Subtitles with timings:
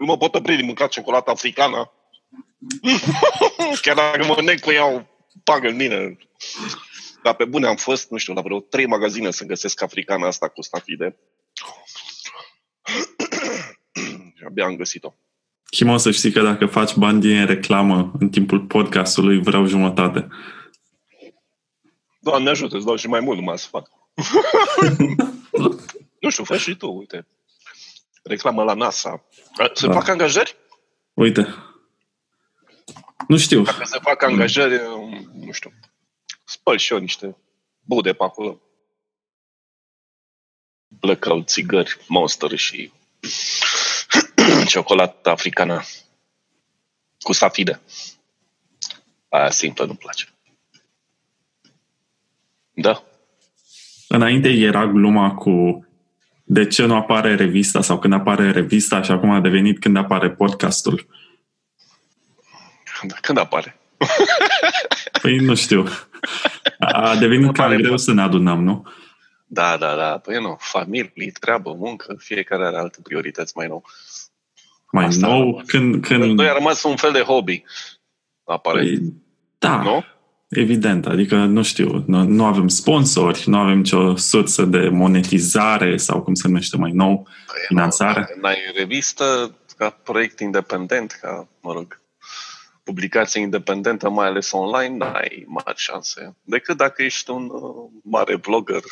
[0.00, 1.92] nu mă pot opri din mâncat ciocolată africană.
[3.82, 5.02] Chiar dacă mă nec cu ea, o
[5.44, 6.16] pagă în mine.
[7.22, 10.48] Dar pe bune am fost, nu știu, la vreo trei magazine să găsesc africana asta
[10.48, 11.16] cu stafide.
[14.34, 15.14] Și abia am găsit-o.
[15.70, 20.28] Chimo, să știi că dacă faci bani din reclamă în timpul podcastului, vreau jumătate.
[22.20, 23.90] Doamne ajută, îți dau și mai mult numai să fac.
[26.20, 27.26] nu știu, fă și tu, uite.
[28.22, 29.24] Reclamă la NASA.
[29.74, 29.92] Se Da.
[29.92, 30.56] fac angajări?
[31.14, 31.54] Uite.
[33.28, 33.62] Nu știu.
[33.62, 34.82] Dacă se fac angajări,
[35.34, 35.72] nu știu,
[36.44, 37.36] spăl și eu niște
[37.80, 38.60] bude pe acolo.
[40.88, 42.92] Blackout, țigări, monster și
[44.66, 45.82] ciocolată africană
[47.20, 47.80] cu safide.
[49.28, 50.28] Aia simplă nu-mi place.
[52.72, 53.02] Da.
[54.08, 55.86] Înainte era gluma cu
[56.52, 60.30] de ce nu apare revista sau când apare revista și acum a devenit când apare
[60.30, 61.06] podcastul.
[63.20, 63.80] Când apare?
[65.22, 65.86] Păi nu știu.
[66.78, 68.86] A devenit cam Apare greu pod- să ne adunăm, nu?
[69.46, 70.18] Da, da, da.
[70.18, 73.84] Păi nu, familie, treabă, muncă, fiecare are alte priorități mai nou.
[74.92, 75.66] Mai Asta a nou, rămas.
[75.66, 76.06] când...
[76.06, 77.64] Când când noi a rămas un fel de hobby.
[78.44, 79.12] Apare, păi,
[79.58, 80.04] da, nu?
[80.50, 81.06] Evident.
[81.06, 86.34] Adică, nu știu, nu, nu avem sponsori, nu avem nicio sursă de monetizare sau cum
[86.34, 88.18] se numește mai nou, Păi, finanțare.
[88.18, 92.00] nu, dacă N-ai revistă ca proiect independent, ca, mă rog,
[92.84, 96.36] publicație independentă, mai ales online, n-ai mari șanse.
[96.42, 98.82] Decât dacă ești un uh, mare vlogger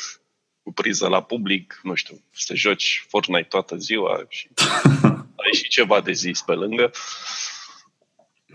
[0.62, 4.48] cu priză la public, nu știu, să te joci Fortnite toată ziua și
[5.42, 6.90] ai și ceva de zis pe lângă.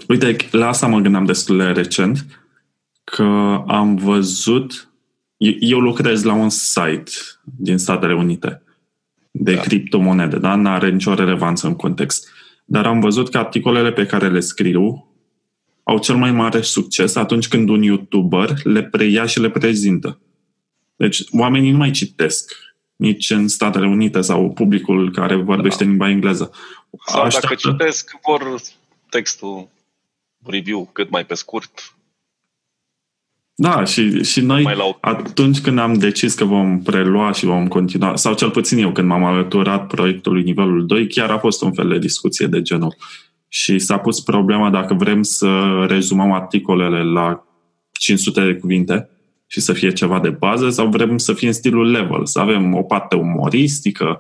[0.08, 2.26] Uite, la asta mă gândeam destul de recent,
[3.16, 4.90] că am văzut,
[5.38, 7.12] eu- eu lucrez la un site
[7.44, 8.62] din Statele Unite
[9.32, 9.62] de Da.
[9.62, 10.56] criptomonede, da?
[10.56, 12.30] N-are nicio relevanță în context.
[12.66, 15.08] Dar am văzut că articolele pe care le scriu
[15.84, 20.20] au cel mai mare succes atunci când un YouTuber le preia și le prezintă.
[20.96, 22.54] Deci oamenii nu mai citesc
[22.96, 26.52] nici în Statele Unite sau publicul care vorbește în limba engleză.
[27.06, 28.62] Sau dacă Așteaptă- citesc, vor
[29.10, 29.68] textul
[30.46, 31.96] review cât mai pe scurt,
[33.56, 37.68] Da, și, și noi mai la atunci când am decis că vom prelua și vom
[37.68, 41.74] continua, sau cel puțin eu când m-am alăturat proiectului nivelul 2, chiar a fost un
[41.74, 42.96] fel de discuție de genul.
[43.48, 47.44] Și s-a pus problema dacă vrem să rezumăm articolele la
[47.92, 49.10] 500 de cuvinte
[49.48, 52.76] și să fie ceva de bază sau vrem să fie în stilul level, să avem
[52.76, 54.18] o parte umoristică,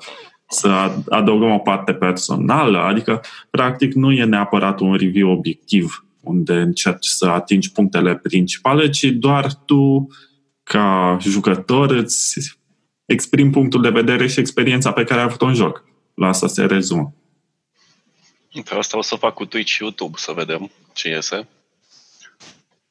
[0.47, 6.53] să ad- adăugăm o parte personală, adică practic nu e neapărat un review obiectiv unde
[6.53, 10.07] încerci să atingi punctele principale, ci doar tu,
[10.63, 12.57] ca jucător, îți
[13.06, 15.84] exprimi punctul de vedere și experiența pe care ai avut-o în joc.
[16.13, 17.13] La asta se rezumă.
[18.63, 21.35] Pe asta o să fac cu Twitch și YouTube, să vedem ce iese.
[21.35, 21.47] Uite,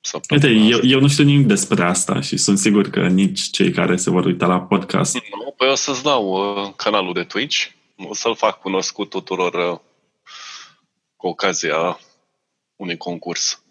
[0.00, 0.87] Săptămâna eu, asta.
[0.87, 4.25] eu nu știu nimic despre asta și sunt sigur că nici cei care se vor
[4.25, 5.14] uita la podcast.
[5.14, 7.66] Nu, păi o să-ți dau uh, canalul de Twitch.
[7.97, 9.78] O să-l fac cunoscut tuturor uh,
[11.16, 11.99] cu ocazia
[12.82, 13.62] unui concurs.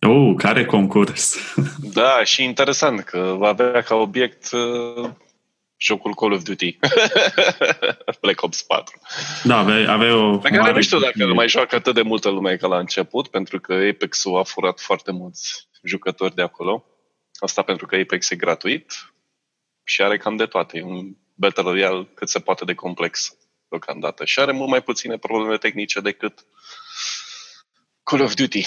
[0.00, 1.36] Oh, care concurs!
[1.92, 5.10] Da, și interesant că va avea ca obiect uh,
[5.76, 6.78] jocul Call of Duty.
[8.22, 9.00] Black Ops 4.
[9.44, 10.38] Da, aveai, aveai o...
[10.38, 11.28] Pe care mare nu știu dacă chestie.
[11.28, 14.80] îl mai joacă atât de multă lume ca la început, pentru că Apex-ul a furat
[14.80, 16.84] foarte mulți jucători de acolo.
[17.38, 19.12] Asta pentru că Apex e gratuit
[19.84, 20.78] și are cam de toate.
[20.78, 23.36] E un Battle Royale cât se poate de complex
[23.68, 24.24] deocamdată.
[24.24, 26.44] Și are mult mai puține probleme tehnice decât
[28.08, 28.66] Call of Duty.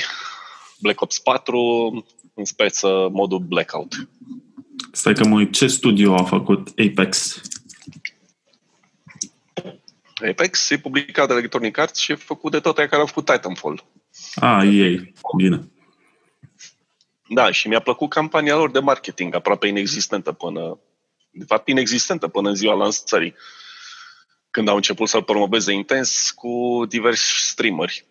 [0.79, 4.07] Black Ops 4, în speță modul Blackout.
[4.91, 7.41] Stai că mă uit, ce studio a făcut Apex?
[10.30, 13.25] Apex e publicat de Electronic Arts și e făcut de tot aia care au făcut
[13.25, 13.85] Titanfall.
[14.35, 15.13] Ah, ei.
[15.38, 15.72] Bine.
[17.30, 20.80] Da, și mi-a plăcut campania lor de marketing, aproape inexistentă până,
[21.31, 23.35] de fapt inexistentă până în ziua lansării,
[24.51, 28.10] când au început să-l promoveze intens cu diversi streameri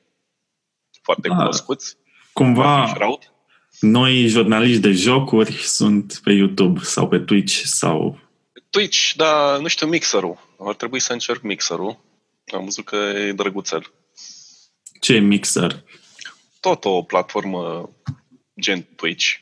[1.12, 1.36] foarte Da.
[1.36, 1.96] cunoscuți.
[2.32, 3.32] Cumva, Martin Shroud.
[3.80, 8.18] noi jurnaliști de jocuri sunt pe YouTube sau pe Twitch sau...
[8.70, 10.38] Twitch, da, nu știu, mixerul.
[10.58, 12.00] Ar trebui să încerc mixerul.
[12.52, 13.92] Am văzut că e drăguțel.
[15.00, 15.84] Ce e Mixer?
[16.60, 17.90] Tot o platformă
[18.60, 19.34] gen Twitch.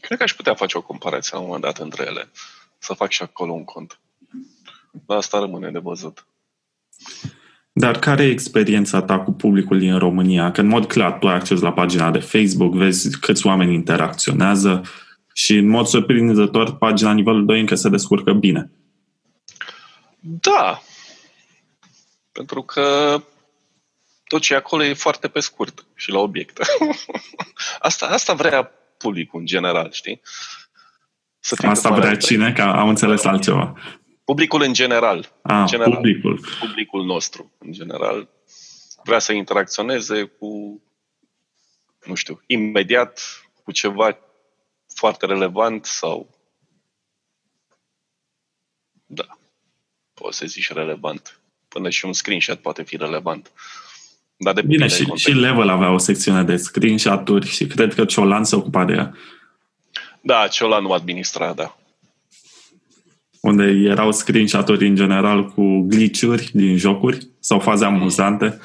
[0.00, 2.30] Cred că aș putea face o comparație la un moment dat între ele.
[2.78, 4.00] Să fac și acolo un cont.
[5.06, 6.26] Dar asta rămâne de văzut.
[7.72, 10.50] Dar care e experiența ta cu publicul din România?
[10.50, 14.82] Că în mod clar tu ai acces la pagina de Facebook, vezi câți oameni interacționează
[15.32, 18.70] și în mod surprinzător pagina nivelul 2 încă se descurcă bine.
[20.20, 20.82] Da.
[22.32, 23.16] Pentru că
[24.24, 26.60] tot ce e acolo e foarte pe scurt și la obiect.
[27.88, 30.20] asta, asta vrea publicul în general, știi?
[31.38, 32.52] Să asta vrea cine?
[32.52, 33.74] Că am înțeles altceva.
[34.28, 35.32] Publicul în general.
[35.42, 36.40] Ah, în general publicul.
[36.60, 38.28] Publicul nostru, în general,
[39.04, 40.82] vrea să interacționeze cu,
[42.06, 43.20] nu știu, imediat
[43.64, 44.18] cu ceva
[44.94, 46.30] foarte relevant sau
[49.06, 49.38] da,
[50.14, 51.40] poți să zici relevant.
[51.68, 53.52] Până și un screenshot poate fi relevant.
[54.36, 58.44] Dar de Bine, și, și Level avea o secțiune de screenshot-uri și cred că Ciolan
[58.44, 59.14] se ocupa de ea.
[60.20, 61.77] Da, Ciolan nu administra, da.
[63.40, 67.94] Unde erau screenshot-uri în general cu glitch-uri din jocuri sau faze mm.
[67.94, 68.60] amuzante.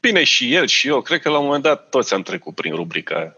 [0.00, 1.00] Bine, și el și eu.
[1.00, 3.36] Cred că la un moment dat toți am trecut prin rubrica aia.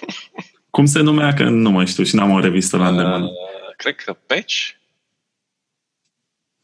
[0.70, 1.34] Cum se numea?
[1.34, 3.24] Că nu mai știu și n-am o revistă la îndemână.
[3.24, 4.68] Uh, cred că Patch?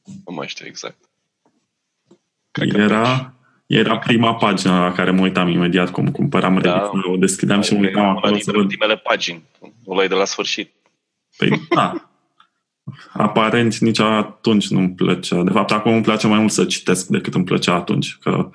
[0.05, 0.97] Nu mai știu exact.
[2.51, 3.35] Cred era,
[3.67, 7.11] era prima pagină la care mă uitam imediat cum cumpăram da, revista.
[7.11, 8.61] O deschideam și mă uitam acolo să văd.
[8.61, 9.43] ultimele pagini.
[9.85, 10.73] O luai de la sfârșit.
[11.37, 11.93] Păi da.
[13.13, 15.43] Aparent nici atunci nu-mi plăcea.
[15.43, 18.17] De fapt, acum îmi place mai mult să citesc decât îmi plăcea atunci.
[18.21, 18.51] Că,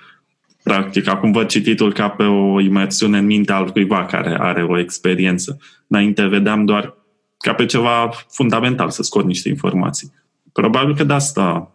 [0.63, 4.79] practic, acum văd cititul ca pe o imersiune în mintea al cuiva care are o
[4.79, 5.57] experiență.
[5.87, 6.93] Înainte vedeam doar
[7.37, 10.11] ca pe ceva fundamental, să scot niște informații.
[10.51, 11.71] Probabil că de asta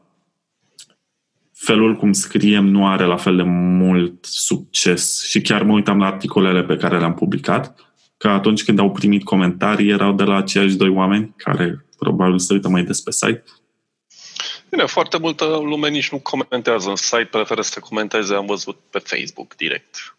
[1.52, 6.06] felul cum scriem nu are la fel de mult succes și chiar mă uitam la
[6.06, 7.78] articolele pe care le-am publicat,
[8.16, 12.52] că atunci când au primit comentarii erau de la aceiași doi oameni care probabil se
[12.52, 13.44] uită mai des pe site.
[14.70, 18.98] Bine, foarte multă lume nici nu comentează în site, preferă să comenteze, am văzut pe
[18.98, 20.16] Facebook direct.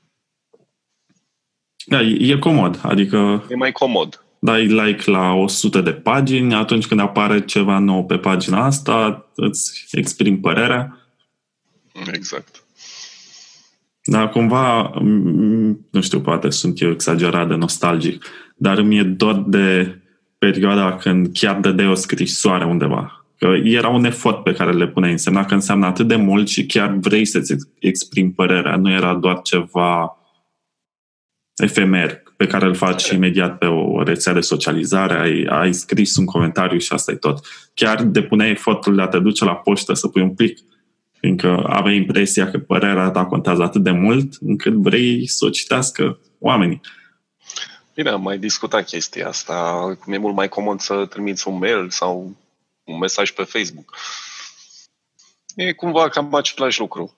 [1.85, 3.45] Da, e, e comod, adică...
[3.49, 8.17] E mai comod dai like la 100 de pagini, atunci când apare ceva nou pe
[8.17, 10.97] pagina asta, îți exprimi părerea.
[12.13, 12.63] Exact.
[14.03, 14.91] Dar cumva,
[15.91, 18.25] nu știu, poate sunt eu exagerat de nostalgic,
[18.55, 19.97] dar îmi e dor de
[20.37, 23.25] perioada când chiar dădeai o scrisoare undeva.
[23.37, 26.65] Că era un efort pe care le puneai, însemna că înseamnă atât de mult și
[26.65, 30.17] chiar vrei să-ți exprimi părerea, nu era doar ceva
[31.55, 36.25] efemer pe care îl faci imediat pe o rețea de socializare, ai, ai scris un
[36.25, 37.45] comentariu și asta e tot.
[37.73, 40.59] Chiar depuneai efortul de a te duce la poștă să pui un plic,
[41.19, 46.19] fiindcă aveai impresia că părerea ta contează atât de mult încât vrei să o citească
[46.39, 46.81] oamenii.
[47.97, 49.97] Bine, am mai discutat chestia asta.
[50.07, 52.35] E mult mai comod să trimiți un mail sau
[52.83, 53.97] un mesaj pe Facebook.
[55.55, 57.15] E cumva cam același lucru.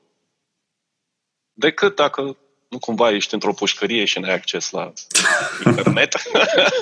[1.54, 2.38] Decât dacă
[2.70, 4.94] nu cumva ești într-o pușcărie și n-ai acces la
[5.66, 6.16] internet.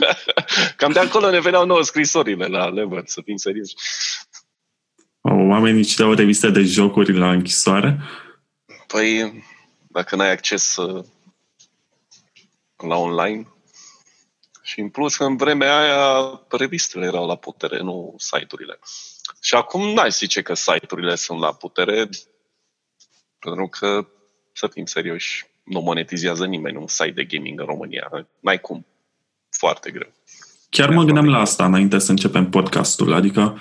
[0.77, 3.73] Cam de acolo ne veneau nouă scrisorile la Lever, să fim serios.
[5.21, 7.99] Oamenii citeau reviste de jocuri la închisoare?
[8.87, 9.43] Păi,
[9.87, 11.05] dacă n-ai acces uh,
[12.87, 13.47] la online,
[14.67, 18.79] și în plus, în vremea aia, revistele erau la putere, nu site-urile.
[19.41, 22.09] Și acum n-ai zice că site-urile sunt la putere,
[23.39, 24.07] pentru că,
[24.53, 28.27] să fim serioși, nu monetizează nimeni un site de gaming în România.
[28.39, 28.85] N-ai cum.
[29.49, 30.11] Foarte greu.
[30.69, 33.13] Chiar mă gândeam la asta înainte să începem podcastul.
[33.13, 33.59] Adică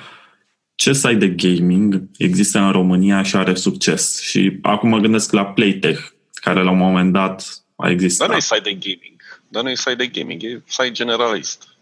[0.74, 4.20] ce site de gaming există în România și are succes?
[4.20, 6.00] Și acum mă gândesc la Playtech,
[6.32, 8.26] care la un moment dat a existat.
[8.26, 9.15] Dar nu e site de gaming.
[9.48, 11.76] Dar nu e site de gaming, e site generalist.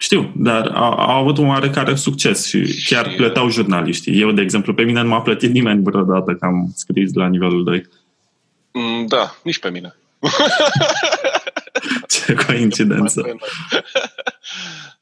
[0.00, 4.20] Știu, dar au, au avut un oarecare succes și, și chiar plăteau jurnaliștii.
[4.20, 7.64] Eu, de exemplu, pe mine nu m-a plătit nimeni vreodată că am scris la nivelul
[7.64, 7.88] 2.
[8.72, 9.94] Mm, da, nici pe mine.
[12.08, 13.22] Ce coincidență.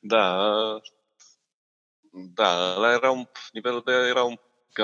[0.01, 0.39] da,
[2.11, 4.35] da, ăla era un, nivelul de era un,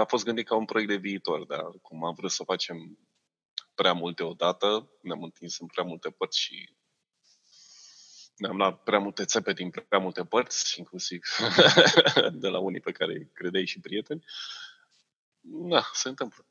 [0.00, 2.98] a fost gândit ca un proiect de viitor, dar cum am vrut să facem
[3.74, 6.74] prea multe odată, ne-am întins în prea multe părți și
[8.36, 11.20] ne-am luat prea multe țepe din prea multe părți, inclusiv
[12.42, 14.24] de la unii pe care îi credeai și prieteni.
[15.40, 16.46] Da, se întâmplă.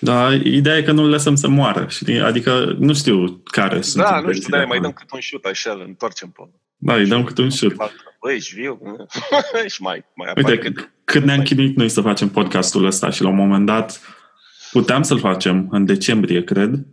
[0.00, 2.20] Da, ideea e că nu-l lăsăm să moară, știi?
[2.20, 4.04] Adică nu știu care sunt.
[4.04, 6.42] Da, nu știu, da, mai dăm cât un șut așa, îl întoarcem pe
[6.76, 7.76] Da, îi dăm cât un șut.
[8.20, 8.80] Băi, ești viu?
[9.74, 13.28] și mai, mai Uite, cât, cât ne-am chinuit noi să facem podcastul ăsta și la
[13.28, 14.00] un moment dat
[14.70, 16.86] puteam să-l facem în decembrie, cred.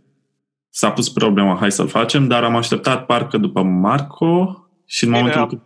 [0.70, 5.22] S-a pus problema, hai să-l facem, dar am așteptat parcă după Marco și în Bine,
[5.22, 5.62] momentul...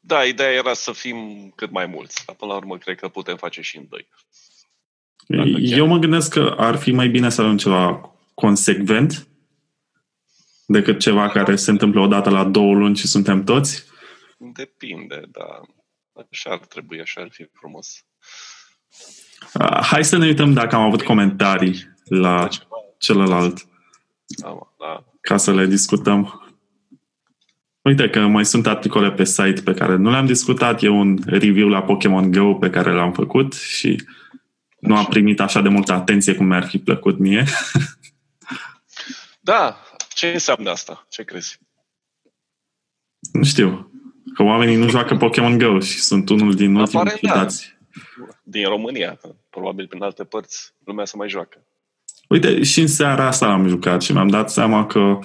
[0.00, 2.22] Da, ideea era să fim cât mai mulți.
[2.26, 4.08] Dar până la urmă, cred că putem face și în doi.
[5.58, 9.28] Eu mă gândesc că ar fi mai bine să avem ceva consecvent
[10.66, 13.84] decât ceva care se întâmplă odată la două luni și suntem toți.
[14.38, 15.60] Depinde, da.
[16.30, 18.04] Așa ar trebui, așa ar fi frumos.
[19.52, 22.48] Uh, hai să ne uităm dacă am avut comentarii la
[22.98, 23.66] celălalt.
[24.26, 25.04] Da, da.
[25.20, 26.38] Ca să le discutăm.
[27.82, 30.82] Uite că mai sunt articole pe site pe care nu le-am discutat.
[30.82, 34.04] E un review la Pokémon Go pe care l-am făcut și
[34.78, 37.44] nu a primit așa de multă atenție cum mi-ar fi plăcut mie.
[39.40, 39.76] Da,
[40.14, 41.06] ce înseamnă asta?
[41.08, 41.58] Ce crezi?
[43.32, 43.92] Nu știu.
[44.34, 47.66] Că oamenii nu joacă Pokémon Go și sunt unul din ultimii dați.
[47.68, 47.73] Da.
[48.42, 49.20] Din România,
[49.50, 51.66] probabil prin alte părți, lumea să mai joacă.
[52.28, 55.18] Uite, și în seara asta am jucat și mi-am dat seama că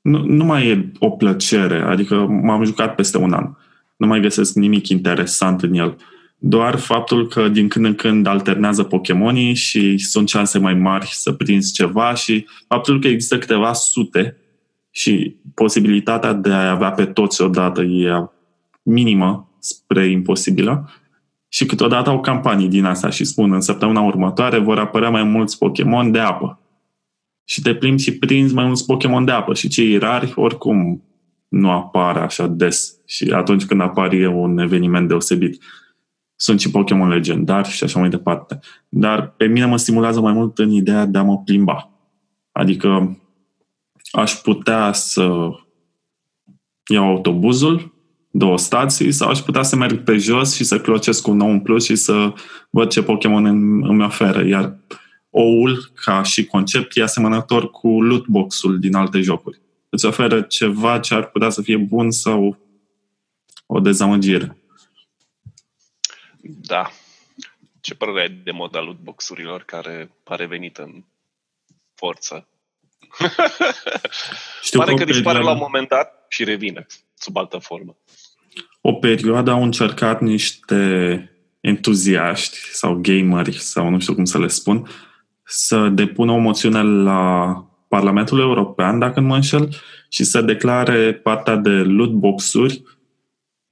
[0.00, 3.50] nu, nu mai e o plăcere, adică m-am jucat peste un an.
[3.96, 5.96] Nu mai găsesc nimic interesant în el.
[6.38, 11.32] Doar faptul că din când în când alternează Pokémonii și sunt șanse mai mari să
[11.32, 14.36] prinzi ceva și faptul că există câteva sute
[14.90, 18.28] și posibilitatea de a avea pe toți odată e
[18.82, 20.90] minimă spre imposibilă
[21.56, 25.58] și câteodată au campanii din asta și spun în săptămâna următoare vor apărea mai mulți
[25.58, 26.60] Pokémon de apă.
[27.44, 31.04] Și te plimbi și prinzi mai mulți Pokémon de apă și cei rari oricum
[31.48, 35.62] nu apar așa des și atunci când apar e un eveniment deosebit.
[36.34, 38.58] Sunt și Pokémon legendari și așa mai departe.
[38.88, 41.90] Dar pe mine mă stimulează mai mult în ideea de a mă plimba.
[42.52, 43.20] Adică
[44.10, 45.50] aș putea să
[46.92, 47.95] iau autobuzul,
[48.38, 51.60] două stații, sau aș putea să merg pe jos și să clocesc un nou în
[51.60, 52.32] plus și să
[52.70, 53.44] văd ce Pokémon
[53.88, 54.46] îmi oferă.
[54.46, 54.76] Iar
[55.30, 59.60] oul, ca și concept, e asemănător cu lootbox-ul din alte jocuri.
[59.88, 62.58] Îți oferă ceva ce ar putea să fie bun sau
[63.66, 64.56] o dezamăgire.
[66.42, 66.90] Da.
[67.80, 71.04] Ce părere ai de moda lootbox-urilor care a revenit în
[71.94, 72.48] forță?
[74.62, 77.96] Știu Pare că, că dispare la un moment dat și revine sub altă formă.
[78.80, 84.88] O perioadă au încercat niște entuziaști sau gameri sau nu știu cum să le spun
[85.42, 89.68] să depună o moțiune la Parlamentul European, dacă nu mă înșel,
[90.08, 92.82] și să declare partea de loot box-uri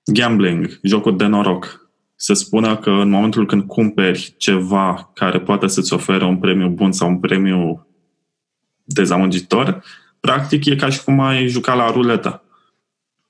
[0.04, 5.92] gambling, jocuri de noroc să spună că în momentul când cumperi ceva care poate să-ți
[5.92, 7.86] ofere un premiu bun sau un premiu
[8.84, 9.84] dezamăgitor,
[10.20, 12.42] practic e ca și cum ai juca la ruletă.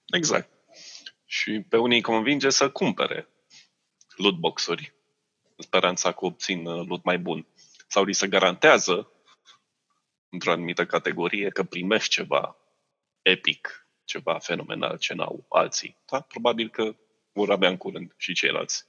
[0.07, 0.54] Exact.
[1.25, 3.29] Și pe unii convinge să cumpere
[4.17, 4.95] lootbox-uri
[5.57, 7.47] în speranța că obțin uh, loot mai bun.
[7.89, 9.09] Sau li se garantează
[10.29, 12.57] într-o anumită categorie că primești ceva
[13.23, 15.97] epic, ceva fenomenal ce n-au alții.
[16.11, 16.21] Da?
[16.21, 16.95] Probabil că
[17.33, 18.85] vor avea în curând și ceilalți.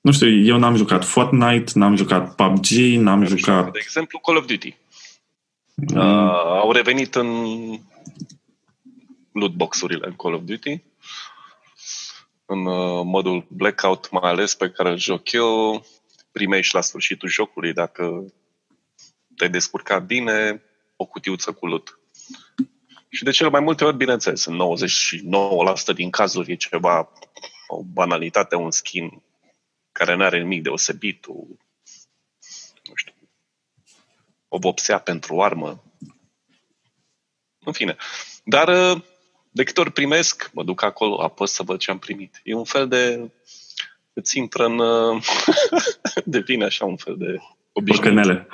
[0.00, 3.72] Nu știu, eu n-am jucat Fortnite, n-am jucat PUBG, n-am jucat...
[3.72, 4.76] De exemplu, Call of Duty.
[5.74, 5.96] Mm.
[5.96, 7.28] Uh, au revenit în
[9.32, 10.82] lootbox-urile în Call of Duty.
[12.52, 15.84] În uh, modul Blackout, mai ales pe care îl joc eu,
[16.32, 18.32] primești la sfârșitul jocului, dacă
[19.36, 20.62] te-ai descurcat bine,
[20.96, 21.98] o cutiuță cu loot.
[23.08, 24.58] Și de cele mai multe ori, bineînțeles, în
[25.92, 27.12] 99% din cazuri e ceva,
[27.66, 29.22] o banalitate, un skin
[29.92, 31.34] care nu are nimic deosebit, o,
[32.84, 33.14] nu știu,
[34.48, 35.82] o vopsea pentru armă.
[37.64, 37.96] În fine.
[38.44, 38.68] Dar
[39.50, 42.40] de câte ori primesc, mă duc acolo, apăs să văd ce am primit.
[42.44, 43.30] E un fel de...
[44.12, 44.80] îți intră în...
[46.24, 47.36] devine așa un fel de
[47.72, 48.46] obișnuit.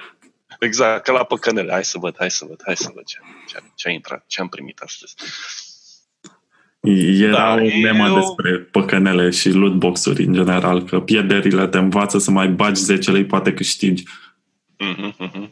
[0.60, 1.72] Exact, ca la păcănele.
[1.72, 4.40] Hai să văd, hai să văd, hai să văd ce, ce, ce a intrat, ce
[4.40, 5.14] am primit astăzi.
[7.20, 8.14] Era da, o memă eu...
[8.14, 13.24] despre păcănele și lootbox-uri în general, că pierderile te învață să mai bagi 10 lei,
[13.24, 14.02] poate câștigi.
[14.84, 15.50] Mm-hmm, mm-hmm.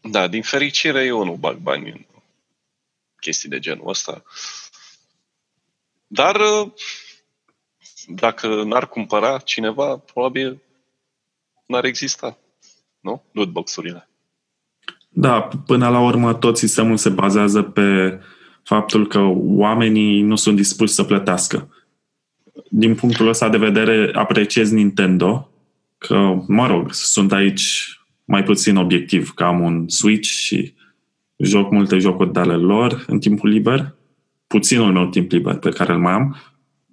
[0.00, 2.04] Da, din fericire eu nu bag bani în
[3.20, 4.22] chestii de genul ăsta.
[6.06, 6.36] Dar
[8.06, 10.62] dacă n-ar cumpăra cineva, probabil
[11.66, 12.38] n-ar exista
[13.00, 13.22] nu?
[13.32, 14.08] Lootbox-urile.
[15.08, 18.20] Da, până la urmă tot sistemul se bazează pe
[18.62, 21.74] faptul că oamenii nu sunt dispuși să plătească.
[22.70, 25.50] Din punctul ăsta de vedere apreciez Nintendo,
[25.98, 30.74] că, mă rog, sunt aici mai puțin obiectiv, că am un Switch și
[31.38, 33.94] joc multe jocuri de ale lor în timpul liber,
[34.46, 36.36] puținul meu timp liber pe care îl mai am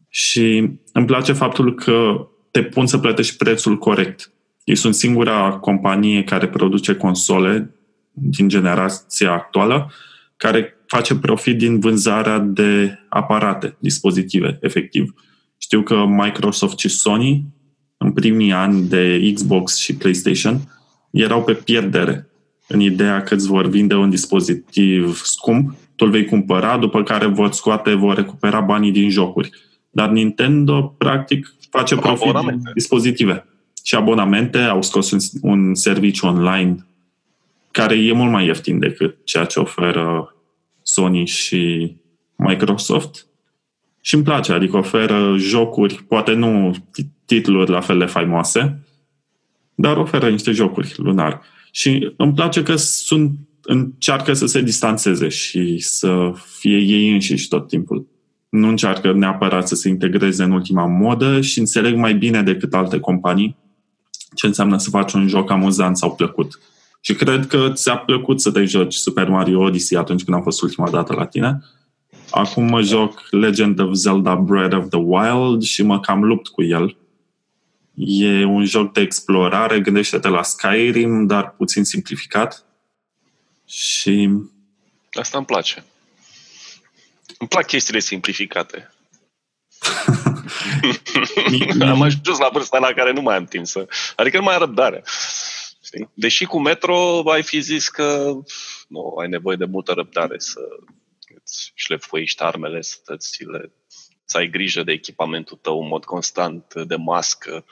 [0.09, 4.31] și îmi place faptul că te pun să plătești prețul corect.
[4.63, 7.75] Ei sunt singura companie care produce console
[8.11, 9.91] din generația actuală
[10.37, 15.13] care face profit din vânzarea de aparate, dispozitive, efectiv.
[15.57, 17.45] Știu că Microsoft și Sony,
[17.97, 20.59] în primii ani de Xbox și PlayStation,
[21.11, 22.29] erau pe pierdere
[22.67, 27.25] în ideea că îți vor vinde un dispozitiv scump, tu îl vei cumpăra, după care
[27.25, 29.49] vor scoate, vor recupera banii din jocuri.
[29.89, 33.45] Dar Nintendo, practic, face profit din dispozitive.
[33.83, 36.85] Și abonamente, au scos un, un serviciu online
[37.71, 40.35] care e mult mai ieftin decât ceea ce oferă
[40.81, 41.95] Sony și
[42.35, 43.25] Microsoft.
[44.01, 46.75] Și îmi place, adică oferă jocuri, poate nu
[47.25, 48.79] titluri la fel de faimoase,
[49.75, 51.41] dar oferă niște jocuri lunar.
[51.75, 57.67] Și îmi place că sunt, încearcă să se distanțeze și să fie ei înșiși tot
[57.67, 58.07] timpul.
[58.49, 62.99] Nu încearcă neapărat să se integreze în ultima modă și înțeleg mai bine decât alte
[62.99, 63.57] companii
[64.35, 66.59] ce înseamnă să faci un joc amuzant sau plăcut.
[67.01, 70.61] Și cred că ți-a plăcut să te joci Super Mario Odyssey atunci când am fost
[70.61, 71.59] ultima dată la tine.
[72.29, 76.63] Acum mă joc Legend of Zelda Breath of the Wild și mă cam lupt cu
[76.63, 76.95] el.
[77.95, 82.65] E un joc de explorare, gândește-te la Skyrim, dar puțin simplificat.
[83.65, 84.29] Și...
[85.11, 85.83] Asta îmi place.
[87.39, 88.89] Îmi plac chestiile simplificate.
[91.81, 93.87] am ajuns la vârsta la care nu mai am timp să...
[94.15, 95.03] Adică nu mai am răbdare.
[95.83, 96.09] Știi?
[96.13, 98.33] Deși cu Metro ai fi zis că
[98.87, 100.59] nu, ai nevoie de multă răbdare să
[101.43, 103.71] îți șlefuiești armele, să ți le
[104.25, 107.65] să ai grijă de echipamentul tău în mod constant, de mască.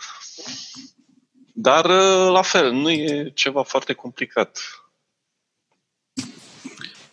[1.53, 1.85] Dar,
[2.29, 4.59] la fel, nu e ceva foarte complicat.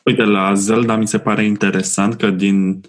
[0.04, 2.80] Uite, la Zelda mi se pare interesant că din,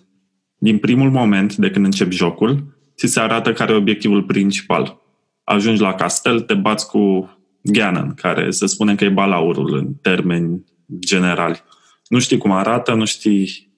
[0.58, 2.64] din primul moment de când începi jocul,
[2.96, 5.02] ți se arată care e obiectivul principal.
[5.44, 7.30] Ajungi la castel, te bați cu
[7.62, 10.64] Ganon, care se spune că e balaurul în termeni
[11.00, 11.64] generali.
[12.08, 13.74] Nu știi cum arată, nu știi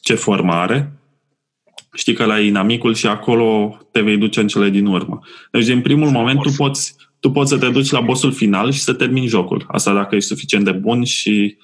[0.00, 0.92] ce formă are,
[1.94, 5.20] știi că la inamicul și acolo te vei duce în cele din urmă.
[5.50, 8.80] Deci, din primul moment, tu poți, tu poți să te duci la bossul final și
[8.80, 9.64] să termini jocul.
[9.68, 11.56] Asta dacă ești suficient de bun și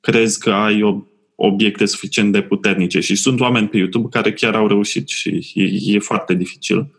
[0.00, 3.00] crezi că ai obiecte suficient de puternice.
[3.00, 6.90] Și sunt oameni pe YouTube care chiar au reușit și e, e foarte dificil.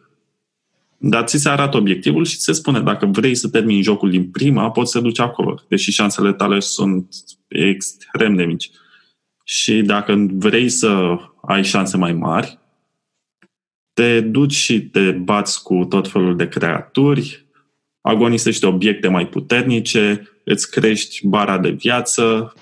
[0.97, 4.29] Dar ți se arată obiectivul și ți se spune dacă vrei să termini jocul din
[4.29, 7.15] prima, poți să duci acolo, deși șansele tale sunt
[7.47, 8.69] extrem de mici.
[9.43, 12.59] Și dacă vrei să ai șanse mai mari,
[13.95, 17.45] te duci și te bați cu tot felul de creaturi,
[18.01, 22.53] agonisești obiecte mai puternice, îți crești bara de viață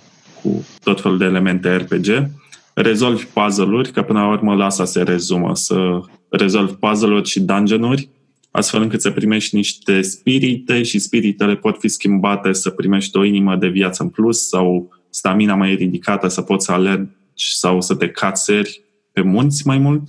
[0.42, 2.30] cu tot felul de elemente RPG,
[2.74, 8.10] rezolvi puzzle-uri, că până la urmă la asta se rezumă, să rezolvi puzzle-uri și dungeon-uri,
[8.52, 13.56] astfel încât să primești niște spirite și spiritele pot fi schimbate să primești o inimă
[13.56, 18.10] de viață în plus sau stamina mai ridicată, să poți să alergi sau să te
[18.10, 20.02] cațeri pe munți mai mult.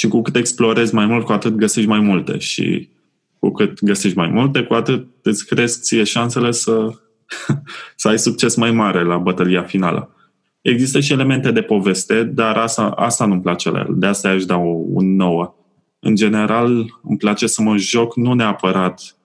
[0.00, 2.38] Și cu cât explorezi mai mult, cu atât găsești mai multe.
[2.38, 2.88] Și
[3.38, 6.90] cu cât găsești mai multe, cu atât îți cresc ție șansele să,
[7.96, 10.14] să ai succes mai mare la bătălia finală.
[10.60, 13.94] Există și elemente de poveste, dar asta, asta nu-mi place la el.
[13.98, 15.54] De asta aș da un nouă.
[15.98, 16.70] În general,
[17.02, 19.16] îmi place să mă joc, nu neapărat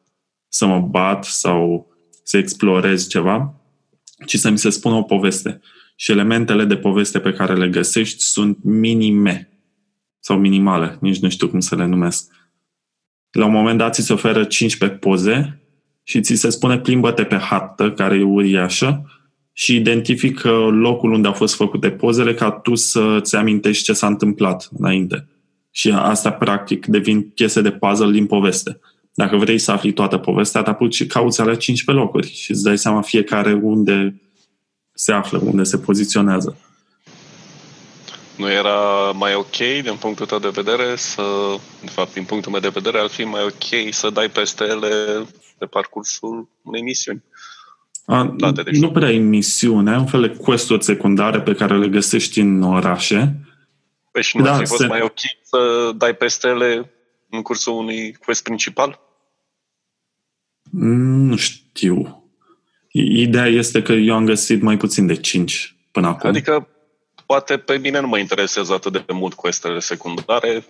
[0.48, 1.88] să mă bat sau
[2.24, 3.54] să explorez ceva,
[4.26, 5.62] ci să mi se spună o poveste.
[5.96, 9.50] Și elementele de poveste pe care le găsești sunt minime
[10.26, 12.32] sau minimale, nici nu știu cum să le numesc.
[13.32, 15.62] La un moment dat ți se oferă 15 poze
[16.04, 19.06] și ți se spune plimbă-te pe hartă, care e uriașă,
[19.54, 24.70] și identifică locul unde au fost făcute pozele ca tu să-ți amintești ce s-a întâmplat
[24.78, 25.28] înainte.
[25.72, 28.80] Și asta, practic, devin piese de puzzle din poveste.
[29.14, 32.64] Dacă vrei să afli toată povestea, te apuci și cauți alea 15 locuri și îți
[32.64, 34.22] dai seama fiecare unde
[34.94, 36.58] se află, unde se poziționează.
[38.38, 41.22] Nu era mai ok, din punctul tău de vedere, să,
[41.82, 45.26] de fapt, din punctul meu de vedere, ar fi mai ok să dai peste ele
[45.58, 47.24] pe parcursul unei misiuni.
[48.06, 48.36] A,
[48.72, 52.62] nu prea e misiune, ai un fel de quest secundare pe care le găsești în
[52.62, 53.36] orașe.
[54.12, 54.88] Păi și nu da, ar fi fost se...
[54.88, 56.92] mai ok să dai peste ele
[57.30, 59.00] în cursul unui quest principal?
[60.72, 62.24] Nu știu.
[62.92, 66.30] Ideea este că eu am găsit mai puțin de 5 până acum.
[66.30, 66.68] Adică
[67.26, 70.66] poate pe mine nu mă interesează atât de mult questele secundare,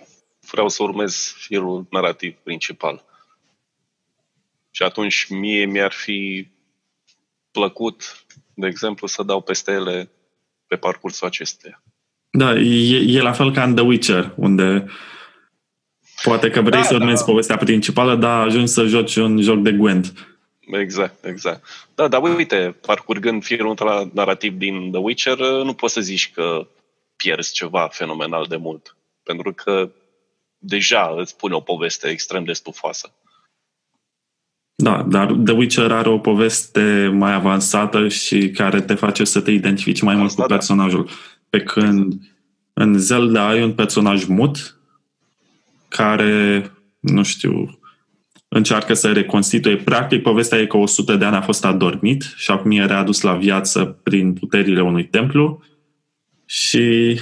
[0.50, 3.04] vreau să urmez firul narrativ principal.
[4.72, 6.48] Și atunci mie mi-ar fi
[7.52, 10.10] plăcut, de exemplu, să dau peste ele
[10.68, 11.84] pe parcursul acesteia.
[12.30, 14.86] Da, e, e la fel ca în The Witcher, unde
[16.24, 17.26] poate că vrei da, să urmezi da.
[17.26, 20.35] povestea principală, dar ajungi să joci un joc de Gwent.
[20.72, 21.64] Exact, exact.
[21.96, 26.68] Da, dar uite, parcurgând firul narrativ din The Witcher, nu poți să zici că
[27.16, 28.96] pierzi ceva fenomenal de mult.
[29.24, 29.92] Pentru că
[30.58, 33.14] deja îți spune o poveste extrem de stufoasă.
[34.76, 39.52] Da, dar The Witcher are o poveste mai avansată și care te face să te
[39.52, 40.56] identifici mai Asta mult cu da.
[40.56, 41.10] personajul.
[41.50, 42.14] Pe când
[42.74, 44.80] în Zelda ai un personaj mut
[45.88, 47.80] care, nu știu,
[48.56, 49.76] încearcă să reconstituie.
[49.76, 53.34] Practic, povestea e că 100 de ani a fost adormit și acum e readus la
[53.34, 55.64] viață prin puterile unui templu
[56.46, 57.20] și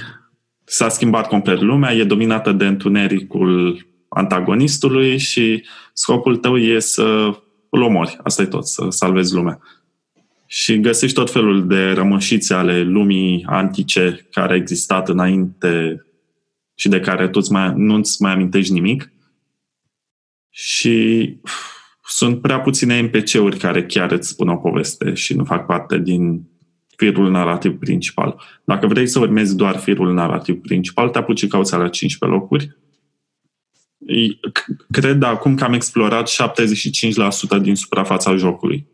[0.64, 7.30] s-a schimbat complet lumea, e dominată de întunericul antagonistului și scopul tău e să
[7.68, 8.18] îl omori.
[8.22, 9.58] Asta e tot, să salvezi lumea.
[10.46, 16.04] Și găsești tot felul de rămășițe ale lumii antice care a existat înainte
[16.74, 19.12] și de care tu mai, nu-ți mai amintești nimic.
[20.56, 21.36] Și
[22.04, 26.48] sunt prea puține NPC-uri care chiar îți spun o poveste și nu fac parte din
[26.96, 28.40] firul narrativ principal.
[28.64, 32.76] Dacă vrei să urmezi doar firul narrativ principal, te apuci cauți la 15 locuri.
[34.90, 36.30] Cred acum că am explorat
[37.58, 38.86] 75% din suprafața jocului.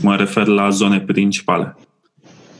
[0.00, 1.76] Mă refer la zone principale.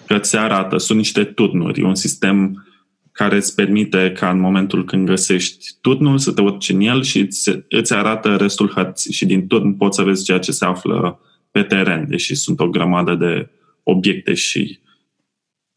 [0.07, 2.66] Că ți arată, sunt niște turnuri, un sistem
[3.12, 7.18] care îți permite ca în momentul când găsești turnul să te urci în el și
[7.18, 11.20] îți, îți arată restul hărții și din turn poți să vezi ceea ce se află
[11.51, 13.48] pe teren, deși sunt o grămadă de
[13.83, 14.81] obiecte și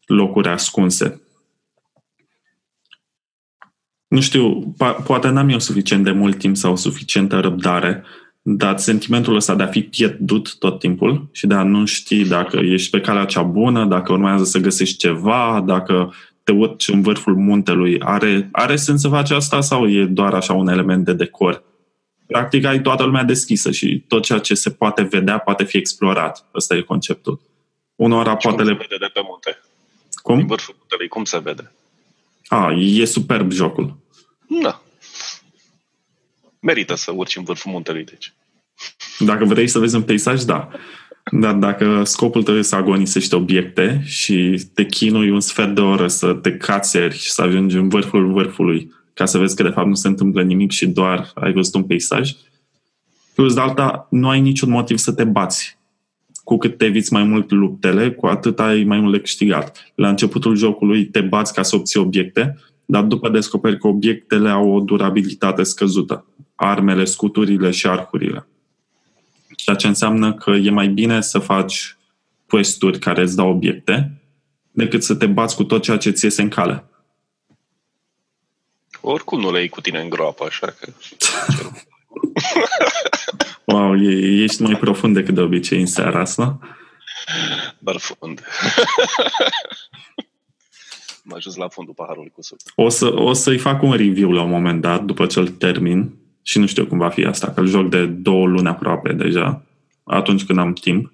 [0.06, 1.20] locuri ascunse.
[4.08, 8.04] Nu știu, poate n-am eu suficient de mult timp sau suficientă răbdare,
[8.42, 12.56] dar sentimentul ăsta de a fi pierdut tot timpul și de a nu ști dacă
[12.56, 16.12] ești pe calea cea bună, dacă urmează să găsești ceva, dacă
[16.46, 20.52] te urci în vârful muntelui, are, are sens să faci asta sau e doar așa
[20.52, 21.62] un element de decor?
[22.26, 26.46] Practic ai toată lumea deschisă și tot ceea ce se poate vedea poate fi explorat.
[26.54, 27.40] Ăsta e conceptul.
[27.96, 28.72] Unora poate le...
[28.72, 29.60] vede de pe munte?
[30.22, 30.36] Cum?
[30.36, 31.72] Din vârful muntelui, cum se vede?
[32.46, 33.96] A, e superb jocul.
[34.62, 34.82] Da.
[36.60, 38.32] Merită să urci în vârful muntelui, deci.
[39.18, 40.68] Dacă vrei să vezi un peisaj, da.
[41.30, 46.08] Dar dacă scopul tău este să agonisești obiecte și te chinui un sfert de oră
[46.08, 49.86] să te cațeri și să ajungi în vârful vârfului ca să vezi că de fapt
[49.86, 52.32] nu se întâmplă nimic și doar ai văzut un peisaj,
[53.34, 55.78] plus de alta, nu ai niciun motiv să te bați.
[56.44, 59.92] Cu cât te eviți mai mult luptele, cu atât ai mai mult de câștigat.
[59.94, 64.70] La începutul jocului te bați ca să obții obiecte, dar după descoperi că obiectele au
[64.70, 66.24] o durabilitate scăzută.
[66.54, 68.46] Armele, scuturile și arcurile.
[69.56, 71.96] Ceea ce înseamnă că e mai bine să faci
[72.46, 74.20] quest care îți dau obiecte
[74.70, 76.84] decât să te bați cu tot ceea ce ți iese în cale.
[79.00, 80.92] Oricum nu le iei cu tine în groapă, așa că...
[83.72, 83.96] wow,
[84.42, 86.58] ești mai profund decât de obicei în seara asta.
[87.78, 88.42] Barfund.
[91.24, 92.58] Am ajuns la fundul paharului cu suc.
[92.74, 96.14] O, să, o să-i fac un review la un moment dat, după ce îl termin.
[96.48, 99.62] Și nu știu cum va fi asta, că îl joc de două luni aproape deja,
[100.04, 101.12] atunci când am timp.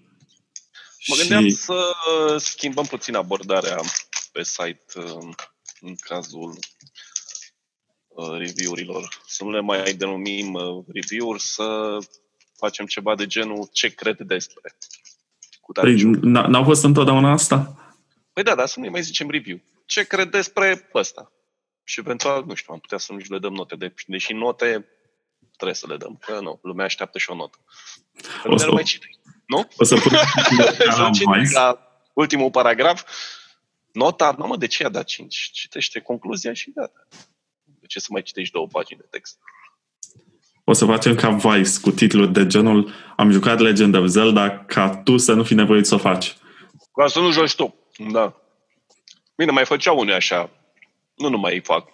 [1.06, 1.50] Mă gândeam și...
[1.50, 1.94] să
[2.38, 3.80] schimbăm puțin abordarea
[4.32, 5.34] pe site uh,
[5.80, 6.58] în cazul
[8.08, 9.08] uh, review-urilor.
[9.26, 11.98] Să nu le mai denumim uh, review-uri, să
[12.56, 14.76] facem ceva de genul ce cred despre.
[15.60, 17.76] Cu păi, n-au fost întotdeauna asta?
[18.32, 19.60] Păi da, dar să nu mai zicem review.
[19.86, 21.32] Ce cred despre ăsta?
[21.84, 23.76] Și eventual, nu știu, am putea să nu le dăm note.
[23.76, 24.86] De, deși note
[25.62, 26.18] trebuie să le dăm.
[26.26, 27.58] Că nu, lumea așteaptă și o notă.
[28.44, 29.18] o să, mai citi.
[29.46, 29.68] Nu?
[29.76, 30.18] O să pun
[31.60, 31.78] la
[32.12, 33.04] ultimul paragraf.
[33.92, 35.50] Nota, nu mă, de ce a dat 5?
[35.52, 37.06] Citește concluzia și gata.
[37.80, 39.38] De ce să mai citești două pagini de text?
[40.64, 44.96] O să facem ca Vice cu titluri de genul Am jucat Legend of Zelda ca
[44.96, 46.36] tu să nu fi nevoit să o faci.
[46.94, 47.74] Ca să nu joci tu.
[48.12, 48.36] Da.
[49.36, 50.50] Bine, mai făceau unii așa.
[51.14, 51.88] Nu, nu mai fac.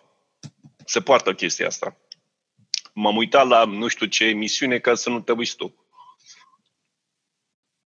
[0.85, 1.97] Se poartă chestia asta
[2.99, 5.75] m-am uitat la nu știu ce emisiune ca să nu te uiți tu.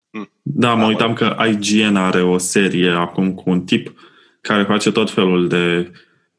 [0.09, 0.31] Hm.
[0.41, 3.99] Da, mă uitam că IGN are o serie acum cu un tip
[4.41, 5.91] care face tot felul de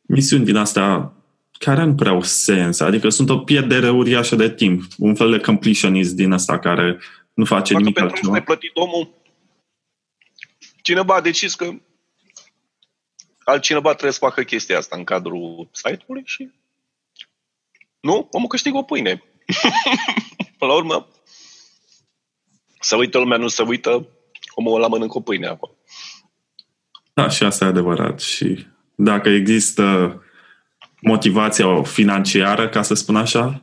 [0.02, 1.12] misiuni din astea
[1.58, 5.40] care nu prea au sens, adică sunt o pierdere uriașă de timp, un fel de
[5.40, 7.00] completionist din asta care
[7.34, 8.32] nu face Dacă nimic altceva.
[8.32, 9.14] Pentru plătit omul,
[10.82, 11.70] cineva a decis că
[13.44, 16.50] altcineva trebuie să facă chestia asta în cadrul site-ului și
[18.04, 18.28] nu?
[18.30, 19.22] Omul câștigă o pâine.
[20.58, 21.08] Până la urmă,
[22.80, 24.08] să uită lumea, nu se uită,
[24.54, 25.72] omul ăla mănâncă o pâine acolo.
[27.14, 28.20] Da, și asta e adevărat.
[28.20, 30.18] Și dacă există
[31.00, 33.62] motivația financiară, ca să spun așa,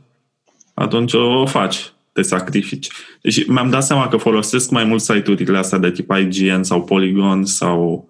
[0.73, 2.87] atunci o faci, te sacrifici.
[3.21, 7.45] Deci mi-am dat seama că folosesc mai mult site-urile astea de tip IGN sau Polygon
[7.45, 8.09] sau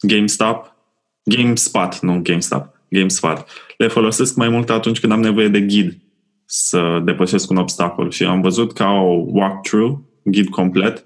[0.00, 0.76] GameStop.
[1.22, 2.77] GameSpot, nu GameStop.
[2.88, 3.46] GameSpot.
[3.76, 5.98] Le folosesc mai mult atunci când am nevoie de ghid
[6.44, 11.04] să depășesc un obstacol și am văzut ca o walkthrough, ghid complet,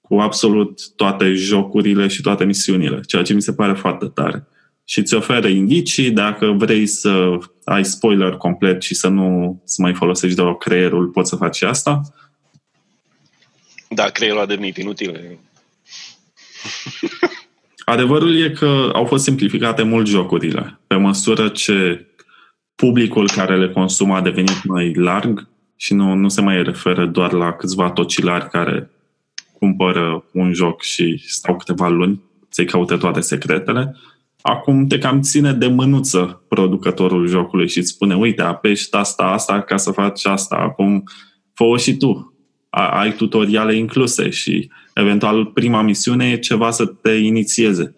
[0.00, 4.46] cu absolut toate jocurile și toate misiunile, ceea ce mi se pare foarte tare.
[4.84, 9.94] și îți oferă indicii dacă vrei să ai spoiler complet și să nu să mai
[9.94, 12.00] folosești doar creierul, poți să faci asta.
[13.88, 15.38] Da, creierul a devenit inutil.
[17.90, 20.80] Adevărul e că au fost simplificate mult jocurile.
[20.86, 22.06] Pe măsură ce
[22.74, 27.32] publicul care le consumă a devenit mai larg și nu, nu se mai referă doar
[27.32, 28.90] la câțiva tocilari care
[29.58, 33.96] cumpără un joc și stau câteva luni să-i caute toate secretele,
[34.40, 39.60] acum te cam ține de mânuță producătorul jocului și îți spune, uite, apeși asta, asta
[39.60, 41.04] ca să faci asta, acum
[41.54, 42.34] fă și tu.
[42.70, 44.70] Ai tutoriale incluse și
[45.00, 47.94] eventual prima misiune e ceva să te inițieze.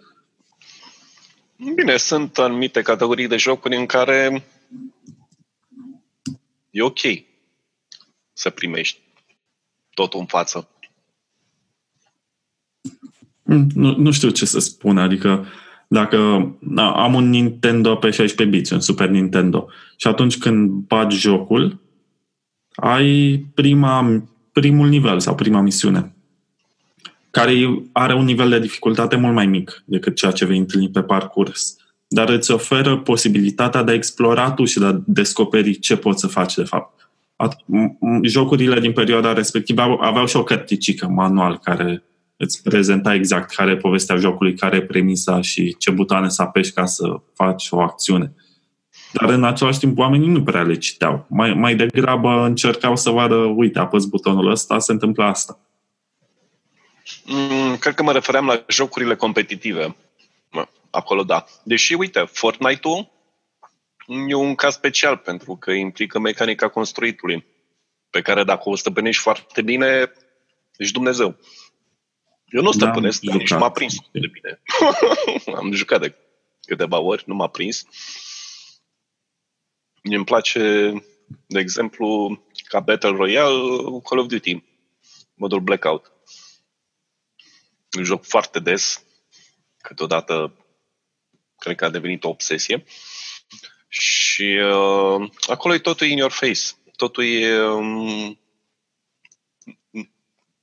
[1.74, 4.44] Bine, sunt anumite categorii de jocuri în care
[6.70, 7.00] e ok
[8.32, 9.00] să primești
[9.94, 10.68] totul în față.
[13.74, 15.46] Nu, nu știu ce să spun, adică
[15.88, 16.16] dacă
[16.76, 21.80] am un Nintendo pe 16 bits, un Super Nintendo, și atunci când bagi jocul,
[22.74, 26.11] ai prima, primul nivel sau prima misiune,
[27.32, 31.02] care are un nivel de dificultate mult mai mic decât ceea ce vei întâlni pe
[31.02, 31.76] parcurs,
[32.08, 36.26] dar îți oferă posibilitatea de a explora tu și de a descoperi ce poți să
[36.26, 37.10] faci de fapt.
[38.22, 42.02] Jocurile din perioada respectivă aveau și o cărticică manual care
[42.36, 46.72] îți prezenta exact care e povestea jocului, care e premisa și ce butoane să apeși
[46.72, 48.34] ca să faci o acțiune.
[49.12, 51.26] Dar în același timp oamenii nu prea le citeau.
[51.28, 55.58] Mai, mai degrabă încercau să vadă, uite, apăs butonul ăsta, se întâmplă asta.
[57.24, 59.96] Mm, cred că mă refeream la jocurile competitive.
[60.90, 61.44] Acolo da.
[61.64, 63.10] Deși, uite, Fortnite-ul
[64.28, 67.46] e un caz special pentru că implică mecanica construitului,
[68.10, 70.12] pe care dacă o stăpânești foarte bine,
[70.76, 71.36] ești Dumnezeu.
[72.46, 74.62] Eu nu stăpânesc, da, nici m-a prins de bine.
[75.58, 76.14] Am jucat de
[76.60, 77.84] câteva ori, nu m-a prins.
[80.02, 80.92] mi îmi place,
[81.46, 83.60] de exemplu, ca Battle Royale,
[84.04, 84.62] Call of Duty,
[85.34, 86.11] modul Blackout.
[87.96, 89.04] Un joc foarte des,
[89.78, 90.56] câteodată
[91.58, 92.84] cred că a devenit o obsesie.
[93.88, 96.60] Și uh, acolo e totul in your face.
[96.96, 98.38] Totul e um,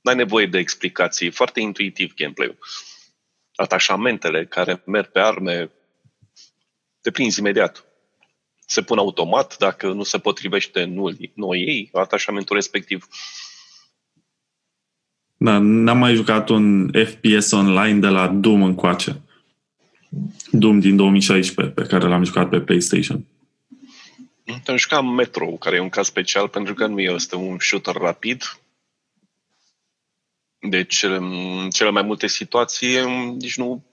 [0.02, 2.58] n-ai nevoie de explicații, foarte intuitiv gameplay-ul.
[3.56, 5.72] Atașamentele care merg pe arme,
[7.02, 7.86] te prinzi imediat.
[8.66, 13.08] Se pun automat, dacă nu se potrivește, nu, nu ei, atașamentul respectiv.
[15.42, 19.22] Da, n-am mai jucat un FPS online de la Doom încoace.
[20.52, 23.26] Doom din 2016, pe care l-am jucat pe PlayStation.
[24.66, 28.44] Am jucat Metro, care e un caz special pentru că nu este un shooter rapid,
[30.60, 33.86] deci, în cele mai multe situații, nici nu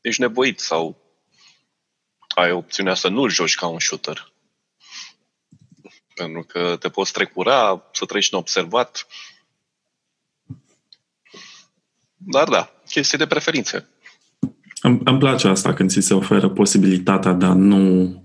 [0.00, 0.96] ești nevoit sau
[2.34, 4.32] ai opțiunea să nu-l joci ca un shooter.
[6.14, 9.06] Pentru că te poți trecura, să treci neobservat.
[12.26, 13.88] Dar da, chestie de preferințe.
[14.82, 18.24] Îmi, îmi place asta când ți se oferă posibilitatea de a nu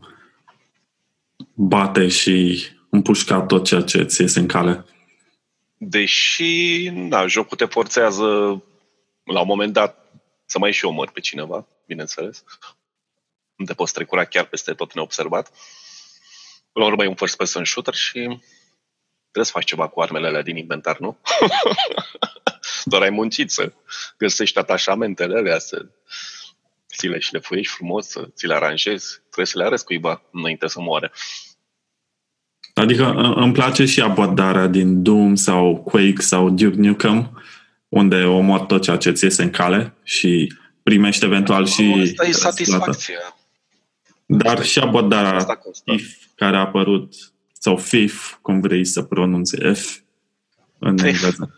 [1.54, 4.86] bate și împușca tot ceea ce ți iese în cale.
[5.78, 8.26] Deși, da, jocul te forțează
[9.24, 10.06] la un moment dat
[10.46, 12.44] să mai și omori pe cineva, bineînțeles.
[13.56, 15.52] Nu te poți trecura chiar peste tot neobservat.
[16.72, 20.42] La urmă e un first person shooter și trebuie să faci ceva cu armele alea
[20.42, 21.18] din inventar, nu?
[22.92, 23.72] Doar ai muncit să
[24.18, 25.86] găsești atașamentele alea, să
[26.96, 29.20] ți le șlefuiești frumos, să ți le aranjezi.
[29.20, 31.12] Trebuie să le arăți cuiva înainte să moare.
[32.74, 37.44] Adică îmi place și abordarea din Doom sau Quake sau Duke Nukem,
[37.90, 41.94] unde omor tot ceea ce ți iese în cale și primești eventual și...
[42.02, 43.38] Asta e satisfacția.
[44.26, 47.14] Dar și abordarea FIF care a apărut,
[47.60, 49.98] sau FIF, cum vrei să pronunți F
[50.80, 51.56] în engleză.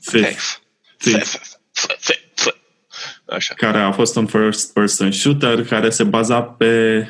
[0.00, 0.58] FIF.
[1.10, 1.36] FIF.
[3.28, 3.54] Așa.
[3.54, 7.04] Care a fost un first-person shooter care se baza pe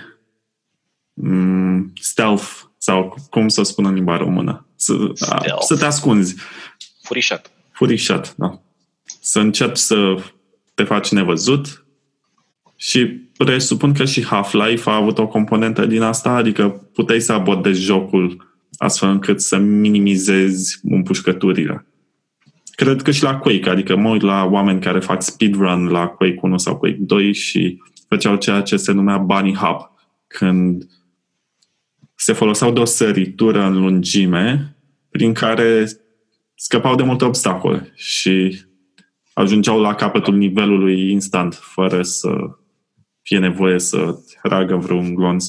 [1.13, 2.47] mm, stealth
[2.79, 4.67] sau cum să spun în limba română?
[4.77, 6.35] Să, a, să te ascunzi.
[7.03, 7.51] Furișat.
[7.73, 8.61] Furișat, da.
[9.21, 10.15] Să încerci să
[10.75, 11.85] te faci nevăzut
[12.77, 13.07] și
[13.37, 18.55] presupun că și Half-Life a avut o componentă din asta, adică puteai să abordezi jocul
[18.77, 21.87] astfel încât să minimizezi împușcăturile.
[22.77, 26.39] Cred că și la Quake, adică mă uit la oameni care fac speedrun la Quake
[26.41, 29.91] 1 sau Quake 2 și făceau ceea ce se numea bunny hop,
[30.27, 30.89] când
[32.15, 34.77] se foloseau de o săritură în lungime
[35.11, 35.87] prin care
[36.55, 38.65] scăpau de multe obstacole și
[39.33, 42.31] ajungeau la capătul nivelului instant, fără să
[43.23, 45.47] fie nevoie să tragă vreun glonț.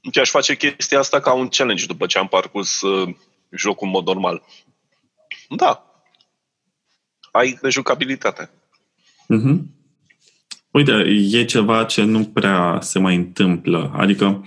[0.00, 3.14] Deci aș face chestia asta ca un challenge după ce am parcurs uh,
[3.50, 4.42] jocul în mod normal.
[5.56, 5.86] Da.
[7.32, 8.50] Ai rejucabilitate.
[9.34, 9.58] Mm-hmm.
[10.70, 10.92] Uite,
[11.30, 13.92] e ceva ce nu prea se mai întâmplă.
[13.96, 14.46] Adică,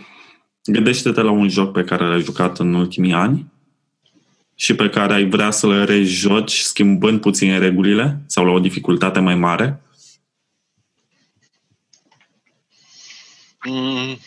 [0.64, 3.54] gândește-te la un joc pe care l-ai jucat în ultimii ani
[4.56, 9.36] și pe care ai vrea să-l rejoci schimbând puțin regulile sau la o dificultate mai
[9.36, 9.82] mare?
[13.68, 14.18] Mm,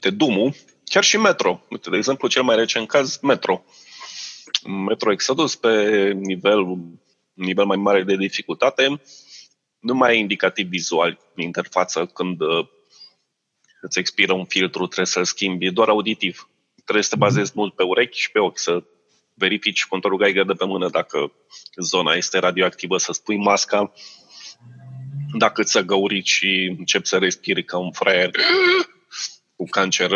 [0.00, 1.60] de Dumu, chiar și Metro.
[1.70, 3.64] Uite, de exemplu, cel mai recent caz, Metro.
[4.66, 6.78] Metro Exodus pe nivel,
[7.32, 9.00] nivel mai mare de dificultate,
[9.78, 12.66] nu mai e indicativ vizual în interfață când uh,
[13.80, 16.48] îți expiră un filtru, trebuie să-l schimbi, e doar auditiv.
[16.74, 18.82] Trebuie să te bazezi mult pe urechi și pe ochi, să
[19.34, 21.32] verifici contorul Geiger de pe mână dacă
[21.76, 23.92] zona este radioactivă, să spui masca,
[25.38, 28.30] dacă ți-a găurit și începi să respiri ca un fraier
[29.56, 30.10] cu cancer,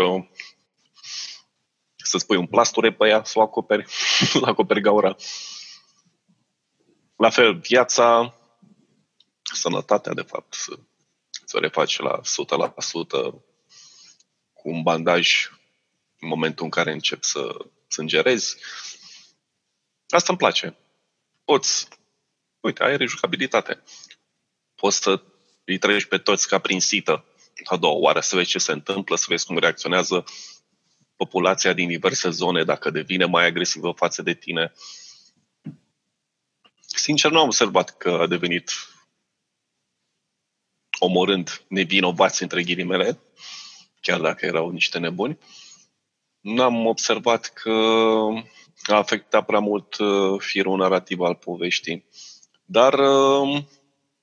[2.11, 3.91] să spui un plasture pe ea, să o acoperi,
[4.31, 5.17] să acoperi gaura.
[7.17, 8.35] La fel, viața,
[9.43, 10.79] sănătatea, de fapt, să,
[11.45, 12.23] să o refaci la 100%
[14.53, 15.51] cu un bandaj
[16.19, 17.57] în momentul în care încep să
[17.89, 18.57] sângerezi.
[20.09, 20.77] Asta îmi place.
[21.45, 21.89] Poți,
[22.61, 23.83] uite, ai rejucabilitate.
[24.75, 25.23] Poți să
[25.65, 27.25] îi treci pe toți ca prin sită
[27.65, 30.25] a doua oară, să vezi ce se întâmplă, să vezi cum reacționează
[31.25, 34.73] populația din diverse zone, dacă devine mai agresivă față de tine.
[36.81, 38.71] Sincer, nu am observat că a devenit
[40.99, 43.21] omorând nevinovați între ghilimele,
[44.01, 45.39] chiar dacă erau niște nebuni.
[46.41, 47.71] Nu am observat că
[48.87, 52.05] a afectat prea mult uh, firul narrativ al poveștii.
[52.65, 53.63] Dar, uh,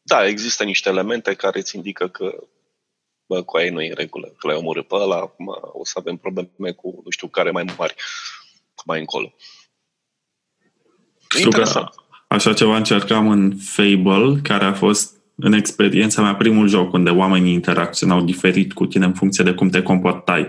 [0.01, 2.47] da, există niște elemente care îți indică că
[3.27, 5.93] bă, cu aia nu e în regulă, că l-ai omorât pe ăla, acum o să
[5.97, 7.95] avem probleme cu nu știu care mai mari
[8.85, 9.33] mai încolo.
[11.29, 11.89] Știu că
[12.27, 17.53] așa ceva încercam în Fable, care a fost în experiența mea primul joc unde oamenii
[17.53, 20.47] interacționau diferit cu tine în funcție de cum te comportai.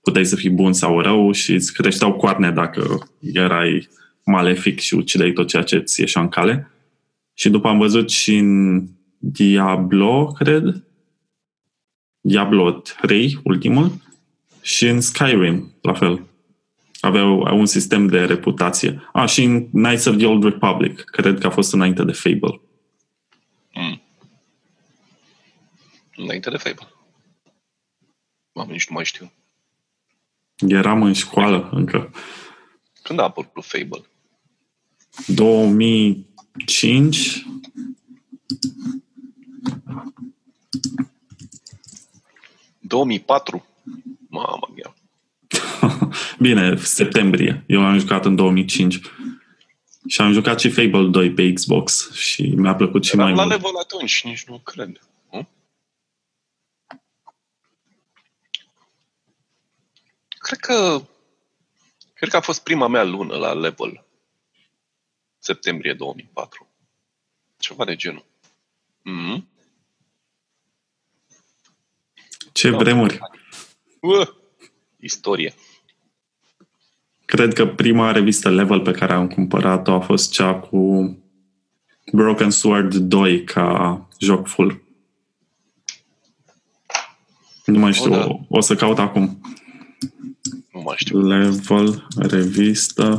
[0.00, 3.88] Puteai să fii bun sau rău și îți creșteau coarne dacă erai
[4.24, 6.70] malefic și ucideai tot ceea ce ți ieșea în cale.
[7.34, 8.82] Și după am văzut și în
[9.18, 10.84] Diablo, cred,
[12.28, 13.92] Diablo 3, ultimul,
[14.60, 16.26] și în Skyrim, la fel.
[17.00, 19.08] Aveau un sistem de reputație.
[19.12, 22.60] Ah, și în Knights of the Old Republic, cred că a fost înainte de Fable.
[23.74, 24.02] Mm.
[26.16, 26.88] Înainte de Fable.
[28.52, 29.32] Mamă, nici nu mai știu.
[30.66, 32.10] Eram în școală încă.
[33.02, 34.04] Când a apărut Fable?
[35.26, 37.46] 2005
[42.88, 43.66] 2004?
[44.28, 44.94] Mamă mia.
[46.38, 47.64] Bine, septembrie.
[47.66, 49.00] Eu am jucat în 2005.
[50.08, 53.42] Și am jucat și Fable 2 pe Xbox și mi-a plăcut și Eram mai la
[53.44, 53.54] mult.
[53.54, 55.00] level atunci, nici nu cred.
[55.30, 55.48] Hm?
[60.28, 61.02] Cred că
[62.14, 64.04] cred că a fost prima mea lună la level.
[65.38, 66.66] Septembrie 2004.
[67.58, 68.24] Ceva de genul.
[69.00, 69.57] Mm-hmm.
[72.58, 73.18] Ce vremuri!
[74.00, 74.28] Uh,
[74.96, 75.54] istorie.
[77.24, 81.16] Cred că prima revistă Level pe care am cumpărat-o a fost cea cu
[82.12, 84.82] Broken Sword 2 ca joc full.
[87.64, 88.26] Nu mai știu, O, da.
[88.26, 89.40] o, o să caut acum.
[90.72, 91.18] Nu mai știu.
[91.26, 93.18] Level, revistă.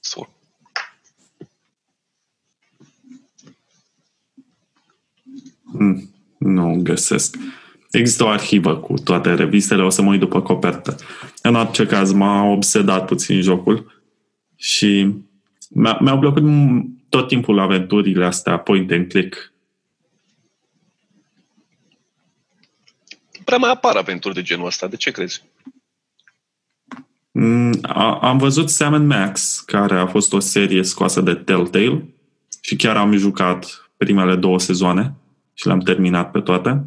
[0.00, 0.30] Sur.
[5.64, 6.17] Hmm,
[6.74, 7.36] nu găsesc.
[7.90, 10.96] Există o arhivă cu toate revistele, o să mă uit după copertă.
[11.42, 14.02] În orice caz, m-a obsedat puțin jocul
[14.56, 15.14] și
[15.70, 16.42] mi-a, mi-au plăcut
[17.08, 19.52] tot timpul aventurile astea point and click.
[23.44, 24.86] Prea mai apar aventuri de genul ăsta.
[24.86, 25.42] De ce crezi?
[27.30, 32.04] Mm, a- Am văzut Sam Max, care a fost o serie scoasă de Telltale
[32.60, 35.14] și chiar am jucat primele două sezoane
[35.58, 36.84] și le-am terminat pe toate.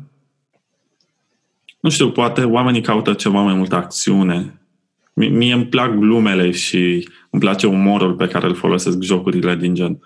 [1.80, 4.62] Nu știu, poate oamenii caută ceva mai multă acțiune.
[5.14, 9.74] Mi- Mie îmi plac glumele și îmi place umorul pe care îl folosesc jocurile din
[9.74, 10.00] gen.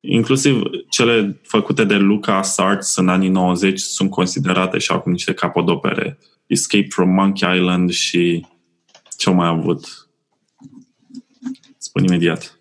[0.00, 6.18] Inclusiv cele făcute de LucasArts în anii 90 sunt considerate și acum niște capodopere.
[6.46, 8.46] Escape from Monkey Island și
[9.16, 10.08] ce au mai avut?
[11.78, 12.59] Spun imediat.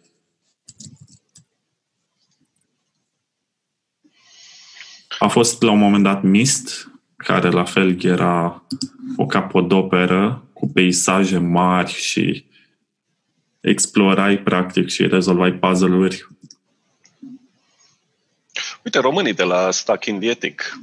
[5.20, 8.64] A fost la un moment dat Mist, care la fel era
[9.16, 12.46] o capodoperă cu peisaje mari și
[13.60, 16.28] explorai practic și rezolvai puzzle-uri.
[18.84, 20.80] Uite, românii de la Stuck in the Attic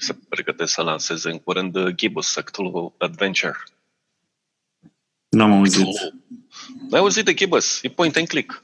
[0.00, 3.56] se pregătesc să lanseze în curând Gibbous Sectul Adventure.
[5.28, 5.86] N-am auzit.
[6.88, 7.82] N-ai auzit de Gibbous?
[7.82, 8.62] E point and click.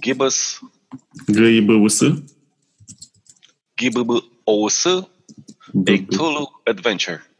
[0.00, 0.60] Gibbous.
[1.26, 2.02] G-I-B-U-S?
[3.78, 4.84] G-B-B-O-S.
[5.84, 7.30] Cthulhu Adventure.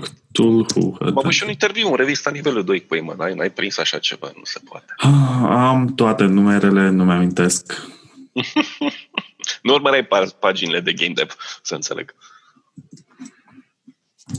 [0.00, 3.14] Cthulhu Am avut și un interviu în revista nivelul 2 cu ei, mă.
[3.18, 4.94] N-ai, n-ai prins așa ceva, nu se poate.
[4.96, 5.10] Ah,
[5.48, 7.86] am toate numerele, nu mi-amintesc.
[9.62, 10.08] nu urmăreai
[10.40, 12.14] paginile de game dev, să înțeleg.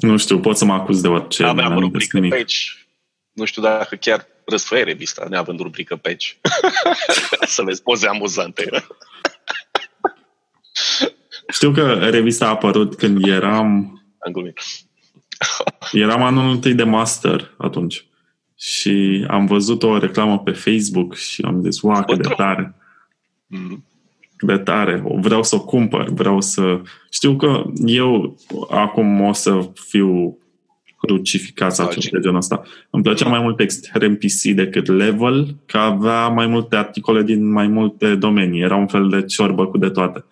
[0.01, 1.43] Nu știu, pot să mă acuz de orice.
[1.43, 2.55] Aveam o rubrică page.
[3.32, 6.28] Nu știu dacă chiar răsfoiai revista, neavând rubrică page.
[7.55, 8.70] să vezi poze amuzante.
[11.52, 14.02] Știu că revista a apărut când eram...
[14.18, 14.60] Am glumit.
[15.91, 18.06] Eram anul întâi de master atunci.
[18.58, 22.76] Și am văzut o reclamă pe Facebook și am zis, wow, cât de tare.
[23.56, 23.78] Mm-hmm.
[24.41, 25.04] De tare.
[25.16, 26.10] Vreau să o cumpăr.
[26.10, 26.82] Vreau să...
[27.10, 28.38] Știu că eu
[28.70, 30.38] acum o să fiu
[30.97, 32.64] crucificat sau ceva de genul ăsta.
[32.89, 37.68] Îmi plăcea mai mult Extreme PC decât Level, că avea mai multe articole din mai
[37.68, 38.62] multe domenii.
[38.62, 40.26] Era un fel de ciorbă cu de toate.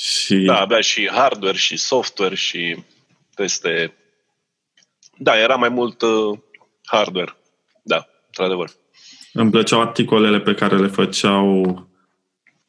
[0.00, 0.36] Și...
[0.36, 2.76] Da, avea și hardware și software și
[3.34, 3.94] teste.
[5.16, 6.38] Da, era mai mult uh,
[6.86, 7.36] hardware.
[7.82, 8.70] Da, într-adevăr.
[9.32, 11.88] Îmi plăceau articolele pe care le făceau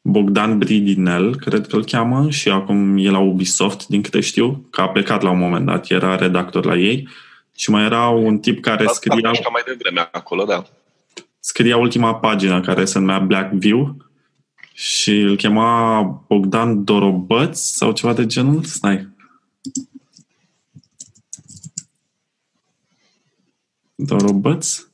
[0.00, 4.80] Bogdan Bridinel, cred că îl cheamă, și acum e la Ubisoft, din câte știu, că
[4.80, 7.08] a plecat la un moment dat, era redactor la ei.
[7.56, 9.30] Și mai era un tip care Asta scria...
[9.52, 10.64] mai devreme acolo, da.
[11.38, 13.96] Scria ultima pagină care se numea Black View
[14.74, 18.64] și îl chema Bogdan Dorobăț sau ceva de genul.
[18.64, 19.08] Stai.
[23.94, 24.86] Dorobăț.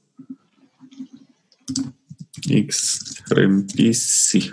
[2.49, 4.53] Extrem PC.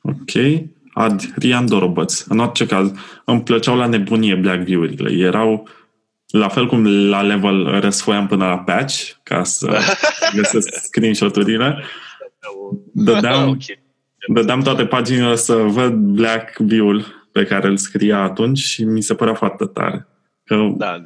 [0.00, 0.30] Ok.
[0.92, 2.20] Adrian Dorobăț.
[2.20, 2.92] În orice caz,
[3.24, 5.26] îmi plăceau la nebunie Black View-urile.
[5.26, 5.68] Erau
[6.38, 9.78] la fel cum la level răsfoiam până la patch, ca să
[10.36, 11.84] găsesc screenshot-urile,
[12.92, 13.82] dădeam, okay.
[14.26, 19.14] dădeam toate paginile să văd Black View-ul pe care îl scria atunci și mi se
[19.14, 20.06] părea foarte tare.
[20.44, 21.02] Că da.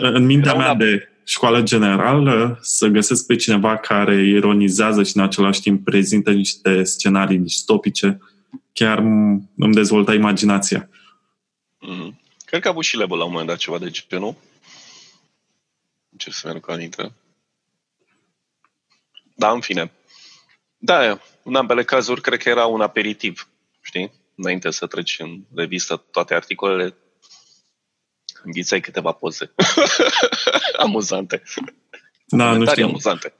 [0.00, 5.60] în mintea mea de școală generală să găsesc pe cineva care ironizează și în același
[5.60, 8.18] timp prezintă niște scenarii distopice,
[8.72, 8.98] chiar
[9.56, 10.88] îmi dezvolta imaginația.
[10.88, 12.18] Mm-hmm.
[12.44, 14.36] Cred că a avut și level la un moment dat ceva de genul
[16.20, 17.12] ce să mi-aduc aminte.
[19.34, 19.92] Da, în fine.
[20.76, 23.48] Da, în ambele cazuri cred că era un aperitiv,
[23.80, 24.12] știi?
[24.34, 26.96] Înainte să treci în revistă toate articolele,
[28.42, 29.52] înghițai câteva poze.
[30.84, 31.42] amuzante.
[32.26, 32.86] Da, nu știu.
[32.86, 33.34] amuzante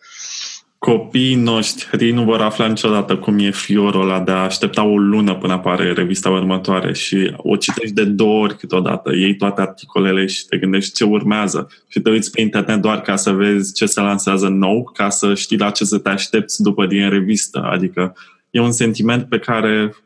[0.80, 5.34] copiii noștri nu vor afla niciodată cum e fiorul ăla de a aștepta o lună
[5.34, 10.46] până apare revista următoare și o citești de două ori câteodată, iei toate articolele și
[10.46, 14.00] te gândești ce urmează și te uiți pe internet doar ca să vezi ce se
[14.00, 17.62] lansează nou, ca să știi la ce să te aștepți după din revistă.
[17.62, 18.16] Adică
[18.50, 19.96] e un sentiment pe care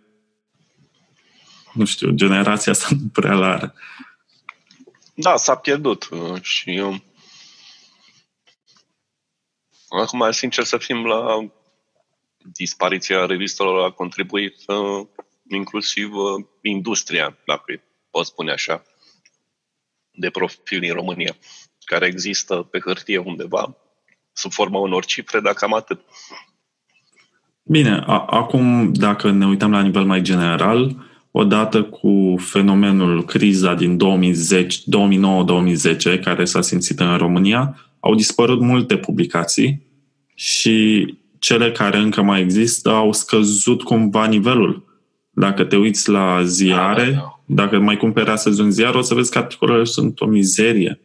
[1.73, 3.75] nu știu, generația asta nu prea are.
[5.15, 6.09] Da, s-a pierdut
[6.41, 6.83] și
[10.03, 11.49] Acum, sincer să fim, la
[12.53, 15.07] dispariția revistelor a contribuit uh,
[15.49, 18.83] inclusiv uh, industria, dacă pot spune așa,
[20.11, 21.37] de profil din România,
[21.85, 23.77] care există pe hârtie undeva,
[24.33, 26.01] sub forma unor cifre, dar cam atât.
[27.63, 30.97] Bine, a- acum, dacă ne uităm la nivel mai general,
[31.31, 34.03] odată cu fenomenul criza din 2009-2010,
[36.23, 39.84] care s-a simțit în România, au dispărut multe publicații
[40.35, 41.07] și
[41.39, 44.85] cele care încă mai există au scăzut cumva nivelul.
[45.31, 47.41] Dacă te uiți la ziare, da, da.
[47.47, 51.01] dacă mai cumperi astăzi un ziar, o să vezi că articolele sunt o mizerie.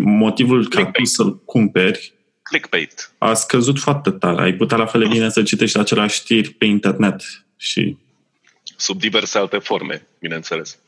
[0.00, 2.12] Motivul ca tu să-l cumperi
[2.42, 3.12] Clickbait.
[3.18, 4.42] a scăzut foarte tare.
[4.42, 7.22] Ai putea la fel de bine să citești același știri pe internet
[7.56, 7.96] și...
[8.76, 10.78] Sub diverse alte forme, bineînțeles.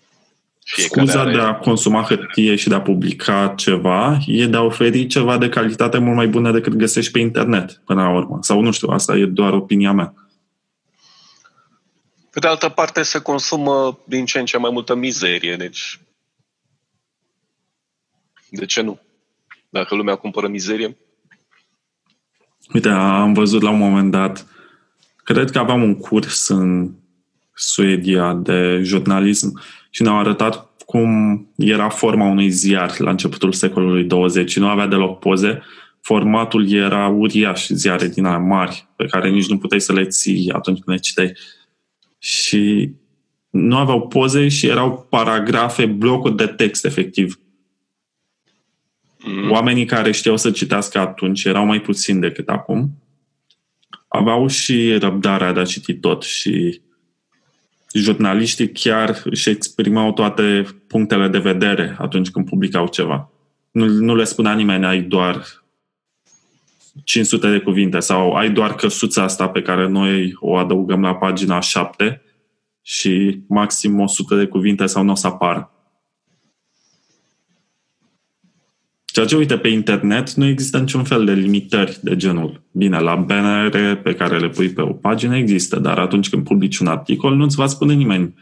[0.64, 1.32] Fiecare Scuza are...
[1.32, 5.48] de a consuma hârtie și de a publica ceva e de a oferi ceva de
[5.48, 8.38] calitate mult mai bună decât găsești pe internet, până la urmă.
[8.40, 10.14] Sau nu știu, asta e doar opinia mea.
[12.30, 16.00] Pe de altă parte, se consumă din ce în ce mai multă mizerie, deci
[18.50, 19.00] de ce nu?
[19.68, 20.96] Dacă lumea cumpără mizerie?
[22.72, 24.46] Uite, am văzut la un moment dat
[25.16, 26.94] cred că aveam un curs în
[27.60, 34.56] Suedia de jurnalism și ne-au arătat cum era forma unui ziar la începutul secolului 20
[34.56, 35.62] nu avea deloc poze.
[36.00, 40.50] Formatul era uriaș, ziare din alea mari, pe care nici nu puteai să le ții
[40.52, 41.32] atunci când le citeai.
[42.18, 42.90] Și
[43.50, 47.40] nu aveau poze și erau paragrafe, blocuri de text, efectiv.
[49.24, 49.50] Mm.
[49.50, 52.90] Oamenii care știau să citească atunci erau mai puțini decât acum.
[54.08, 56.80] Aveau și răbdarea de a citi tot și
[57.94, 63.30] jurnaliștii chiar își exprimau toate punctele de vedere atunci când publicau ceva.
[63.70, 65.44] Nu, nu le spunea nimeni, ai doar
[67.04, 71.60] 500 de cuvinte sau ai doar căsuța asta pe care noi o adăugăm la pagina
[71.60, 72.22] 7
[72.82, 75.70] și maxim 100 de cuvinte sau nu o să apară.
[79.12, 82.62] Ceea ce, uite, pe internet nu există niciun fel de limitări de genul.
[82.72, 86.78] Bine, la bannere pe care le pui pe o pagină există, dar atunci când publici
[86.78, 88.34] un articol, nu-ți va spune nimeni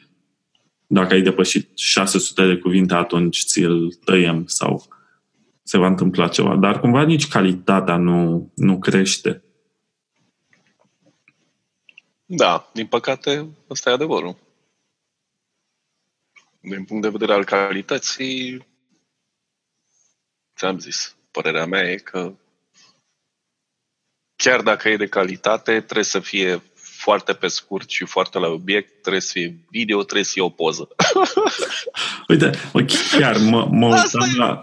[0.87, 4.87] dacă ai depășit 600 de cuvinte, atunci ți-l tăiem sau
[5.62, 6.57] se va întâmpla ceva.
[6.57, 9.43] Dar cumva nici calitatea nu, nu crește.
[12.25, 14.37] Da, din păcate, ăsta e adevărul.
[16.61, 18.66] Din punct de vedere al calității,
[20.59, 22.33] ți-am zis, părerea mea e că
[24.37, 29.01] chiar dacă e de calitate, trebuie să fie foarte pe scurt și foarte la obiect,
[29.01, 30.89] trebuie să fie video, trebuie să fie o poză.
[32.29, 32.51] Uite,
[33.19, 34.63] chiar mă, mă uitam la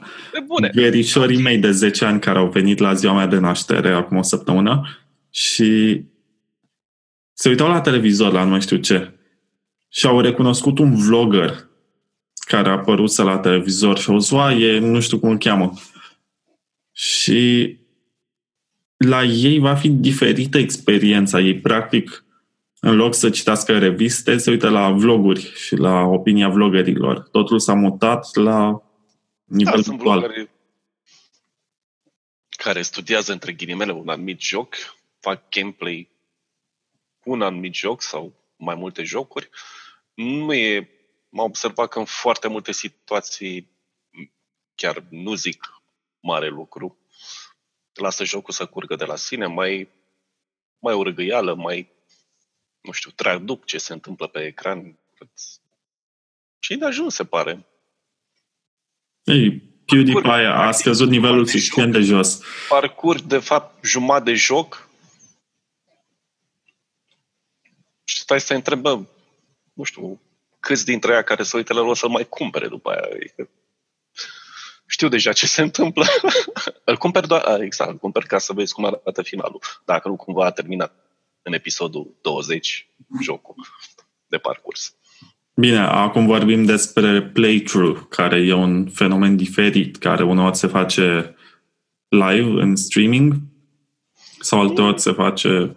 [0.73, 4.21] verișorii mei de 10 ani care au venit la ziua mea de naștere acum o
[4.21, 6.01] săptămână și
[7.33, 9.13] se uitau la televizor la nu mai știu ce
[9.89, 11.64] și au recunoscut un vlogger
[12.45, 15.73] care a apărut la televizor și au zis, e, nu știu cum îl cheamă.
[16.91, 17.77] Și
[18.97, 21.39] la ei va fi diferită experiența.
[21.39, 22.25] Ei, practic,
[22.79, 27.19] în loc să citească reviste, se uită la vloguri și la opinia vloggerilor.
[27.19, 28.83] Totul s-a mutat la
[29.43, 30.49] nivel da, virtual.
[32.49, 34.75] care studiază între ghilimele un anumit joc,
[35.19, 36.09] fac gameplay
[37.19, 39.49] cu un anumit joc sau mai multe jocuri.
[40.13, 40.89] Nu e
[41.35, 43.69] m-am observat că în foarte multe situații
[44.75, 45.81] chiar nu zic
[46.19, 46.97] mare lucru.
[47.93, 49.89] Lasă jocul să curgă de la sine, mai,
[50.79, 51.91] mai o răgăială, mai,
[52.81, 54.99] nu știu, traduc ce se întâmplă pe ecran.
[56.59, 57.65] Și de ajuns, se pare.
[59.23, 62.41] Ei, PewDiePie a scăzut nivelul suficient de jos.
[62.69, 64.89] Parcurs, de fapt, jumătate de joc
[68.03, 69.09] și stai să întrebăm,
[69.73, 70.19] nu știu,
[70.67, 73.09] câți dintre ea care se uită la el o să mai cumpere după aia.
[73.13, 73.49] Adică,
[74.87, 76.05] știu deja ce se întâmplă.
[76.91, 79.61] îl cumperi doar, exact, îl cumperi ca să vezi cum arată finalul.
[79.85, 80.93] Dacă nu cumva a terminat
[81.41, 82.89] în episodul 20
[83.21, 83.55] jocul
[84.27, 84.95] de parcurs.
[85.55, 91.35] Bine, acum vorbim despre playthrough, care e un fenomen diferit, care uneori se face
[92.07, 93.33] live în streaming
[94.39, 95.75] sau alteori se face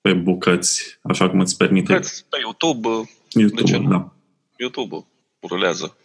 [0.00, 1.94] pe bucăți, așa cum îți permite.
[2.28, 2.88] Pe YouTube,
[3.28, 3.88] YouTube de ce nu?
[3.88, 4.14] Da.
[4.60, 5.06] YouTube-ul
[5.48, 5.96] rulează.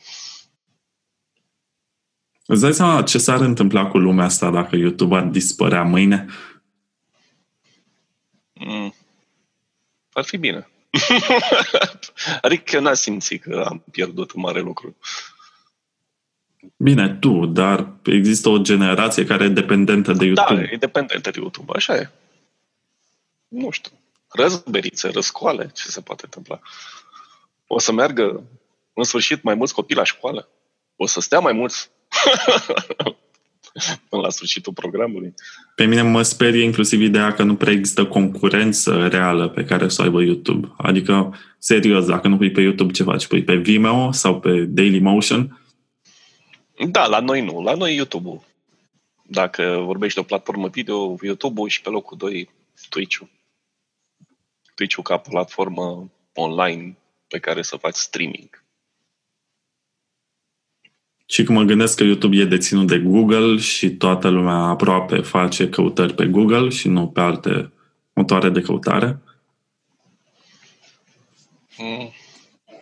[2.45, 6.26] Îți dai seama ce s-ar întâmpla cu lumea asta dacă YouTube ar dispărea mâine?
[8.53, 8.93] Mm.
[10.12, 10.68] Ar fi bine.
[12.41, 14.95] adică n-a simțit că am pierdut un mare lucru.
[16.78, 20.66] Bine, tu, dar există o generație care e dependentă de da, YouTube.
[20.66, 22.10] Da, e dependentă de YouTube, așa e.
[23.47, 23.91] Nu știu.
[24.28, 26.60] Răzberițe, răscoale, ce se poate întâmpla?
[27.68, 28.43] O să meargă
[28.93, 30.49] în sfârșit mai mulți copii la școală.
[30.95, 31.89] O să stea mai mulți
[34.09, 35.34] până la sfârșitul programului.
[35.76, 40.01] Pe mine mă sperie inclusiv ideea că nu prea există concurență reală pe care să
[40.01, 40.74] o aibă YouTube.
[40.78, 43.28] Adică, serios, dacă nu pui pe YouTube ce faci?
[43.28, 45.61] Pui pe Vimeo sau pe Dailymotion?
[46.89, 47.61] Da, la noi nu.
[47.61, 48.41] La noi YouTube-ul.
[49.28, 52.49] Dacă vorbești de o platformă video, YouTube-ul și pe locul 2
[52.89, 53.30] Twitch-ul.
[54.76, 56.97] Twitch-ul ca platformă online
[57.28, 58.63] pe care să faci streaming.
[61.26, 65.69] Și când mă gândesc că YouTube e deținut de Google și toată lumea aproape face
[65.69, 67.71] căutări pe Google și nu pe alte
[68.13, 69.19] motoare de căutare.
[71.78, 72.11] Mm,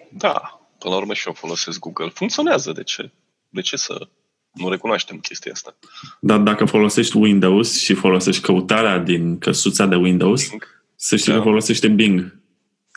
[0.10, 2.10] da, până la urmă și eu folosesc Google.
[2.10, 3.12] Funcționează, de ce?
[3.50, 4.08] De ce să
[4.52, 5.76] nu recunoaștem chestia asta?
[6.20, 10.84] Dar dacă folosești Windows și folosești căutarea din căsuța de Windows, Bing.
[10.96, 11.38] să știi da.
[11.38, 12.39] că folosește Bing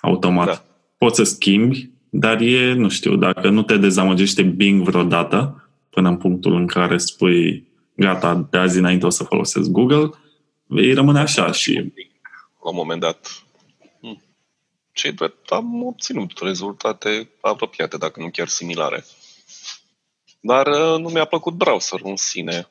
[0.01, 0.47] automat.
[0.47, 6.09] Da poți să schimbi, dar e, nu știu, dacă nu te dezamăgește Bing vreodată, până
[6.09, 10.11] în punctul în care spui, gata, de azi înainte o să folosesc Google,
[10.67, 11.93] vei rămâne așa și...
[12.63, 13.47] La un moment dat,
[14.93, 19.05] cei drept am obținut rezultate apropiate, dacă nu chiar similare.
[20.41, 22.69] Dar uh, nu mi-a plăcut browserul în sine.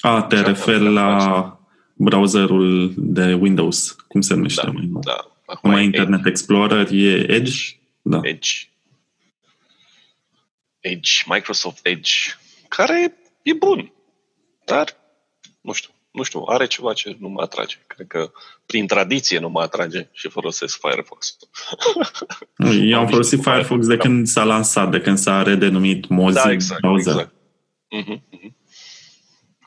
[0.00, 1.60] A, te referi la
[1.94, 5.00] browserul de Windows, cum se numește Da, mai nou?
[5.00, 5.35] da.
[5.46, 7.60] Acum Internet Explorer e Edge?
[8.02, 8.20] Da.
[8.22, 8.50] Edge.
[10.80, 12.10] Edge, Microsoft Edge,
[12.68, 13.92] care e bun,
[14.64, 14.96] dar
[15.60, 17.76] nu știu, nu știu, are ceva ce nu mă atrage.
[17.86, 18.30] Cred că
[18.66, 21.36] prin tradiție nu mă atrage și folosesc Firefox.
[22.82, 26.42] Eu am Am folosit niște Firefox de când s-a lansat, de când s-a redenumit Mozilla
[26.44, 27.12] Da, exact, Browser.
[27.12, 27.34] exact.
[27.90, 28.56] Mhm, mhm.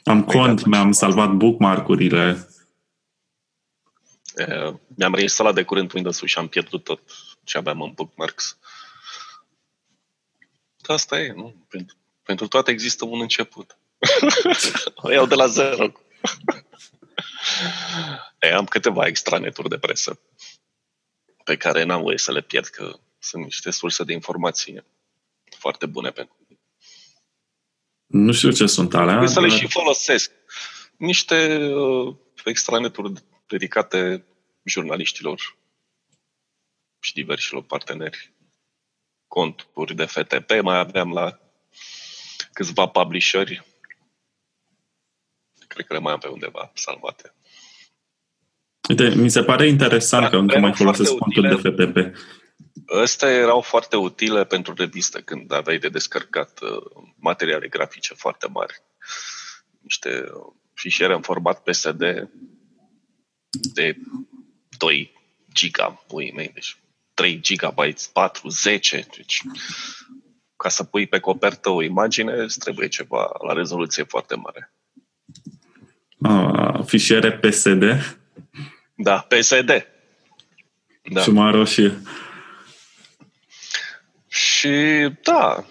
[0.04, 0.92] Am Păi, cont, da, mi-am da.
[0.92, 2.48] salvat bookmark-urile.
[4.40, 7.02] Eh, Mi-am reinstalat de curând Windows-ul și am pierdut tot
[7.44, 8.58] ce aveam în bookmarks.
[10.86, 11.66] Asta e, nu?
[11.68, 13.78] Pentru, pentru toate există un început.
[15.04, 15.84] o iau de la zero.
[18.40, 20.20] e, am câteva extraneturi de presă
[21.44, 24.84] pe care n-am voie să le pierd, că sunt niște surse de informații
[25.58, 26.36] foarte bune pentru
[28.06, 29.08] Nu știu ce sunt alea.
[29.08, 30.32] Trebuie să le dar- și folosesc.
[30.98, 32.16] Niște uh,
[32.46, 33.14] extraneturi
[33.50, 34.26] dedicate
[34.64, 35.58] jurnaliștilor
[37.00, 38.34] și diversilor parteneri.
[39.28, 41.40] Conturi de FTP mai aveam la
[42.54, 43.66] câțiva publisheri.
[45.68, 47.34] Cred că le mai am pe undeva salvate.
[48.90, 51.86] Uite, mi se pare interesant Da, că încă erau mai folosesc foarte conturi de utile.
[51.86, 52.18] FTP.
[52.88, 58.74] Astea erau foarte utile pentru revistă, când aveai de descărcat uh, materiale grafice foarte mari.
[59.82, 62.30] Niște uh, fișiere în format PSD
[63.50, 63.98] de
[64.78, 65.14] 2
[65.54, 66.78] giga, pui mei, deci
[67.14, 67.80] 3 GB,
[68.14, 69.08] 4, 10.
[69.16, 69.42] Deci,
[70.56, 74.74] ca să pui pe copertă o imagine, îți trebuie ceva la rezoluție foarte mare.
[76.22, 77.84] Ah, fișiere PSD
[78.96, 79.68] Da, PSD.
[79.68, 79.84] Da.
[81.04, 81.22] da.
[81.22, 82.02] și mai roșie.
[84.28, 84.70] Și
[85.24, 85.66] da,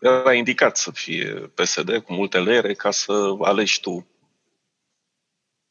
[0.00, 4.06] era indicat să fie PSD cu multe leere ca să alegi tu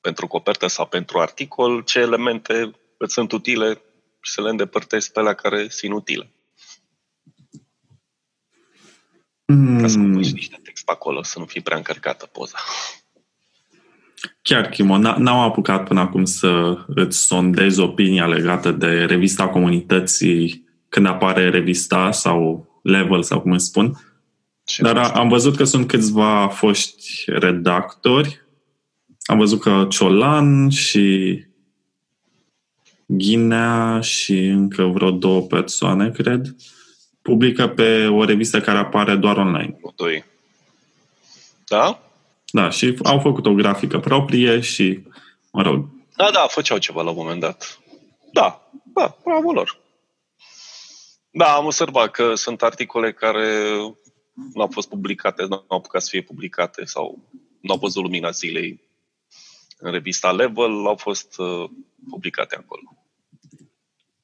[0.06, 3.82] pentru copertă sau pentru articol ce elemente îți sunt utile
[4.22, 6.30] și să le îndepărtezi pe alea care sunt inutile.
[9.82, 12.58] Ca să nu Mm, pui niște text pe acolo, să nu fie prea încărcată poza.
[14.42, 20.68] chiar, Chimo, n- n-am apucat până acum să îți sondez opinia legată de revista comunității
[20.90, 23.98] când apare revista sau level sau cum îți spun.
[24.68, 28.45] Și Dar a- am văzut că sunt câțiva foști redactori.
[29.26, 31.38] Am văzut că Ciolan și
[33.06, 36.56] Ghinea și încă vreo două persoane, cred,
[37.22, 39.80] publică pe o revistă care apare doar online.
[39.96, 40.24] doi.
[41.68, 42.00] Da?
[42.52, 45.04] Da, și au făcut o grafică proprie și,
[45.52, 47.80] mă rog, Da, da, făceau ceva la un moment dat.
[48.32, 49.80] Da, da, bravo lor.
[51.32, 53.76] Da, am observat că sunt articole care
[54.54, 57.20] nu au fost publicate, nu au apucat să fie publicate sau
[57.60, 58.85] nu au văzut lumina zilei
[59.78, 61.70] în revista Level, au fost uh,
[62.10, 62.82] publicate acolo.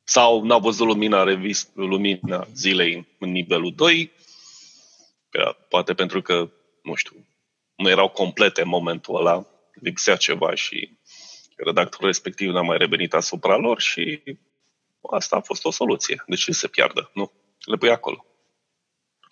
[0.04, 4.12] Sau nu au văzut lumina, revist, lumina zilei în nivelul 2,
[5.30, 6.52] pe- poate pentru că,
[6.84, 7.26] nu știu,
[7.76, 10.98] nu erau complete în momentul ăla, lipsea ceva și
[11.56, 14.24] redactorul respectiv n-a mai revenit asupra lor și
[15.12, 16.24] asta a fost o soluție.
[16.28, 17.12] De ce să se piardă?
[17.14, 17.32] Nu,
[17.66, 18.26] le pui acolo.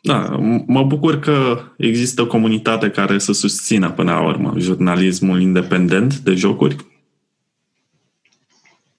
[0.02, 5.42] Da, m- mă bucur că există o comunitate care să susțină până la urmă jurnalismul
[5.42, 6.76] independent de jocuri.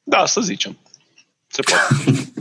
[0.02, 0.78] Da, să zicem.
[1.46, 2.04] Se poate.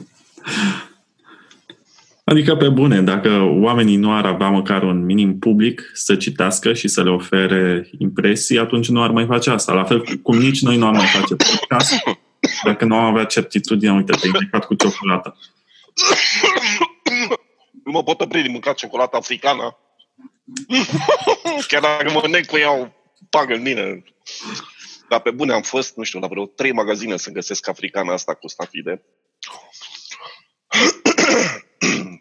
[2.24, 6.88] Adică pe bune, dacă oamenii nu ar avea măcar un minim public să citească și
[6.88, 9.74] să le ofere impresii, atunci nu ar mai face asta.
[9.74, 11.93] La fel cum nici noi nu am mai face podcast
[12.64, 15.38] dacă nu am avea certitudine, uite, te-ai implicat cu ciocolată.
[17.90, 19.78] nu mă pot opri din mâncat ciocolată africană.
[21.68, 22.88] Chiar dacă mă nec cu ea, o
[23.30, 24.04] pag în mine.
[25.10, 28.34] Dar pe bune am fost, nu știu, la vreo trei magazine să găsesc africana asta
[28.34, 29.02] cu stafide.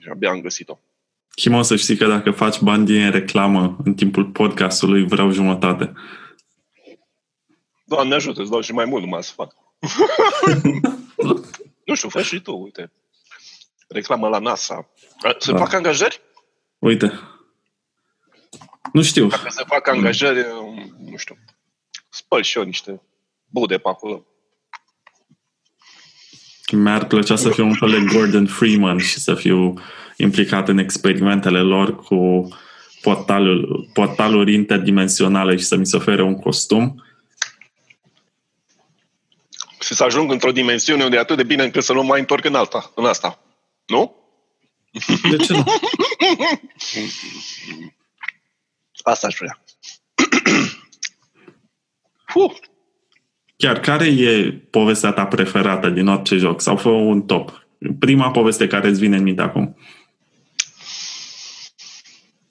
[0.01, 0.79] și abia am găsit-o.
[1.35, 5.93] Chimo, să știi că dacă faci bani din reclamă în timpul podcastului, vreau jumătate.
[7.85, 9.55] Doamne ajută, îți dau și mai mult numai să fac.
[11.85, 12.93] nu știu, fă și tu, uite.
[13.89, 14.89] Reclamă la NASA.
[15.39, 15.59] Se Da.
[15.59, 16.21] fac angajări?
[16.79, 17.21] Uite.
[18.93, 19.27] Nu știu.
[19.27, 20.47] Dacă se fac angajări,
[20.99, 21.37] nu știu,
[22.09, 23.01] spăl și eu niște
[23.47, 24.27] bude pe acolo.
[26.73, 29.75] Mi-ar plăcea să fiu un fel de Gordon Freeman și să fiu
[30.17, 32.49] implicat în experimentele lor cu
[33.01, 37.03] portalul, portaluri interdimensionale și să mi se ofere un costum.
[39.81, 42.45] și să ajung într-o dimensiune unde e atât de bine încât să nu mai întorc
[42.45, 43.39] în alta, în asta.
[43.89, 44.17] Nu?
[45.31, 45.65] De ce nu?
[49.03, 49.65] Asta aș vrea.
[52.33, 52.55] Fuh.
[53.57, 56.61] Chiar care e povestea ta preferată din orice joc?
[56.61, 57.67] Sau fă un top.
[57.99, 59.77] Prima poveste care îți vine în minte acum.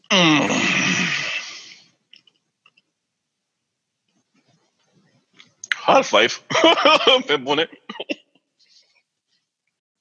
[0.10, 0.50] Mm.
[5.86, 6.36] Half-Life.
[7.28, 7.70] Pe bune.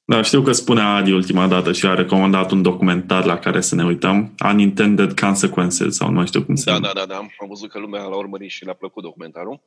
[0.08, 3.74] Da, știu că spunea Adi ultima dată și a recomandat un documentar la care să
[3.74, 7.16] ne uităm, Unintended Consequences, sau nu știu cum se Da, da, da, da.
[7.16, 9.60] Am văzut că lumea l-a urmărit și le-a plăcut documentarul.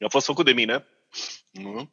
[0.00, 0.84] A fost făcut de mine.
[1.50, 1.90] Nu?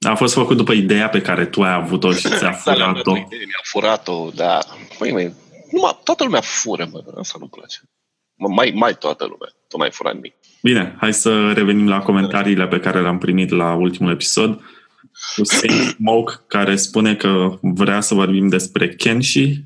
[0.00, 3.02] A fost făcut după ideea pe care tu ai avut-o și ți-a Da, le-am furat-o.
[3.02, 4.58] dat o idee, Mi-a furat-o, da.
[4.98, 5.32] Păi, măi,
[5.72, 7.04] numai, toată lumea fură, mă.
[7.18, 7.78] Asta nu-mi place.
[8.34, 9.48] Mă, mai, mai toată lumea.
[9.68, 10.34] Tu n-ai furat nimic.
[10.62, 14.60] Bine, hai să revenim la comentariile pe care le-am primit la ultimul episod.
[15.34, 19.60] Hussein Smoke, care spune că vrea să vorbim despre Kenshi,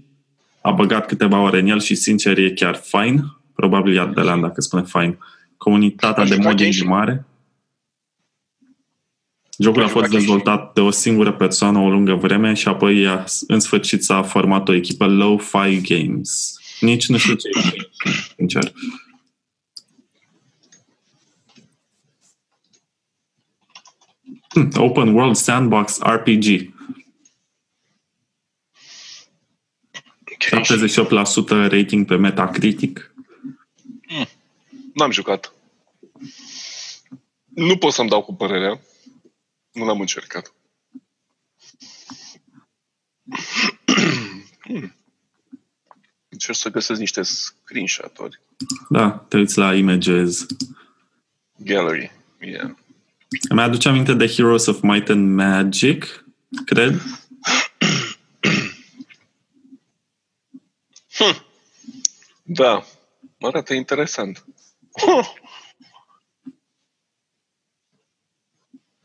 [0.60, 3.22] a băgat câteva ore în el și, sincer, e chiar fine.
[3.54, 5.18] Probabil e de la dacă spune fine.
[5.56, 6.86] Comunitatea Ai de jucat modding e Kenshi?
[6.88, 7.24] mare.
[9.58, 10.26] Jocul aș Ai fost jucat Kenshi?
[10.26, 14.68] dezvoltat de o singură persoană o lungă vreme și apoi a- în sfârșit s-a format
[14.68, 16.54] o echipă Low-Fi Games.
[16.80, 17.88] Nici nu știu ce e,
[18.36, 18.72] sincer.
[24.76, 26.74] Open World Sandbox RPG.
[30.38, 33.14] 78% rating pe Metacritic.
[34.94, 35.52] N-am jucat.
[37.54, 38.80] Nu pot să-mi dau cu părerea.
[39.72, 40.52] Nu l-am încercat.
[44.58, 44.94] Hmm.
[46.28, 48.40] Încerc să găsesc niște screenshot-uri.
[48.88, 50.46] Da, te uiți la images.
[51.56, 52.12] Gallery.
[52.40, 52.70] Yeah.
[53.48, 56.24] Îmi aduce aminte de Heroes of Might and Magic,
[56.64, 57.02] cred.
[62.42, 62.84] Da.
[63.40, 64.44] Arată interesant.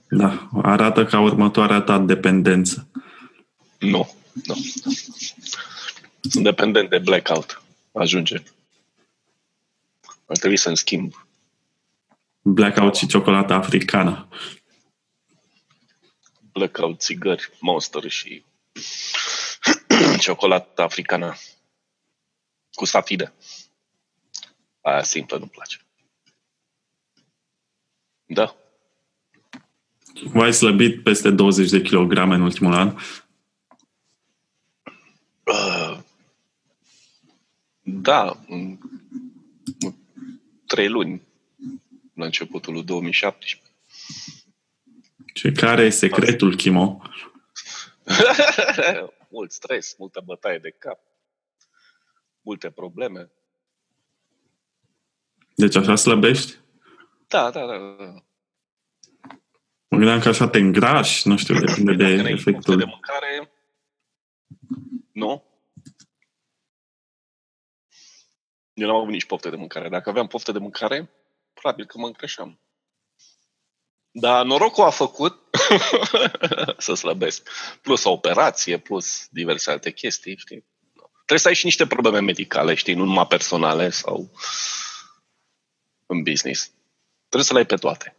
[0.10, 2.88] Da, arată ca următoarea ta dependență.
[3.80, 4.16] Nu.
[4.46, 4.56] Nu.
[6.22, 7.62] Sunt dependent de blackout.
[7.92, 8.44] Ajunge.
[10.26, 11.25] Ar trebui să-mi schimb.
[12.48, 14.28] Blackout și ciocolată africană.
[16.52, 18.44] Blackout, țigări, monster și
[20.20, 21.36] ciocolată africană
[22.72, 23.34] cu stafide.
[24.82, 25.78] Aia simplă nu-mi place.
[28.26, 28.56] Da.
[30.24, 32.96] V-ai slăbit peste 20 de kilograme în ultimul an.
[35.44, 36.00] Uh,
[37.82, 38.78] da, în,
[39.80, 39.94] în
[40.66, 41.25] trei luni,
[42.16, 43.72] la începutul lui 2017.
[45.34, 47.02] Și care e secretul, Chimo?
[49.30, 51.00] Mult stres, multă bătaie de cap,
[52.42, 53.32] multe probleme.
[55.56, 56.58] Deci așa slăbești?
[57.28, 57.78] Da, da, da.
[57.78, 58.24] da.
[59.88, 62.86] Mă gândeam că așa te îngrași, nu știu, depinde de Dacă n-ai poftă de efectul.
[62.86, 63.52] mâncare,
[65.12, 65.44] nu?
[68.74, 69.90] Eu n-am avut nici poftă de mâncare.
[69.90, 71.10] Dacă aveam poftă de mâncare,
[71.66, 72.60] probabil că mă încreșeam.
[74.12, 75.38] Dar norocul a făcut
[76.78, 77.50] să slăbesc.
[77.82, 80.66] Plus o operație, plus diverse alte chestii, știi?
[81.14, 82.94] Trebuie să ai și niște probleme medicale, știi?
[82.94, 84.32] Nu numai personale sau
[86.06, 86.72] în business.
[87.20, 88.16] Trebuie să le ai pe toate.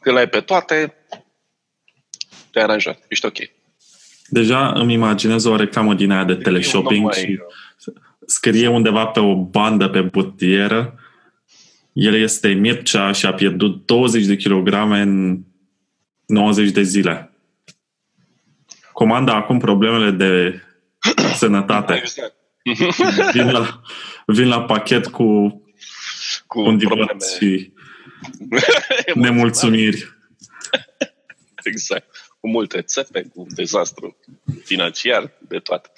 [0.00, 0.94] Când le ai pe toate,
[2.50, 3.04] te-ai aranjat.
[3.08, 3.38] Ești ok.
[4.28, 7.42] Deja îmi imaginez o reclamă din aia de teleshopping Eu nu și
[8.26, 10.99] scrie undeva pe o bandă pe butieră
[11.92, 15.38] el este Mircea și a pierdut 20 de kilograme în
[16.26, 17.32] 90 de zile.
[18.92, 20.62] Comanda acum problemele de
[21.40, 21.94] sănătate.
[21.94, 22.34] Exact.
[23.32, 23.80] Vin la,
[24.26, 25.24] vin la pachet cu
[26.46, 27.06] Cu un probleme.
[27.12, 27.72] divorț și
[29.14, 30.18] nemulțumiri.
[31.64, 32.28] Exact.
[32.40, 34.16] Cu multe țepe, cu un dezastru
[34.64, 35.88] financiar, de toate.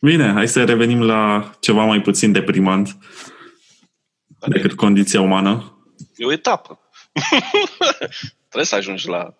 [0.00, 2.96] Bine, hai să revenim la ceva mai puțin deprimant
[4.48, 5.80] decât condiția umană.
[6.16, 6.80] E o etapă.
[8.48, 9.34] Trebuie să ajungi la,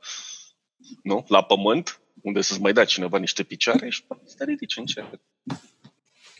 [1.02, 1.24] nu?
[1.28, 5.20] la pământ, unde să-ți mai dea cineva niște picioare și să te ridici încet.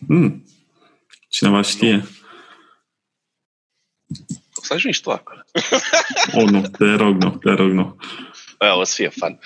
[0.07, 0.45] Hmm.
[1.29, 2.07] Cineva știe.
[4.55, 5.45] O să ajungi tu acolo.
[6.33, 7.97] O, nu, te rog, nu, te rog, nu.
[8.59, 9.39] Aia o să fie fan.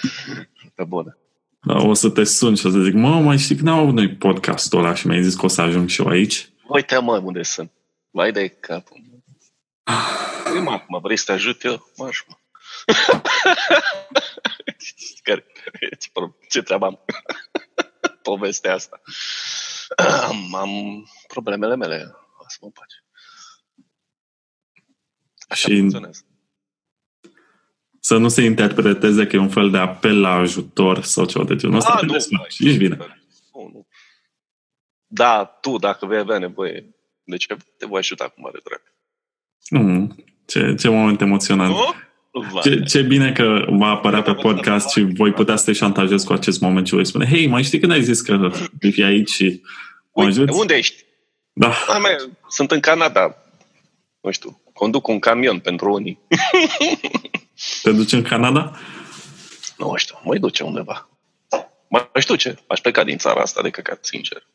[0.75, 1.18] Pe bună.
[1.62, 3.95] Da, o să te sun și o să zic, mă, mai știi că n-am avut
[3.95, 6.49] noi podcastul ăla și mi-ai zis că o să ajung și eu aici?
[6.68, 7.71] Uite, mă, unde sunt.
[8.11, 9.10] Vai de capul.
[10.62, 11.91] Mă, acum, vrei să te ajut eu?
[11.97, 12.34] Marș, mă.
[15.22, 15.47] care,
[16.49, 17.01] ce treabă am?
[18.22, 19.01] Povestea asta.
[19.97, 22.14] Am, am problemele mele.
[22.49, 22.97] Să mă pace.
[25.49, 26.24] Așa și funcționează.
[28.01, 31.57] Să nu se interpreteze că e un fel de apel la ajutor sau ceva de
[31.57, 31.93] genul ăsta.
[31.93, 32.16] Ah, nu,
[32.47, 32.97] Ești bine.
[33.53, 33.86] Nu, nu.
[35.07, 38.82] Da, tu, dacă vei avea nevoie de ce, te voi ajuta cu mare drag.
[39.69, 41.75] Nu, ce, ce moment emoționant.
[41.75, 41.95] Nu?
[42.63, 46.33] Ce, ce bine că va apărea pe podcast și voi putea să te șantajez cu
[46.33, 48.51] acest moment și voi spune, hei, mai știi când ai zis că
[48.81, 49.63] vei fi aici și
[50.13, 51.05] mă Uite, unde ești?
[51.53, 51.73] Da.
[51.89, 52.17] A, mai,
[52.49, 53.37] sunt în Canada.
[54.21, 56.19] Nu știu, conduc un camion pentru unii.
[57.83, 58.79] Te duci în Canada?
[59.77, 61.09] Nu știu, mă duce undeva.
[61.89, 64.47] Mai știu ce, aș pleca din țara asta de căcat, sincer.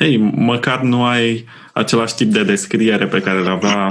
[0.00, 3.88] Hei, măcar nu ai același tip de descriere pe care îl avea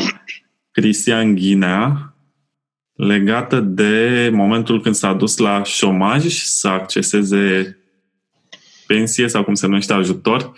[0.72, 2.14] Cristian Ghinea
[2.94, 7.78] legată de momentul când s-a dus la șomaj să acceseze
[8.88, 10.54] pensie sau cum se numește ajutor.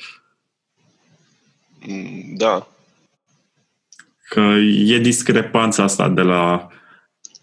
[1.87, 2.67] Mm, da.
[4.29, 4.39] Că
[4.85, 6.67] e discrepanța asta de la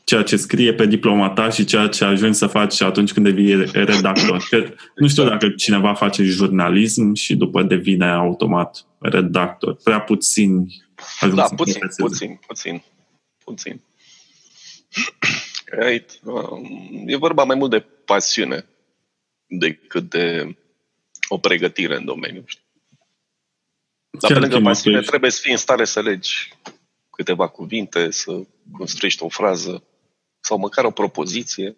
[0.09, 4.47] ceea ce scrie pe diplomata și ceea ce ajungi să faci atunci când devii redactor.
[4.51, 9.75] Că nu știu dacă cineva face jurnalism și după devine automat redactor.
[9.75, 10.85] Prea puțini
[11.35, 12.83] da, puțin, puțin, puțin,
[13.45, 13.81] puțin.
[15.65, 16.21] Right.
[16.25, 18.67] Um, e vorba mai mult de pasiune
[19.47, 20.57] decât de
[21.29, 22.45] o pregătire în domeniu.
[24.21, 26.53] Dar pe lângă pasiune trebuie să fii în stare să legi
[27.11, 28.41] câteva cuvinte, să
[28.73, 29.83] construiești o frază
[30.49, 31.77] sau măcar o propoziție.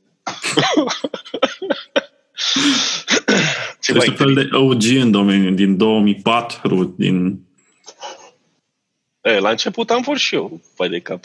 [3.81, 7.45] Ce este un fel de OG în domeniu, din 2004, din
[9.23, 11.25] E, la început am fost și eu, vai de cap.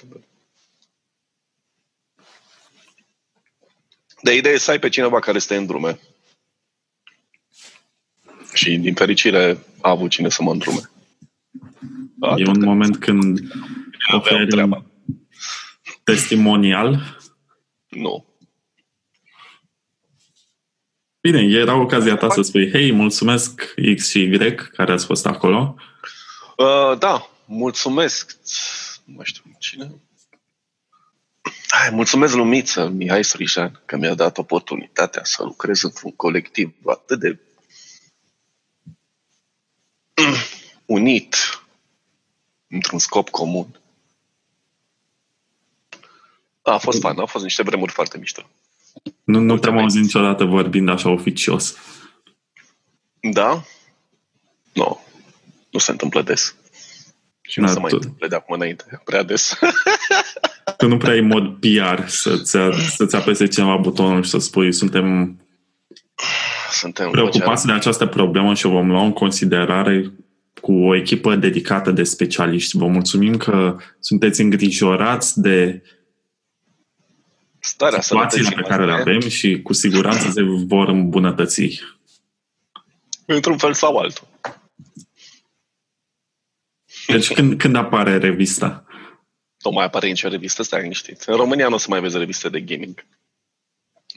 [4.22, 6.00] De idee să ai pe cineva care este în drume.
[8.54, 10.90] Și din fericire a avut cine să mă îndrume.
[12.38, 13.40] e un moment când
[14.14, 14.86] oferi un
[16.04, 17.18] testimonial?
[17.96, 18.26] Nu.
[21.22, 25.76] Bine, era ocazia ta să spui, hei, mulțumesc X și Y care ați fost acolo.
[26.58, 28.38] Uh, da, mulțumesc,
[29.06, 29.92] nu mai știu cine,
[31.68, 37.40] Hai, mulțumesc Lumiță, Mihai Srișan, că mi-a dat oportunitatea să lucrez într-un colectiv atât de
[40.86, 41.36] unit,
[42.68, 43.80] într-un scop comun.
[46.74, 48.42] A fost fan, au fost niște vremuri foarte mișto.
[49.24, 51.78] Nu, nu te-am auzit niciodată vorbind așa oficios.
[53.20, 53.64] Da?
[54.74, 55.00] Nu.
[55.70, 56.56] Nu se întâmplă des.
[57.42, 59.54] Și nu da, se mai întâmple de acum înainte, prea des.
[60.78, 62.58] Că nu prea ai mod PR să-ți,
[62.96, 65.38] să-ți apese cineva butonul și să spui suntem,
[66.72, 70.12] suntem preocupați de această problemă și o vom lua în considerare
[70.62, 72.78] cu o echipă dedicată de specialiști.
[72.78, 75.82] Vă mulțumim că sunteți îngrijorați de
[77.66, 81.82] Starea situațiile pe care le avem și cu siguranță se vor îmbunătăți.
[83.26, 84.28] Într-un fel sau altul.
[87.08, 88.86] Deci când, când apare revista?
[89.64, 91.22] Nu mai apare nicio revistă, stai liniștit.
[91.22, 93.06] În România nu o să mai vezi reviste de gaming.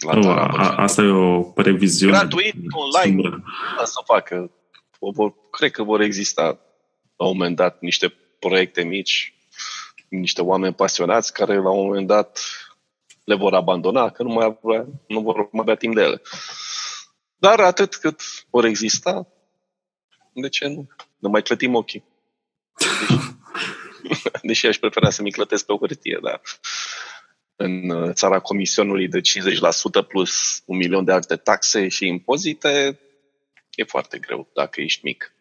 [0.06, 2.12] La oh, a, a, asta e o previziune.
[2.12, 3.42] Gratuit, online,
[3.84, 4.50] să facă.
[4.98, 6.44] Vor, cred că vor exista
[7.16, 9.34] la un moment dat niște proiecte mici,
[10.08, 12.40] niște oameni pasionați care la un moment dat
[13.28, 16.22] le vor abandona, că nu, mai avea, nu vor mai avea timp de ele.
[17.36, 18.20] Dar atât cât
[18.50, 19.28] vor exista,
[20.32, 20.88] de ce nu?
[21.18, 22.04] Ne mai clătim ochii.
[24.42, 26.40] Deși aș prefera să mi clătesc pe o hârtie, dar
[27.56, 33.00] în uh, țara comisionului de 50% plus un milion de alte taxe și impozite,
[33.74, 35.32] e foarte greu dacă ești mic.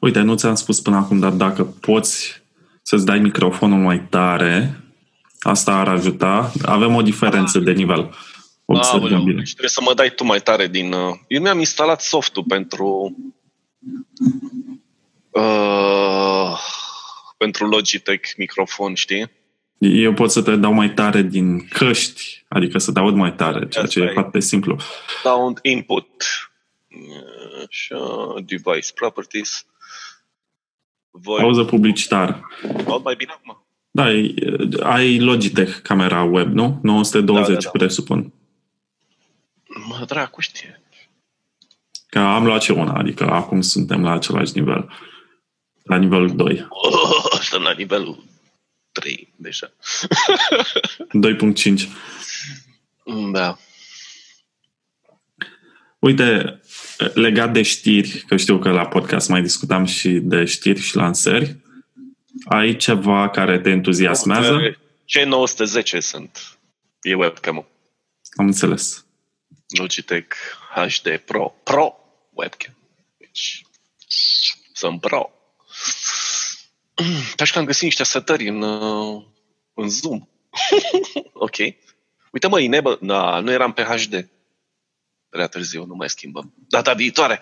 [0.00, 2.42] Uite, nu ți-am spus până acum, dar dacă poți
[2.82, 4.82] să-ți dai microfonul mai tare,
[5.40, 6.52] asta ar ajuta.
[6.62, 7.64] Avem o diferență ah.
[7.64, 8.14] de nivel.
[8.64, 9.42] Observăm bine.
[9.44, 10.92] Și trebuie să mă dai tu mai tare din...
[10.92, 13.16] Uh, eu mi-am instalat softul pentru
[15.30, 16.58] uh,
[17.36, 19.30] pentru Logitech microfon, știi?
[19.78, 23.68] Eu pot să te dau mai tare din căști, adică să te aud mai tare,
[23.68, 24.76] ceea ce e foarte simplu.
[25.22, 26.24] Sound input.
[27.68, 29.66] Așa, device properties.
[31.10, 31.40] Voi...
[31.40, 32.40] Pauză publicitar.
[32.86, 33.66] Aud mai bine acum?
[33.90, 34.04] Da,
[34.82, 36.78] ai Logitech camera web, nu?
[36.82, 37.70] 920, da, da, da.
[37.70, 38.32] presupun.
[39.88, 40.82] Mă, dracu știe.
[42.08, 44.92] Că am luat și una, adică acum suntem la același nivel.
[45.82, 46.68] La nivelul 2.
[47.40, 48.24] Suntem la nivelul
[48.92, 49.72] 3 deja.
[51.72, 51.82] 2.5.
[53.32, 53.58] Da.
[55.98, 56.60] Uite,
[57.14, 61.56] legat de știri, că știu că la podcast mai discutam și de știri și lansări,
[62.44, 64.78] ai ceva care te entuziasmează?
[65.04, 66.58] Ce 910 sunt.
[67.00, 67.66] E webcam-ul.
[68.36, 69.04] Am înțeles.
[69.78, 70.36] Logitech
[70.74, 71.54] HD Pro.
[71.62, 71.94] Pro
[72.32, 72.76] webcam.
[73.18, 73.66] Deci,
[74.72, 75.30] sunt pro.
[77.38, 79.24] Așa că am găsit niște setări în, uh,
[79.74, 80.28] în Zoom.
[81.32, 81.56] ok.
[82.32, 84.28] Uite mă, Inebă, na, nu eram pe HD.
[85.28, 86.52] Prea târziu, nu mai schimbăm.
[86.68, 87.40] Data viitoare.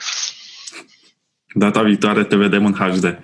[1.55, 3.18] Data viitoare te vedem în HD.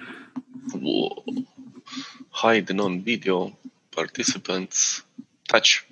[2.42, 3.58] Hide non-video
[3.94, 5.04] participants.
[5.46, 5.84] Touch.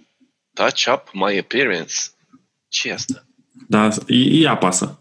[0.54, 1.94] Touch up my appearance.
[2.68, 3.24] ce e asta?
[3.68, 4.98] Da, e apasă.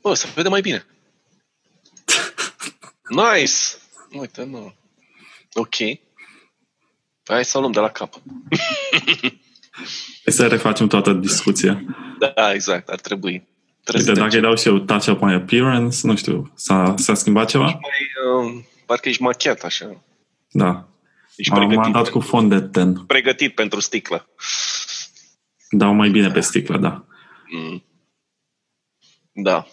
[0.00, 0.86] Bă, să vede mai bine.
[3.22, 3.52] nice!
[4.12, 4.74] Uite, nu.
[5.54, 5.74] Ok.
[7.24, 8.14] Hai să o luăm de la cap.
[10.24, 11.82] Hai să refacem toată discuția.
[12.18, 13.48] Da, exact, ar trebui.
[13.84, 17.14] Trebuie Uite, dacă îi dau și eu touch up my appearance, nu știu, s-a, s-a
[17.14, 17.64] schimbat ceva?
[17.64, 17.80] Mai,
[18.46, 20.02] uh, parcă ești machiat așa.
[20.52, 20.88] Da.
[21.36, 22.94] Ești M-am dat pentru, cu fond de ten.
[22.94, 24.28] Pregătit pentru sticlă.
[25.70, 27.04] Dau mai bine pe sticlă, da.
[27.50, 27.84] Mm.
[29.32, 29.66] Da.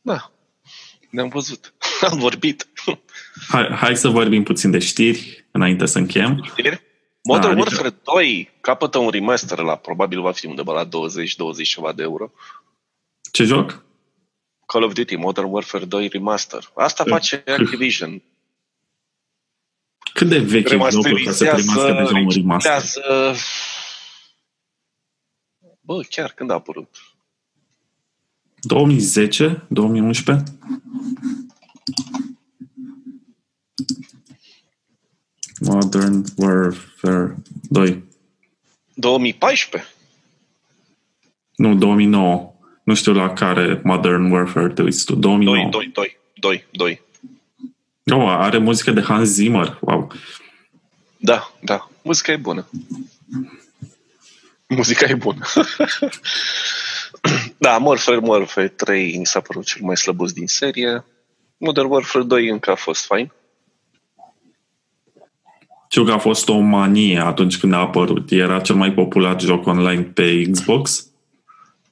[0.00, 0.32] Da.
[1.10, 1.74] Ne-am văzut.
[2.10, 2.68] Am vorbit.
[3.48, 6.42] Hai, hai să vorbim puțin de știri înainte să încheiem.
[6.44, 6.82] Știri?
[7.22, 8.00] Modern da, Warfare adică...
[8.04, 10.88] 2 capătă un remaster la, probabil va fi undeva la 20-20
[11.62, 12.32] ceva de euro.
[13.32, 13.84] Ce joc?
[14.66, 16.70] Call of Duty Modern Warfare 2 Remaster.
[16.74, 18.22] Asta face Activision.
[20.12, 22.82] Cât de vechi e jocul ca să primească deja un remaster?
[25.80, 26.96] Bă, chiar când a apărut?
[28.60, 29.62] 2010?
[29.68, 30.44] 2011?
[35.60, 37.36] Modern Warfare
[37.68, 38.04] 2.
[38.94, 39.90] 2014?
[41.56, 42.54] Nu, 2009.
[42.84, 45.14] Nu știu la care Modern Warfare te uiți tu.
[45.14, 45.68] 2009.
[45.70, 47.02] 2, 2, 2, 2, 2.
[48.10, 49.78] Oh, are muzică de Hans Zimmer.
[49.80, 50.12] Wow.
[51.16, 51.88] Da, da.
[52.02, 52.68] Muzica e bună.
[54.68, 55.46] Muzica e bună.
[57.58, 61.04] da, Warfare, Warfare 3 mi s-a părut cel mai slăbus din serie.
[61.56, 63.32] Modern Warfare 2 încă a fost fain.
[65.88, 68.30] Știu că a fost o manie atunci când a apărut.
[68.30, 71.06] Era cel mai popular joc online pe Xbox.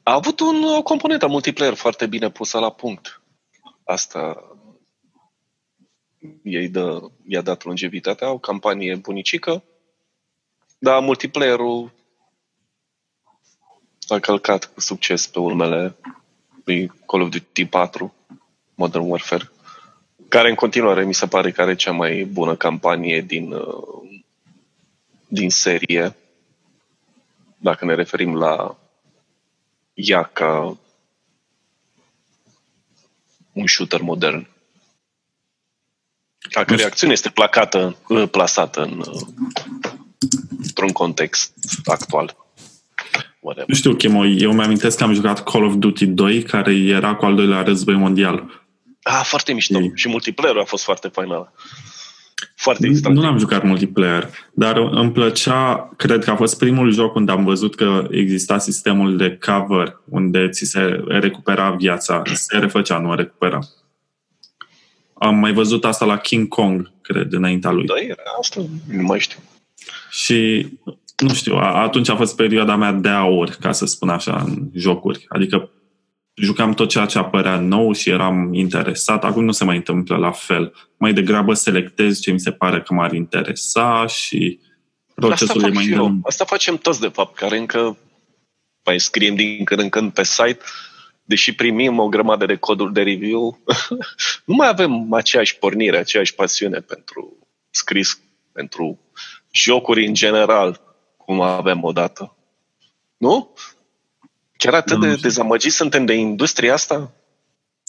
[0.03, 3.23] A avut un, o componentă multiplayer foarte bine pusă la punct.
[3.85, 4.45] Asta
[6.43, 9.63] ei dă, i-a dat longevitatea, o campanie bunicică,
[10.79, 11.93] dar multiplayer-ul
[14.09, 15.97] a călcat cu succes pe urmele
[16.65, 18.15] lui Call of Duty 4,
[18.75, 19.51] Modern Warfare
[20.31, 24.21] care în continuare mi se pare că are cea mai bună campanie din, uh,
[25.29, 26.17] din serie,
[27.57, 28.79] dacă ne referim la
[29.95, 30.79] ea ca
[33.53, 34.49] un shooter modern.
[36.53, 39.21] A cărei acțiune este placată, uh, plasată în, uh,
[40.63, 41.53] într-un context
[41.85, 42.37] actual.
[43.41, 43.69] Whatever.
[43.69, 47.25] Nu știu, Chemo, eu mi-amintesc că am jucat Call of Duty 2, care era cu
[47.25, 48.65] al doilea război mondial.
[49.03, 49.79] Ah, foarte mișto.
[49.79, 49.91] E...
[49.95, 51.53] Și multiplayer a fost foarte fain ăla.
[52.55, 53.13] Foarte extra.
[53.13, 57.45] Nu am jucat multiplayer, dar îmi plăcea, cred că a fost primul joc unde am
[57.45, 63.59] văzut că exista sistemul de cover, unde ți se recupera viața, se refăcea, nu recupera.
[65.23, 67.87] Am mai văzut asta la King Kong, cred, înaintea lui.
[67.87, 68.61] Da, era asta,
[68.91, 69.39] nu mai știu.
[70.11, 70.69] Și,
[71.17, 75.25] nu știu, atunci a fost perioada mea de aur, ca să spun așa, în jocuri.
[75.29, 75.71] Adică
[76.35, 79.25] jucam tot ceea ce apărea nou și eram interesat.
[79.25, 80.73] Acum nu se mai întâmplă la fel.
[80.97, 84.59] Mai degrabă selectez ce mi se pare că m-ar interesa și
[85.15, 86.19] procesul Asta e mai eu.
[86.23, 87.99] Asta facem toți, de fapt, care încă
[88.85, 90.59] mai scriem din când în când pe site,
[91.31, 93.59] deși primim o grămadă de coduri de review,
[94.51, 97.37] nu mai avem aceeași pornire, aceeași pasiune pentru
[97.71, 98.21] scris,
[98.53, 98.99] pentru
[99.51, 100.81] jocuri în general,
[101.17, 102.37] cum avem odată.
[103.17, 103.55] Nu?
[104.57, 107.13] Chiar atât de dezamăgiți suntem de industria asta?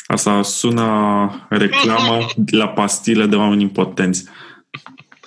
[0.08, 4.26] Asta sună reclamă la pastile de oameni impotenți.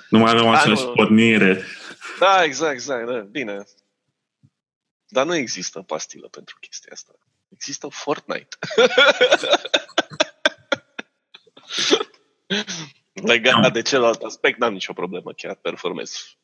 [0.09, 1.63] Nu mai avem aceeași pornire.
[2.19, 3.07] Da, exact, exact.
[3.07, 3.19] Da.
[3.19, 3.65] Bine.
[5.09, 7.13] Dar nu există pastilă pentru chestia asta.
[7.55, 8.57] Există Fortnite.
[13.33, 16.37] Legat de celălalt aspect, n-am nicio problemă, chiar performez.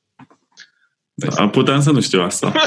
[1.15, 2.53] Da, puteam să nu știu asta.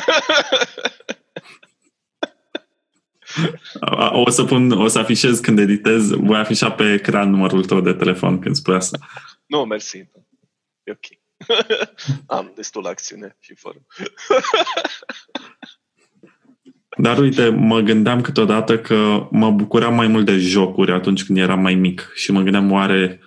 [4.12, 7.94] O să pun, o să afișez când editez, voi afișa pe ecran numărul tău de
[7.94, 8.98] telefon când spui asta.
[9.46, 9.98] Nu, mersi.
[10.84, 11.06] E ok.
[12.38, 13.86] Am destul acțiune și fără.
[16.98, 21.62] Dar uite, mă gândeam câteodată că mă bucuram mai mult de jocuri atunci când eram
[21.62, 23.20] mai mic și mă gândeam oare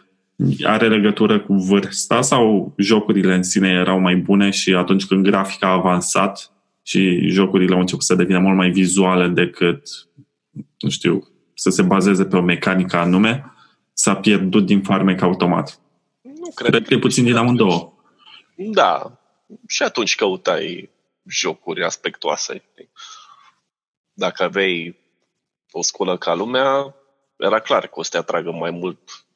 [0.63, 5.67] are legătură cu vârsta sau jocurile în sine erau mai bune și atunci când grafica
[5.67, 6.51] a avansat
[6.83, 9.89] și jocurile au început să devină mult mai vizuale decât,
[10.79, 13.53] nu știu, să se bazeze pe o mecanică anume,
[13.93, 15.81] s-a pierdut din farmec automat.
[16.23, 17.93] Nu cred, cred că e puțin din amândouă.
[18.57, 19.21] Da.
[19.69, 20.91] Și atunci căutai
[21.29, 22.63] jocuri aspectoase.
[24.19, 24.99] Dacă aveai
[25.71, 26.95] o scolă ca lumea,
[27.37, 29.27] era clar că o să te atragă mai mult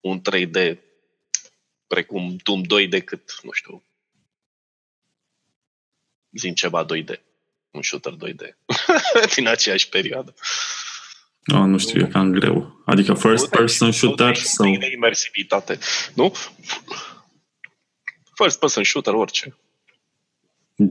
[0.00, 0.78] un 3D
[1.86, 3.84] precum Doom 2 decât, nu știu,
[6.30, 7.20] zin ceva 2D.
[7.70, 8.56] Un shooter 2D.
[9.34, 10.34] din aceeași perioadă.
[11.52, 12.82] Oh, nu știu, e cam greu.
[12.86, 14.66] Adică first person shooter sau...
[14.66, 15.78] imersivitate,
[16.14, 16.32] nu?
[18.34, 19.56] First person shooter, orice.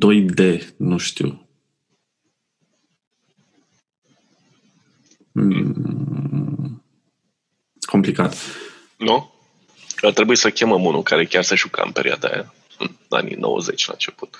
[0.05, 1.50] 2D, nu știu.
[7.79, 8.35] Complicat.
[8.97, 9.33] Nu?
[10.01, 13.85] Ar trebui să chemăm unul care chiar se juca în perioada aia, în anii 90
[13.85, 14.37] la început.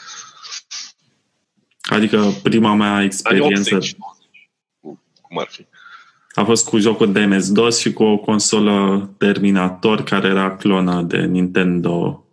[1.82, 3.76] Adică prima mea experiență...
[3.76, 3.96] 80,
[5.22, 5.66] cum ar fi?
[6.34, 11.26] A fost cu jocul de MS-DOS și cu o consolă Terminator care era clonă de
[11.26, 12.26] Nintendo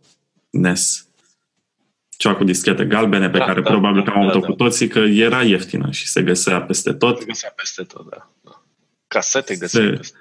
[0.51, 1.08] NES.
[2.19, 4.53] Cea cu dischete galbene pe da, care da, probabil da, că am avut-o da, cu
[4.53, 7.19] toții, că era ieftină și se găsea peste tot.
[7.19, 8.31] Se găsea peste tot, da.
[8.45, 8.63] da.
[9.09, 10.19] Casete găsea se, peste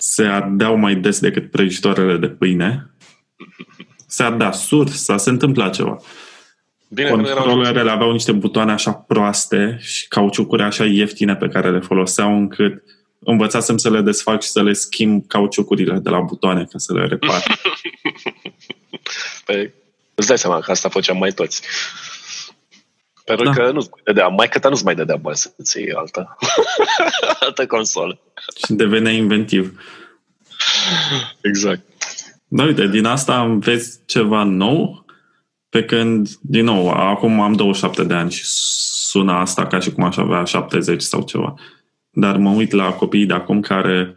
[0.00, 2.90] se ardeau mai des decât prăjiștoarele de pâine.
[4.06, 5.96] Se ardea sursa, se întâmpla ceva.
[6.88, 12.36] Bine, Controlerele aveau niște butoane așa proaste și cauciucuri așa ieftine pe care le foloseau
[12.36, 12.82] încât
[13.18, 17.06] învățasem să le desfac și să le schimb cauciucurile de la butoane ca să le
[17.06, 17.42] repar.
[19.46, 19.72] păi,
[20.20, 21.62] îți dai seama că asta făceam mai toți.
[23.24, 23.50] Pentru da.
[23.52, 26.36] că nu-ți mai dădea, mai că nu-ți mai dădea bani să-ți iei altă,
[27.40, 28.20] altă consolă.
[28.64, 29.80] Și devenea inventiv.
[31.40, 31.80] Exact.
[32.48, 35.04] Da, uite, din asta înveți ceva nou,
[35.68, 40.04] pe când, din nou, acum am 27 de ani și sună asta ca și cum
[40.04, 41.54] aș avea 70 sau ceva.
[42.10, 44.16] Dar mă uit la copiii de acum care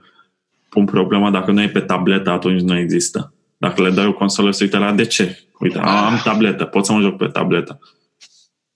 [0.70, 3.34] pun problema dacă nu e pe tabletă, atunci nu există.
[3.64, 5.40] Dacă le dai o consolă, se uită la de ce?
[5.60, 7.80] Uite, am tabletă, pot să mă joc pe tabletă.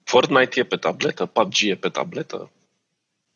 [0.04, 2.52] Fortnite e pe tabletă, PUBG e pe tabletă.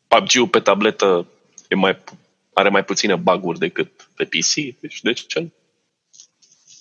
[0.07, 1.27] PUBG-ul pe tabletă
[1.67, 1.97] e mai,
[2.53, 5.49] are mai puține baguri decât pe PC, deci de ce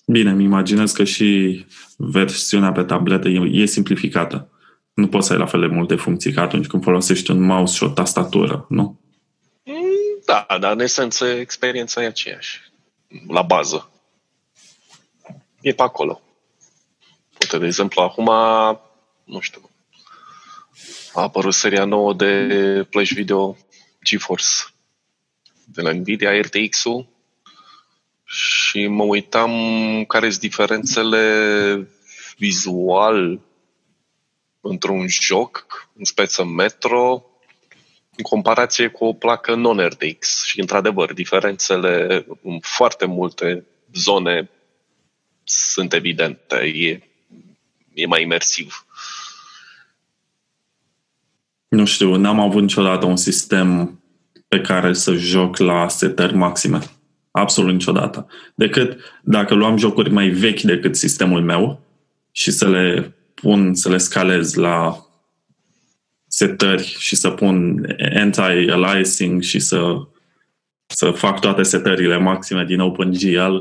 [0.07, 1.65] Bine, îmi imaginez că și
[1.97, 4.51] versiunea pe tabletă e, e simplificată.
[4.95, 7.75] Nu poți să ai la fel de multe funcții ca atunci când folosești un mouse
[7.77, 9.01] și o tastatură, nu?
[9.65, 12.61] Mm, da, dar în esență experiența e aceeași.
[13.29, 13.91] La bază.
[15.61, 16.21] E pe acolo.
[17.41, 18.31] Uite, de exemplu, acum,
[19.25, 19.71] nu știu,
[21.13, 23.57] a apărut seria nouă de plăci video
[24.05, 24.47] GeForce
[25.65, 27.09] de la Nvidia, RTX-ul
[28.25, 29.53] și mă uitam
[30.05, 31.89] care sunt diferențele
[32.37, 33.41] vizual
[34.61, 37.25] într-un joc, în speță Metro,
[38.17, 40.45] în comparație cu o placă non-RTX.
[40.45, 44.51] Și, într-adevăr, diferențele în foarte multe zone
[45.51, 46.57] sunt evidente.
[46.57, 47.01] E,
[47.95, 48.87] e mai imersiv.
[51.69, 54.01] Nu știu, n-am avut niciodată un sistem
[54.49, 56.79] pe care să joc la setări maxime.
[57.31, 58.27] Absolut niciodată.
[58.55, 61.81] Decât dacă luam jocuri mai vechi decât sistemul meu
[62.31, 65.05] și să le pun, să le scalez la
[66.27, 69.97] setări și să pun anti-aliasing și să,
[70.87, 73.57] să fac toate setările maxime din OpenGL.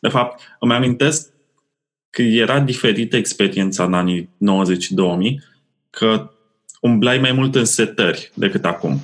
[0.00, 1.30] De fapt, îmi amintesc
[2.10, 4.28] că era diferită experiența în anii 90-2000,
[5.90, 6.30] că
[6.80, 9.00] umblai mai mult în setări decât acum.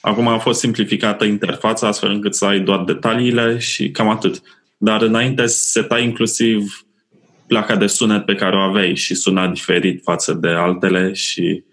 [0.00, 4.42] Acum a fost simplificată interfața astfel încât să ai doar detaliile și cam atât.
[4.76, 6.86] Dar înainte setai inclusiv
[7.46, 11.64] placa de sunet pe care o aveai și suna diferit față de altele și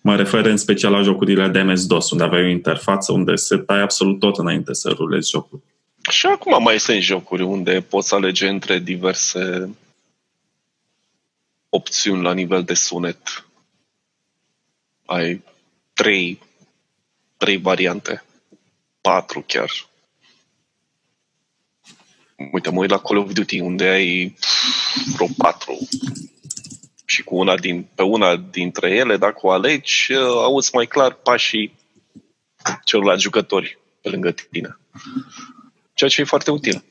[0.00, 4.18] mă refer în special la jocurile de MS-DOS, unde aveai o interfață unde setai absolut
[4.18, 5.62] tot înainte să rulezi jocul.
[6.10, 9.74] Și acum mai sunt jocuri unde poți alege între diverse
[11.68, 13.44] opțiuni la nivel de sunet
[15.04, 15.42] ai
[15.92, 16.42] trei,
[17.36, 18.24] trei variante,
[19.00, 19.70] patru chiar.
[22.52, 24.36] Uite, mă uit la Call of Duty, unde ai
[25.14, 25.78] vreo patru
[27.04, 31.78] și cu una din, pe una dintre ele, dacă o alegi, auzi mai clar pașii
[32.84, 34.78] celorlalți jucători pe lângă tine.
[35.94, 36.84] Ceea ce e foarte util.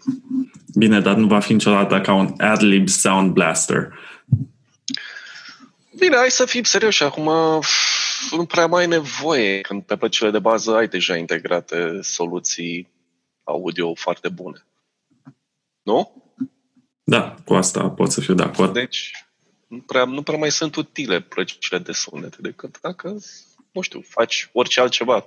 [0.75, 3.99] Bine, dar nu va fi niciodată ca un Adlib Sound Blaster.
[5.97, 7.03] Bine, hai să fim serioși.
[7.03, 7.29] Acum
[8.31, 12.91] nu prea mai ai nevoie când pe plăcile de bază ai deja integrate soluții
[13.43, 14.65] audio foarte bune.
[15.81, 16.23] Nu?
[17.03, 18.73] Da, cu asta pot să fiu de acord.
[18.73, 19.11] Deci,
[19.67, 23.17] nu prea, nu prea mai sunt utile plăcile de sunet decât dacă,
[23.71, 25.25] nu știu, faci orice altceva.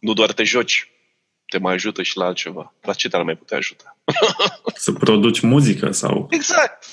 [0.00, 0.90] Nu doar te joci,
[1.48, 2.74] te mai ajută și la altceva.
[2.82, 3.96] La ce te-ar mai putea ajuta?
[4.74, 6.26] să produci muzică sau...
[6.30, 6.84] Exact!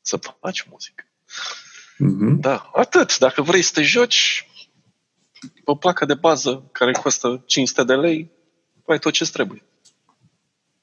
[0.00, 1.04] Să faci muzică.
[1.94, 2.40] Mm-hmm.
[2.40, 3.18] Da, atât.
[3.18, 4.48] Dacă vrei să te joci,
[5.64, 8.30] o placă de bază care costă 500 de lei,
[8.86, 9.62] ai tot ce trebuie.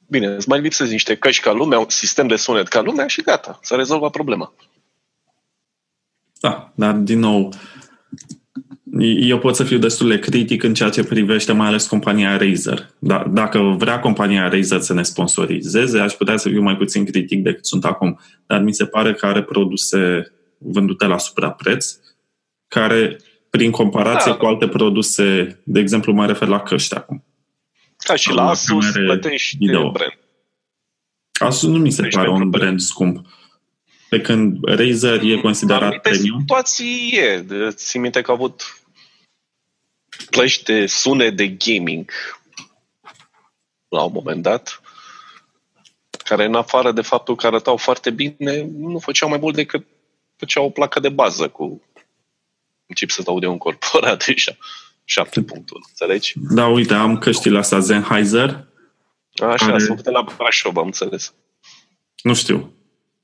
[0.07, 3.21] Bine, îți mai lipsesc niște căști ca lumea, un sistem de sunet ca lumea și
[3.21, 4.53] gata, s-a rezolvat problema.
[6.39, 7.53] Da, dar din nou,
[8.99, 12.89] eu pot să fiu destul de critic în ceea ce privește mai ales compania Razer.
[12.99, 17.43] Da, dacă vrea compania Razer să ne sponsorizeze, aș putea să fiu mai puțin critic
[17.43, 18.19] decât sunt acum.
[18.45, 21.95] Dar mi se pare că are produse vândute la suprapreț,
[22.67, 23.19] care,
[23.49, 24.37] prin comparație da.
[24.37, 27.23] cu alte produse, de exemplu, mă refer la căști acum.
[27.97, 29.91] Ca și la Asus plătești video.
[29.91, 30.17] brand.
[31.39, 33.25] Asus nu mi se pare un brand scump.
[34.09, 36.39] Pe când Razer e considerat premium.
[36.39, 37.45] situații e.
[37.69, 38.80] Țin minte că a avut
[40.31, 42.11] plăci de sune de gaming
[43.87, 44.81] la un moment dat,
[46.23, 49.85] care în afară de faptul că arătau foarte bine, nu făceau mai mult decât
[50.35, 51.63] făceau o placă de bază cu
[52.85, 54.57] un chipset audio încorporat deja.
[55.03, 56.33] 7 punctul, înțelegi?
[56.35, 58.67] Da, uite, am căștile astea Sennheiser.
[59.35, 59.79] Așa, care...
[59.79, 61.33] sunt de la Brașov, am înțeles.
[62.21, 62.73] Nu știu.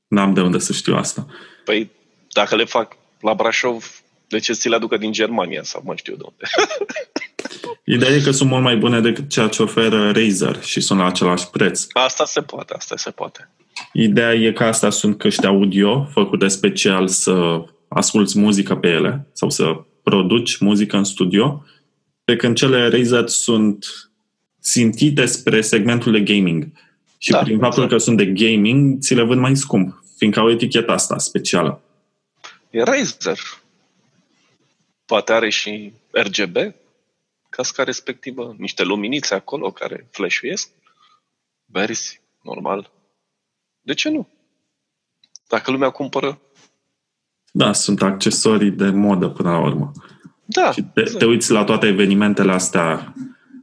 [0.08, 1.26] N-am de unde să știu asta.
[1.64, 1.90] Păi,
[2.32, 6.16] dacă le fac la Brașov, de ce ți le aducă din Germania sau mai știu
[6.16, 6.44] de unde?
[7.94, 11.06] Ideea e că sunt mult mai bune decât ceea ce oferă Razer și sunt la
[11.06, 11.86] același preț.
[11.92, 13.50] Asta se poate, asta se poate.
[13.92, 19.50] Ideea e că astea sunt căști audio făcute special să asculți muzică pe ele sau
[19.50, 21.64] să produci muzică în studio,
[22.24, 23.86] pe când cele Razer sunt
[24.62, 26.66] țintite spre segmentul de gaming.
[27.18, 27.90] Și da, prin faptul exact.
[27.90, 31.80] că sunt de gaming, ți le vând mai scump, fiindcă au eticheta asta specială.
[32.70, 33.38] E Razer.
[35.08, 36.56] Poate are și RGB,
[37.48, 40.68] casca respectivă, niște luminițe acolo care flashuiesc,
[41.64, 42.90] verzi, normal.
[43.80, 44.28] De ce nu?
[45.46, 46.40] Dacă lumea cumpără.
[47.52, 49.92] Da, sunt accesorii de modă până la urmă.
[50.44, 50.72] Da.
[50.72, 51.18] Și te, exact.
[51.18, 53.14] te uiți la toate evenimentele astea,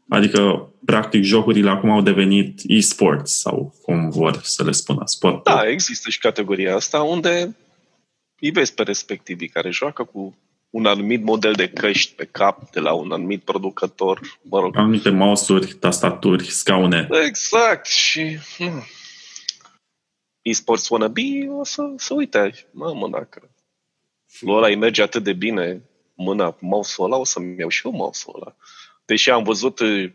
[0.10, 5.44] adică, practic, jocurile acum au devenit e-sports sau cum vor să le spună, sport.
[5.44, 7.56] Da, există și categoria asta unde
[8.40, 10.38] îi vezi pe respectivii care joacă cu
[10.76, 14.78] un anumit model de căști pe cap de la un anumit producător, mă rog.
[14.78, 17.08] Anumite mouse-uri, tastaturi, scaune.
[17.26, 17.86] Exact.
[17.86, 18.84] Și hmm,
[20.42, 23.50] e-sports wannabe o să, să uite, mamă, dacă
[24.40, 25.82] lui ăla îi merge atât de bine
[26.14, 28.56] mâna cu mouse-ul ăla, o să-mi iau și eu mouse-ul ăla.
[29.06, 30.12] Deși am văzut uh,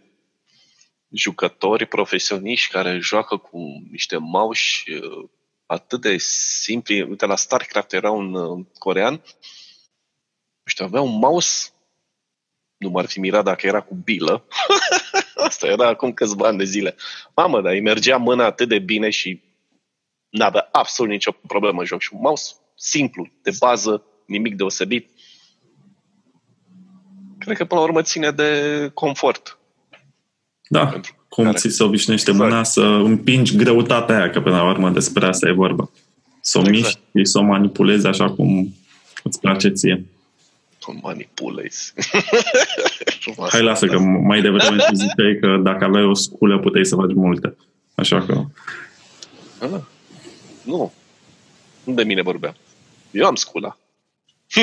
[1.13, 3.59] jucători profesioniști care joacă cu
[3.91, 5.29] niște mouse uh,
[5.67, 7.03] atât de simpli.
[7.03, 9.21] Uite, la StarCraft era un uh, corean, nu
[10.71, 11.69] știu, avea un mouse,
[12.77, 14.45] nu m-ar fi mirat dacă era cu bilă.
[15.49, 16.97] Asta era acum câțiva ani de zile.
[17.35, 19.43] Mamă, dar îi mergea mâna atât de bine și
[20.29, 22.01] n-avea absolut nicio problemă în joc.
[22.01, 25.11] Și un mouse simplu, de bază, nimic deosebit.
[27.39, 28.51] Cred că până la urmă ține de
[28.95, 29.59] confort.
[30.69, 31.57] Da, Pentru cum care...
[31.57, 32.49] ți se obișnuiește exact.
[32.49, 35.91] mâna să împingi greutatea aia, că până la urmă despre asta e vorba.
[36.41, 36.77] Să o exact.
[36.83, 38.75] miști și să o manipulezi așa cum
[39.23, 40.05] îți place ție.
[40.81, 41.93] Să manipulezi.
[43.51, 47.15] Hai, lasă că mai devreme tu ziceai că dacă aveai o sculă puteai să faci
[47.15, 47.57] multe.
[47.95, 48.45] Așa că...
[49.61, 49.81] Ah,
[50.63, 50.93] nu.
[51.85, 52.55] Nu de mine vorbea.
[53.11, 53.77] Eu am scula.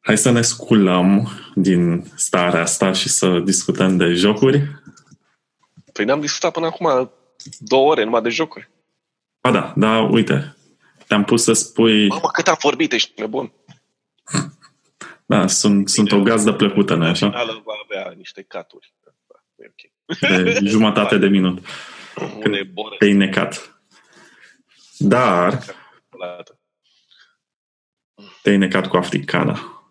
[0.00, 4.82] Hai să ne sculăm din starea asta și să discutăm de jocuri.
[5.92, 7.10] Păi ne-am discutat până acum
[7.58, 8.70] două ore numai de jocuri.
[9.40, 10.56] Ba da, da, uite.
[11.06, 12.08] Te-am pus să spui...
[12.08, 13.52] Mamă, cât am vorbit, ești nebun.
[15.26, 17.26] Da, sunt, sunt o gazdă plăcută, nu așa?
[17.26, 18.94] Finală va avea niște caturi.
[19.04, 19.12] Da,
[19.54, 20.42] e okay.
[20.42, 21.66] De jumătate de minut.
[22.98, 23.78] Te-ai necat.
[24.98, 25.64] Dar
[28.42, 29.82] te-ai necat cu africana.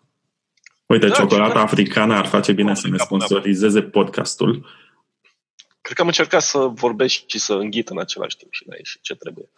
[0.86, 4.66] Uite, da, ciocolata africană ar face bine să ne sponsorizeze podcastul.
[5.80, 9.02] Cred că am încercat să vorbesc și să înghit în același timp și n-a ieșit
[9.02, 9.50] ce trebuie.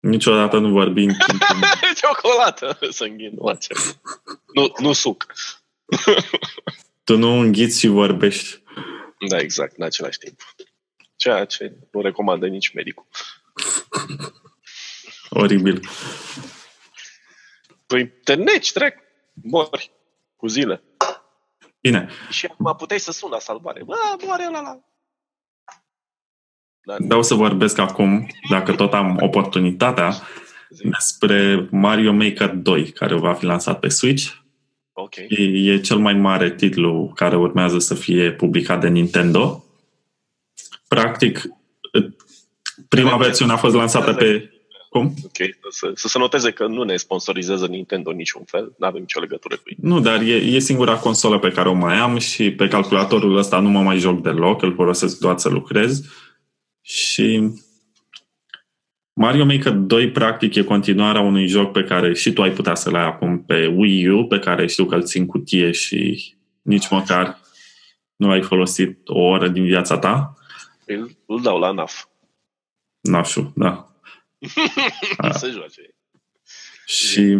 [0.00, 1.42] Niciodată nu vorbi în timp.
[1.96, 3.56] Ciocolată să înghit, nu
[4.54, 5.26] Nu, nu suc.
[7.04, 8.62] tu nu înghiți și vorbești.
[9.28, 10.40] Da, exact, în același timp.
[11.16, 13.06] ceea ce nu recomandă nici medicul.
[15.30, 15.88] Oribil.
[17.86, 18.98] Păi te neci, trec,
[19.42, 19.90] mori
[20.36, 20.82] cu zile.
[21.80, 22.08] Bine.
[22.30, 23.84] Și acum puteai să suni la salvare.
[23.84, 23.94] Bă,
[24.24, 24.80] moare la la.
[26.82, 26.96] Dar...
[27.00, 30.14] Vreau să vorbesc acum, dacă tot am oportunitatea,
[30.82, 34.32] despre Mario Maker 2, care va fi lansat pe Switch.
[34.92, 35.26] Okay.
[35.28, 39.64] E, e cel mai mare titlu care urmează să fie publicat de Nintendo.
[40.88, 41.42] Practic,
[42.88, 44.50] prima versiune a fost lansată pe...
[44.88, 45.14] Cum?
[45.24, 49.20] Ok, să, să se noteze că nu ne sponsorizează Nintendo niciun fel, nu avem nicio
[49.20, 49.76] legătură cu ei.
[49.80, 53.58] Nu, dar e, e singura consolă pe care o mai am și pe calculatorul ăsta
[53.58, 56.02] nu mă mai joc deloc, îl folosesc doar să lucrez.
[56.90, 57.52] Și
[59.12, 62.94] Mario Maker 2 practic e continuarea unui joc pe care și tu ai putea să-l
[62.94, 67.40] ai acum pe Wii U, pe care știu că îl țin cutie și nici măcar
[68.16, 70.34] nu l-ai folosit o oră din viața ta.
[70.86, 72.04] Îl, îl dau la NAF.
[73.00, 73.86] NAF-ul, da.
[75.38, 75.94] să joace.
[76.86, 77.38] Și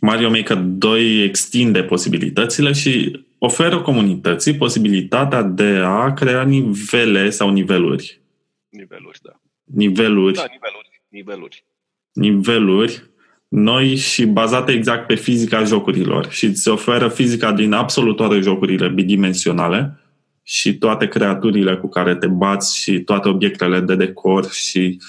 [0.00, 8.20] Mario Maker 2 extinde posibilitățile și oferă comunității posibilitatea de a crea nivele sau niveluri.
[8.68, 9.40] Niveluri, da.
[9.64, 10.34] Niveluri.
[10.34, 10.90] Da, niveluri.
[11.08, 11.64] Niveluri.
[12.12, 13.10] Niveluri
[13.48, 18.88] noi și bazate exact pe fizica jocurilor și îți oferă fizica din absolut toate jocurile
[18.88, 20.00] bidimensionale
[20.42, 25.00] și toate creaturile cu care te bați și toate obiectele de decor și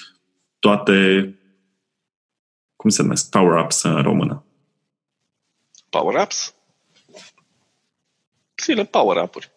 [0.58, 1.28] toate
[2.76, 3.30] cum se numesc?
[3.30, 4.44] Power-ups în română.
[5.90, 6.54] Power-ups?
[8.64, 9.50] Zile power-up-uri.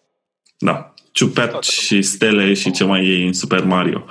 [0.57, 0.93] Da.
[1.11, 4.05] Ciupet și stele și ce mai e în Super Mario.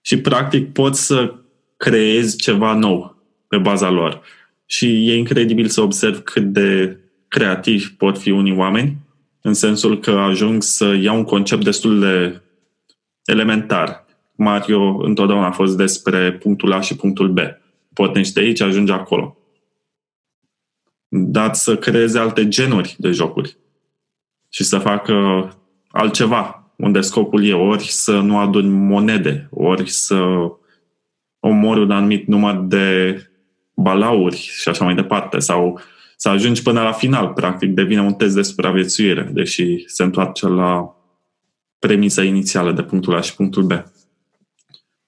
[0.00, 1.34] Și practic poți să
[1.76, 3.16] creezi ceva nou
[3.48, 4.20] pe baza lor.
[4.66, 8.96] Și e incredibil să observ cât de creativi pot fi unii oameni,
[9.40, 12.42] în sensul că ajung să iau un concept destul de
[13.24, 14.06] elementar.
[14.36, 17.38] Mario întotdeauna a fost despre punctul A și punctul B.
[17.92, 19.36] Pornești de aici, ajungi acolo.
[21.08, 23.56] Dar să creeze alte genuri de jocuri
[24.48, 25.14] și să facă
[25.88, 30.24] altceva, unde scopul e ori să nu aduni monede, ori să
[31.40, 33.16] omori un anumit număr de
[33.74, 35.80] balauri și așa mai departe, sau
[36.16, 40.96] să ajungi până la final, practic, devine un test de supraviețuire, deși se întoarce la
[41.78, 43.72] premisa inițială de punctul A și punctul B.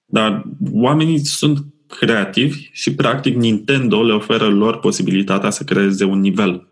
[0.05, 0.43] Dar
[0.73, 6.67] oamenii sunt creativi și, practic, Nintendo le oferă lor posibilitatea să creeze un nivel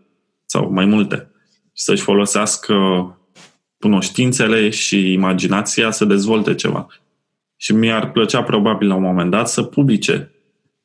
[0.46, 1.32] sau mai multe
[1.80, 2.76] și să-și folosească
[3.78, 6.88] cunoștințele și imaginația să dezvolte ceva.
[7.56, 10.32] Și mi-ar plăcea probabil la un moment dat să publice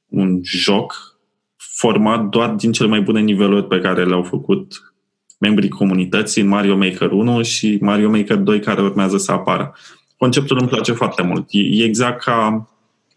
[0.09, 1.19] un joc
[1.57, 4.95] format doar din cele mai bune niveluri pe care le-au făcut
[5.39, 9.75] membrii comunității în Mario Maker 1 și Mario Maker 2 care urmează să apară.
[10.17, 11.47] Conceptul îmi place foarte mult.
[11.49, 12.69] E exact ca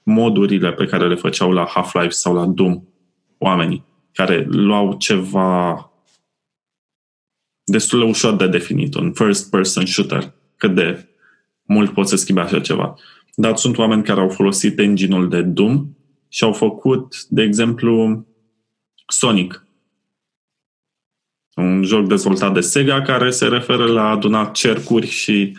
[0.04, 2.84] modurile pe care le făceau la Half-Life sau la Doom
[3.38, 3.84] oamenii,
[4.14, 5.92] care luau ceva
[7.70, 11.08] destul de ușor de definit, un first-person shooter, cât de
[11.64, 12.96] mult poți să schimbi așa ceva.
[13.36, 15.88] Dar sunt oameni care au folosit engine-ul de Doom
[16.28, 18.26] și au făcut, de exemplu,
[19.08, 19.68] Sonic.
[21.56, 25.58] Un joc dezvoltat de Sega care se referă la adunat cercuri și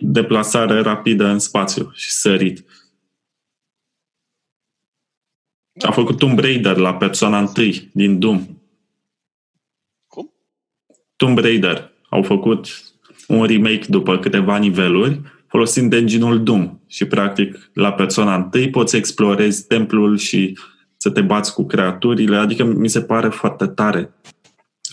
[0.00, 2.64] deplasare rapidă în spațiu și sărit.
[5.80, 8.59] A făcut Tomb Raider la persoana întâi din Doom.
[11.20, 11.34] Cum?
[11.34, 11.90] Tomb Raider.
[12.08, 12.68] Au făcut
[13.26, 19.66] un remake după câteva niveluri folosind engine-ul Doom și practic la persoana întâi poți explorezi
[19.66, 20.58] templul și
[20.96, 24.14] să te bați cu creaturile, adică mi se pare foarte tare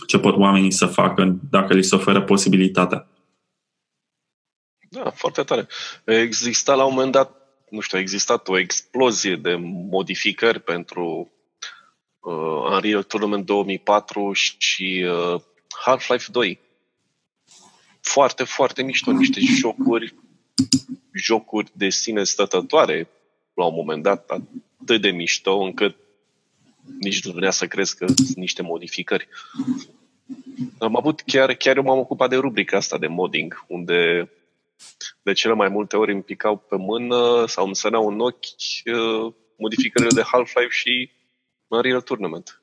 [0.06, 3.08] ce pot oamenii să facă dacă li se oferă posibilitatea.
[4.90, 5.66] Da, foarte tare.
[6.04, 7.32] Exista la un moment dat,
[7.70, 9.54] nu știu, a existat o explozie de
[9.90, 11.32] modificări pentru
[12.18, 15.40] uh, Unreal Tournament 2004 și uh,
[15.84, 16.60] Half-Life 2.
[18.00, 20.14] Foarte, foarte mișto, niște jocuri,
[21.12, 23.08] jocuri de sine stătătoare,
[23.54, 24.30] la un moment dat,
[24.80, 25.96] atât de mișto încât
[27.00, 29.28] nici nu vrea să crezi că sunt niște modificări.
[30.78, 34.30] Am avut chiar, chiar eu m-am ocupat de rubrica asta de modding, unde
[35.22, 38.46] de cele mai multe ori îmi picau pe mână sau îmi săreau în ochi
[38.84, 41.10] uh, modificările de Half-Life și
[41.68, 42.62] Unreal Tournament.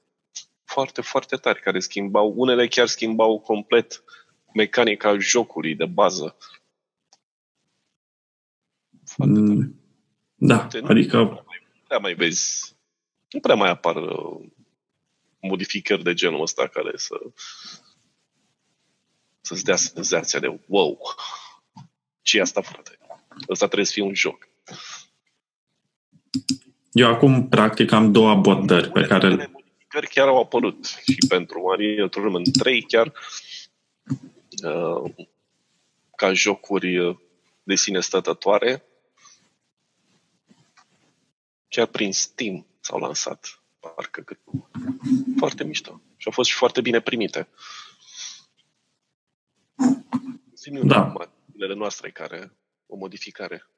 [0.75, 4.03] Foarte, foarte tari, care schimbau, unele chiar schimbau complet
[4.53, 6.37] mecanica jocului de bază.
[9.05, 9.81] Foarte mm,
[10.35, 11.17] Da, adică...
[11.17, 11.43] Nu
[11.87, 12.75] prea mai vezi,
[13.29, 14.47] nu prea mai apar uh,
[15.39, 17.15] modificări de genul ăsta care să
[19.41, 20.99] să-ți dea senzația de wow,
[22.21, 22.97] ce asta, frate?
[23.49, 24.47] Ăsta trebuie să fie un joc.
[26.91, 29.49] Eu acum, practic, am două abordări pe care...
[29.95, 33.13] Modificări chiar au apărut și pentru Unreal Tournament 3 chiar
[34.63, 35.13] uh,
[36.15, 37.17] ca jocuri
[37.63, 38.83] de sine stătătoare.
[41.67, 44.39] Chiar prin Steam s-au lansat, parcă cât
[45.37, 46.01] foarte mișto.
[46.17, 47.47] Și au fost și foarte bine primite.
[50.55, 51.13] Țin da.
[51.75, 52.51] noastre care
[52.85, 53.69] o modificare.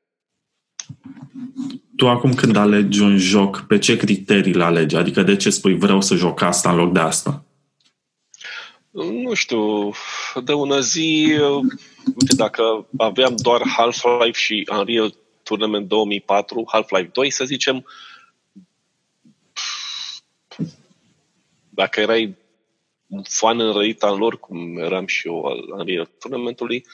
[1.98, 4.96] Tu acum când alegi un joc, pe ce criterii îl alegi?
[4.96, 7.46] Adică de ce spui vreau să joc asta în loc de asta?
[8.92, 9.92] Nu știu,
[10.44, 11.36] de una zi,
[12.04, 17.86] uite, dacă aveam doar Half-Life și Unreal Tournament 2004, Half-Life 2, să zicem,
[21.70, 22.36] dacă erai
[23.08, 26.86] un fan înrăit al lor, cum eram și eu al Unreal Tournamentului,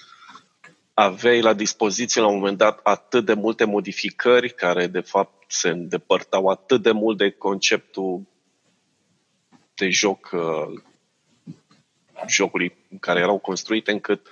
[0.94, 5.70] aveai la dispoziție la un moment dat atât de multe modificări care de fapt se
[5.70, 8.28] îndepărtau atât de mult de conceptul
[9.76, 10.82] de joc uh,
[12.28, 14.28] jocului care erau construite încât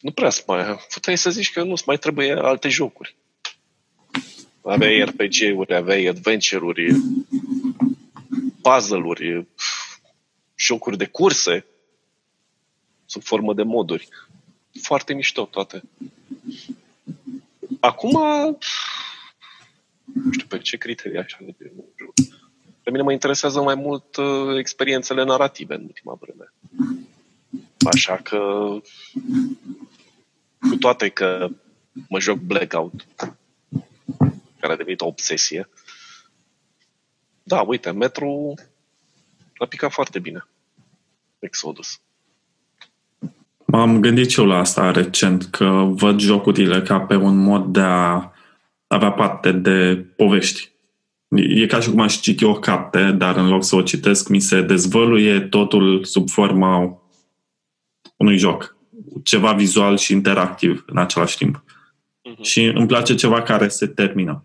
[0.00, 0.78] nu prea să mai...
[0.92, 3.16] Puteai să zici că nu mai trebuie alte jocuri.
[4.62, 6.94] Aveai RPG-uri, aveai adventure-uri,
[8.62, 9.46] puzzle-uri,
[10.54, 11.66] jocuri de curse
[13.04, 14.08] sub formă de moduri.
[14.82, 15.82] Foarte mișto toate.
[17.80, 18.12] Acum,
[20.04, 21.72] nu știu pe ce criterii așa de
[22.82, 26.52] Pe mine mă interesează mai mult uh, experiențele narrative în ultima vreme.
[27.92, 28.38] Așa că,
[30.60, 31.48] cu toate că
[32.08, 33.06] mă joc Blackout,
[34.60, 35.68] care a devenit o obsesie,
[37.42, 38.54] da, uite, Metro
[39.58, 40.48] a picat foarte bine.
[41.38, 42.00] Exodus.
[43.74, 47.80] M-am gândit și eu la asta recent, că văd jocurile ca pe un mod de
[47.80, 48.32] a
[48.86, 50.72] avea parte de povești.
[51.36, 54.40] E ca și cum aș citi o carte, dar în loc să o citesc, mi
[54.40, 57.02] se dezvăluie totul sub forma
[58.16, 58.76] unui joc.
[59.22, 61.64] Ceva vizual și interactiv în același timp.
[61.64, 62.42] Uh-huh.
[62.42, 64.44] Și îmi place ceva care se termină.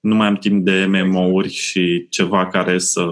[0.00, 3.06] Nu mai am timp de MMO-uri și ceva care să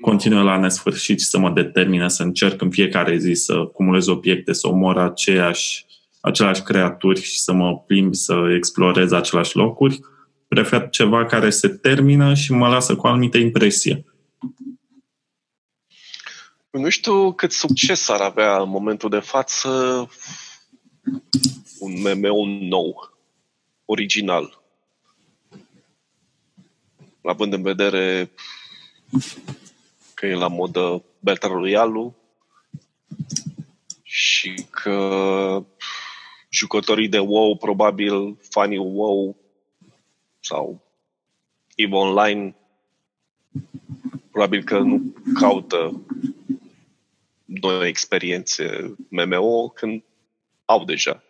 [0.00, 4.52] continue la nesfârșit și să mă determine să încerc în fiecare zi să cumulez obiecte,
[4.52, 5.86] să omor aceeași,
[6.20, 10.00] aceleași creaturi și să mă plimb să explorez aceleași locuri.
[10.48, 14.04] Prefer ceva care se termină și mă lasă cu o anumită impresie.
[16.70, 19.68] Nu știu cât succes ar avea în momentul de față
[21.78, 23.18] un MMO nou,
[23.84, 24.62] original.
[27.22, 28.30] Având în vedere
[30.24, 32.14] că e la modă Battle royale
[34.02, 35.66] și că
[36.48, 39.36] jucătorii de WoW, probabil fanii WoW
[40.40, 40.82] sau
[41.74, 42.56] EVE Online,
[44.30, 46.02] probabil că nu caută
[47.44, 50.02] noi experiențe MMO când
[50.64, 51.22] au deja.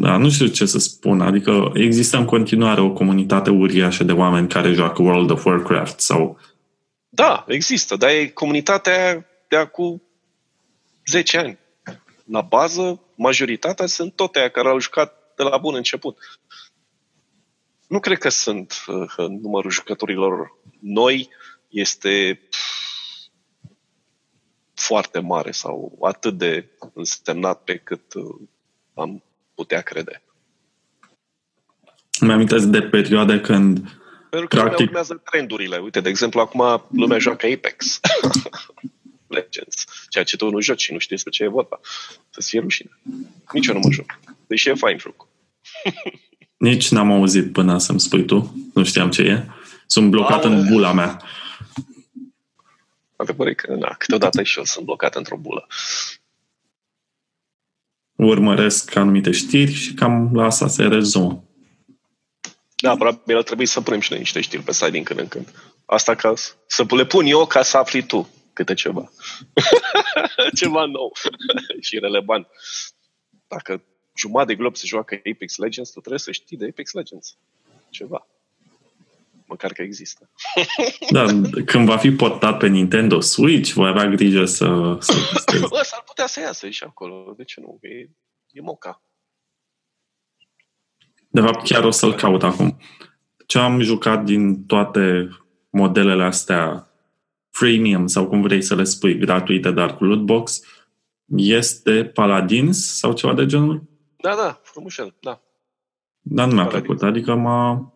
[0.00, 1.20] Da, nu știu ce să spun.
[1.20, 6.38] Adică există în continuare o comunitate uriașă de oameni care joacă World of Warcraft sau...
[7.08, 10.02] Da, există, dar e comunitatea de acum
[11.06, 11.58] 10 ani.
[12.24, 16.18] La bază, majoritatea sunt tot aia care au jucat de la bun început.
[17.86, 21.28] Nu cred că sunt uh, numărul jucătorilor noi
[21.68, 22.40] este
[24.74, 28.48] foarte mare sau atât de însemnat pe cât uh,
[28.94, 29.22] am
[29.60, 30.22] putea crede.
[32.20, 34.00] Îmi amintesc de perioade când
[34.30, 34.86] pentru că Practic...
[34.86, 35.76] lumea urmează trendurile.
[35.76, 38.00] Uite, de exemplu, acum lumea joacă Apex.
[39.38, 39.84] Legends.
[40.08, 41.80] Ceea ce tu nu joci și nu știi despre ce e vorba.
[42.30, 42.90] Să-ți fie rușine.
[43.52, 44.18] Nici eu nu mă joc.
[44.46, 45.28] Deși e fain joc.
[46.68, 48.70] Nici n-am auzit până să-mi spui tu.
[48.74, 49.46] Nu știam ce e.
[49.86, 51.22] Sunt blocat în bula mea.
[53.16, 55.66] Adevărul că, na, câteodată și eu sunt blocat într-o bulă
[58.26, 61.44] urmăresc anumite știri și cam la asta se rezumă.
[62.76, 65.28] Da, probabil ar trebui să punem și noi niște știri pe site din când în
[65.28, 65.52] când.
[65.86, 66.32] Asta ca
[66.66, 69.12] să le pun eu ca să afli tu câte ceva.
[70.60, 71.12] ceva nou
[71.86, 72.46] și relevant.
[73.48, 73.82] Dacă
[74.14, 77.36] jumătate de glob se joacă Apex Legends, tu trebuie să știi de Apex Legends.
[77.90, 78.26] Ceva.
[79.50, 80.30] Măcar că există.
[81.10, 81.24] da,
[81.64, 84.96] când va fi portat pe Nintendo Switch, voi avea grijă să...
[85.00, 85.12] să
[85.82, 87.34] s-ar putea să iasă și acolo.
[87.36, 87.78] De ce nu?
[87.80, 88.10] E,
[88.50, 89.02] e moca.
[91.28, 92.80] De fapt, chiar o să-l caut acum.
[93.46, 95.28] Ce am jucat din toate
[95.70, 96.90] modelele astea
[97.50, 100.60] freemium sau cum vrei să le spui, gratuite, dar cu lootbox,
[101.36, 103.82] este Paladins sau ceva de genul?
[104.16, 105.42] Da, da, frumușel, da.
[106.20, 107.02] Dar nu mi-a plăcut.
[107.02, 107.94] Adică m-a...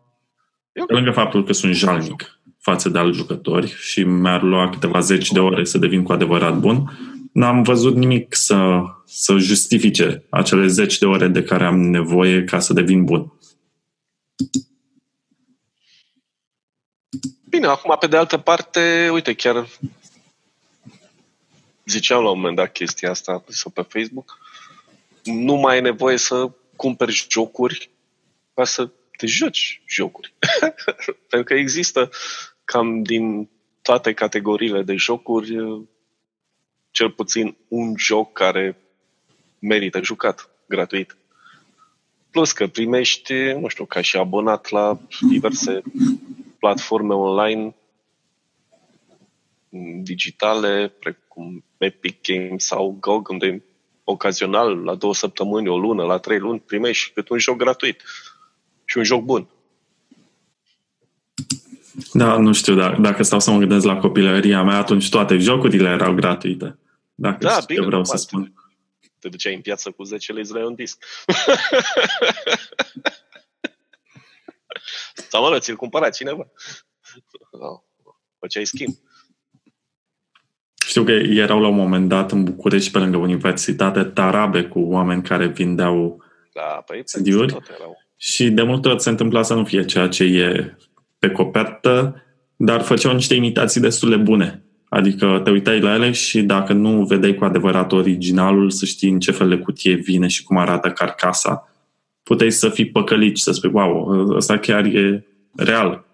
[0.74, 5.30] Pe lângă faptul că sunt jalnic față de alți jucători și mi-ar lua câteva zeci
[5.30, 6.98] de ore să devin cu adevărat bun,
[7.32, 12.58] n-am văzut nimic să, să justifice acele zeci de ore de care am nevoie ca
[12.58, 13.32] să devin bun.
[17.48, 19.66] Bine, acum, pe de altă parte, uite, chiar
[21.84, 24.38] ziceam la un moment dat chestia asta sau pe Facebook,
[25.24, 27.90] nu mai e nevoie să cumperi jocuri
[28.54, 30.32] ca să te joci jocuri.
[31.30, 32.10] Pentru că există
[32.64, 33.48] cam din
[33.82, 35.56] toate categoriile de jocuri
[36.90, 38.76] cel puțin un joc care
[39.58, 41.16] merită jucat gratuit.
[42.30, 45.00] Plus că primești, nu știu, ca și abonat la
[45.30, 45.82] diverse
[46.58, 47.74] platforme online
[50.02, 53.62] digitale, precum Epic Games sau GOG, unde
[54.04, 58.02] ocazional, la două săptămâni, o lună, la trei luni, primești cât un joc gratuit
[58.84, 59.48] și un joc bun.
[62.12, 65.88] Da, nu știu, dacă, dacă stau să mă gândesc la copilăria mea, atunci toate jocurile
[65.88, 66.78] erau gratuite.
[67.14, 68.52] Dacă da, știu bine, vreau să spun.
[69.18, 71.04] Te duceai în piață cu 10 lei la un disc.
[75.30, 76.46] Sau mă rog, ți-l cumpăra cineva.
[78.38, 78.94] Făceai schimb.
[80.86, 85.22] Știu că erau la un moment dat în București, pe lângă universitate, tarabe cu oameni
[85.22, 86.24] care vindeau
[86.54, 87.56] da, păi, CD-uri.
[88.24, 90.76] Și de multe ori se întâmpla să nu fie ceea ce e
[91.18, 92.22] pe copertă,
[92.56, 94.64] dar făceau niște imitații destul de bune.
[94.88, 99.20] Adică te uitai la ele și dacă nu vedeai cu adevărat originalul, să știi în
[99.20, 101.72] ce fel de cutie vine și cum arată carcasa,
[102.22, 105.26] puteai să fii păcălit și să spui, wow, ăsta chiar e
[105.56, 106.04] real.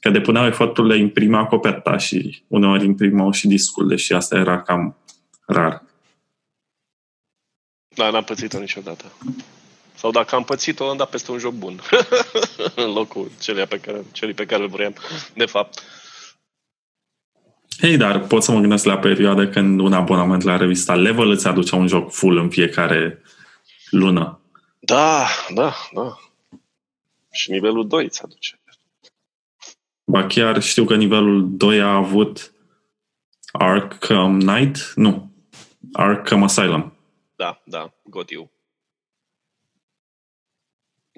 [0.00, 4.96] Că depuneau efortul de imprima coperta și uneori imprimau și discul, deși asta era cam
[5.46, 5.84] rar.
[7.94, 9.04] Da, n-am pățit-o niciodată.
[10.00, 11.80] Sau dacă am pățit-o, am dat peste un joc bun.
[12.84, 14.92] în locul celui pe care, celui pe care îl vreau,
[15.34, 15.82] de fapt.
[17.80, 21.46] Hei, dar pot să mă gândesc la perioade când un abonament la revista Level îți
[21.46, 23.22] aducea un joc full în fiecare
[23.90, 24.40] lună.
[24.78, 26.18] Da, da, da.
[27.30, 28.60] Și nivelul 2 îți aduce.
[30.04, 32.52] Ba chiar știu că nivelul 2 a avut
[33.52, 34.92] Arkham Knight?
[34.94, 35.30] Nu.
[35.92, 36.92] Arkham Asylum.
[37.36, 38.50] Da, da, got you.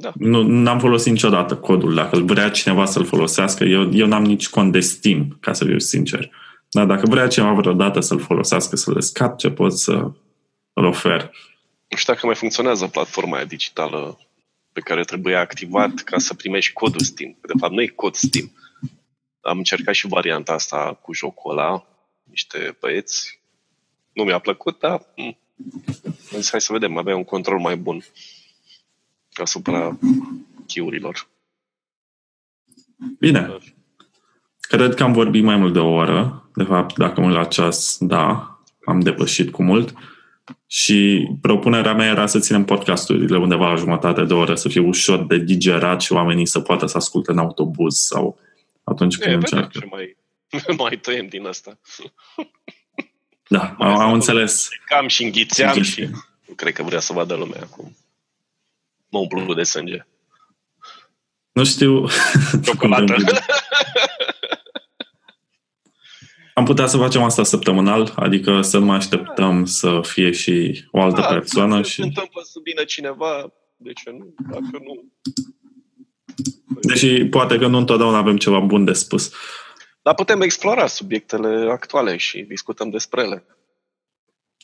[0.02, 0.12] Da.
[0.14, 1.94] Nu, n-am folosit niciodată codul.
[1.94, 5.64] Dacă îl vrea cineva să-l folosească, eu, eu n-am nici cont de Steam, ca să
[5.64, 6.30] fiu sincer.
[6.70, 9.02] Dar dacă vrea cineva vreodată să-l folosească, să-l
[9.36, 9.92] ce pot să
[10.72, 11.30] îl ofer.
[11.88, 14.18] Nu știu dacă mai funcționează platforma aia digitală
[14.72, 17.36] pe care trebuie activat ca să primești codul Steam.
[17.46, 18.52] De fapt, nu e cod Steam.
[19.40, 21.86] Am încercat și varianta asta cu jocul ăla,
[22.22, 23.40] niște băieți.
[24.12, 25.38] Nu mi-a plăcut, dar m-
[26.30, 28.04] zis, hai să vedem, avea un control mai bun
[29.40, 29.98] asupra
[30.66, 31.28] chiurilor.
[33.18, 33.56] Bine.
[34.60, 36.50] Cred că am vorbit mai mult de o oră.
[36.54, 39.94] De fapt, dacă mă la ceas, da, am depășit cu mult.
[40.66, 45.26] Și propunerea mea era să ținem podcasturile undeva la jumătate de oră, să fie ușor
[45.26, 48.38] de digerat și oamenii să poată să asculte în autobuz sau
[48.84, 49.78] atunci când e, încearcă.
[49.78, 50.16] Ce mai,
[50.82, 51.78] mai tăiem din asta.
[53.48, 54.68] Da, am, am înțeles.
[54.84, 56.08] Cam și înghițeam și
[56.46, 57.96] nu cred că vrea să vadă lumea acum.
[59.12, 60.06] Mă umplu de sânge.
[61.52, 62.06] Nu știu.
[62.64, 63.14] Ciocolată.
[66.54, 69.64] Am putea să facem asta săptămânal, adică să nu mai așteptăm da.
[69.64, 71.82] să fie și o altă da, persoană.
[71.82, 71.94] Și...
[71.94, 74.34] Se întâmplă să vină cineva, de ce nu?
[74.50, 75.12] Dacă nu...
[76.80, 79.32] Deși poate că nu întotdeauna avem ceva bun de spus.
[80.02, 83.46] Dar putem explora subiectele actuale și discutăm despre ele.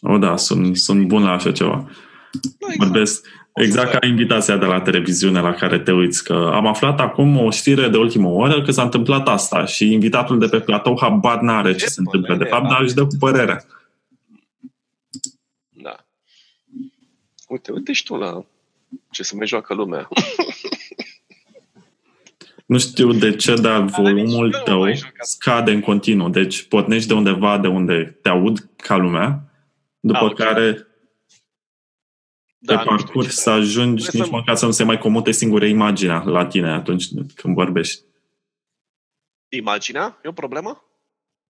[0.00, 1.90] O, da, sunt, sunt bun la așa ceva.
[2.32, 2.78] Da, exact.
[2.78, 3.26] Vorbesc,
[3.58, 7.50] Exact ca invitația de la televiziune la care te uiți, că am aflat acum o
[7.50, 11.72] știre de ultimă oră că s-a întâmplat asta și invitatul de pe platou habar n-are
[11.72, 13.64] ce, ce se întâmplă de fapt, dar își dă cu părerea.
[15.68, 15.96] Da.
[17.48, 18.44] Uite, uite și tu la
[19.10, 20.08] ce să mai joacă lumea.
[22.66, 24.86] Nu știu de ce, dar volumul tău
[25.20, 26.28] scade în continuu.
[26.28, 29.42] Deci pornești de undeva de unde te aud ca lumea,
[30.00, 30.46] după A, okay.
[30.46, 30.87] care
[32.58, 34.36] da, pe parcurs să ajungi Trebuie nici să...
[34.36, 38.02] măcar să nu se mai comute singure imaginea la tine atunci când vorbești.
[39.48, 40.20] Imaginea?
[40.24, 40.82] E o problemă?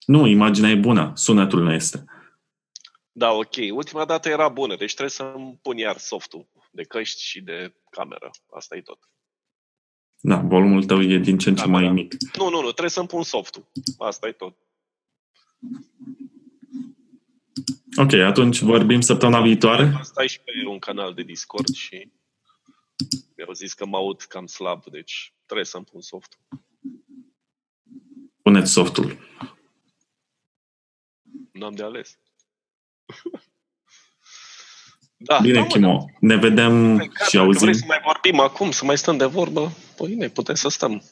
[0.06, 2.04] Nu, imaginea e bună, sunetul nu este.
[3.12, 3.54] Da, ok.
[3.72, 8.30] Ultima dată era bună, deci trebuie să-mi pun iar softul de căști și de cameră.
[8.50, 8.98] Asta e tot.
[10.20, 12.14] Da, volumul tău e din ce în ce mai mic.
[12.36, 13.70] Nu, nu, nu, trebuie să-mi pun softul.
[13.98, 14.56] Asta e tot.
[17.96, 20.00] Ok, atunci vorbim săptămâna viitoare.
[20.02, 22.12] Stai și pe un canal de Discord și
[23.36, 26.38] mi-au zis că mă aud cam slab, deci trebuie să-mi pun softul.
[28.42, 29.18] Puneți softul.
[31.52, 32.18] N-am de ales.
[35.28, 35.96] da, Bine, da, Chimo.
[35.98, 36.04] Da.
[36.20, 37.60] Ne vedem Păi, și auzim.
[37.60, 39.72] Vrei să mai vorbim acum, să mai stăm de vorbă?
[39.96, 41.02] Păi ne putem să stăm.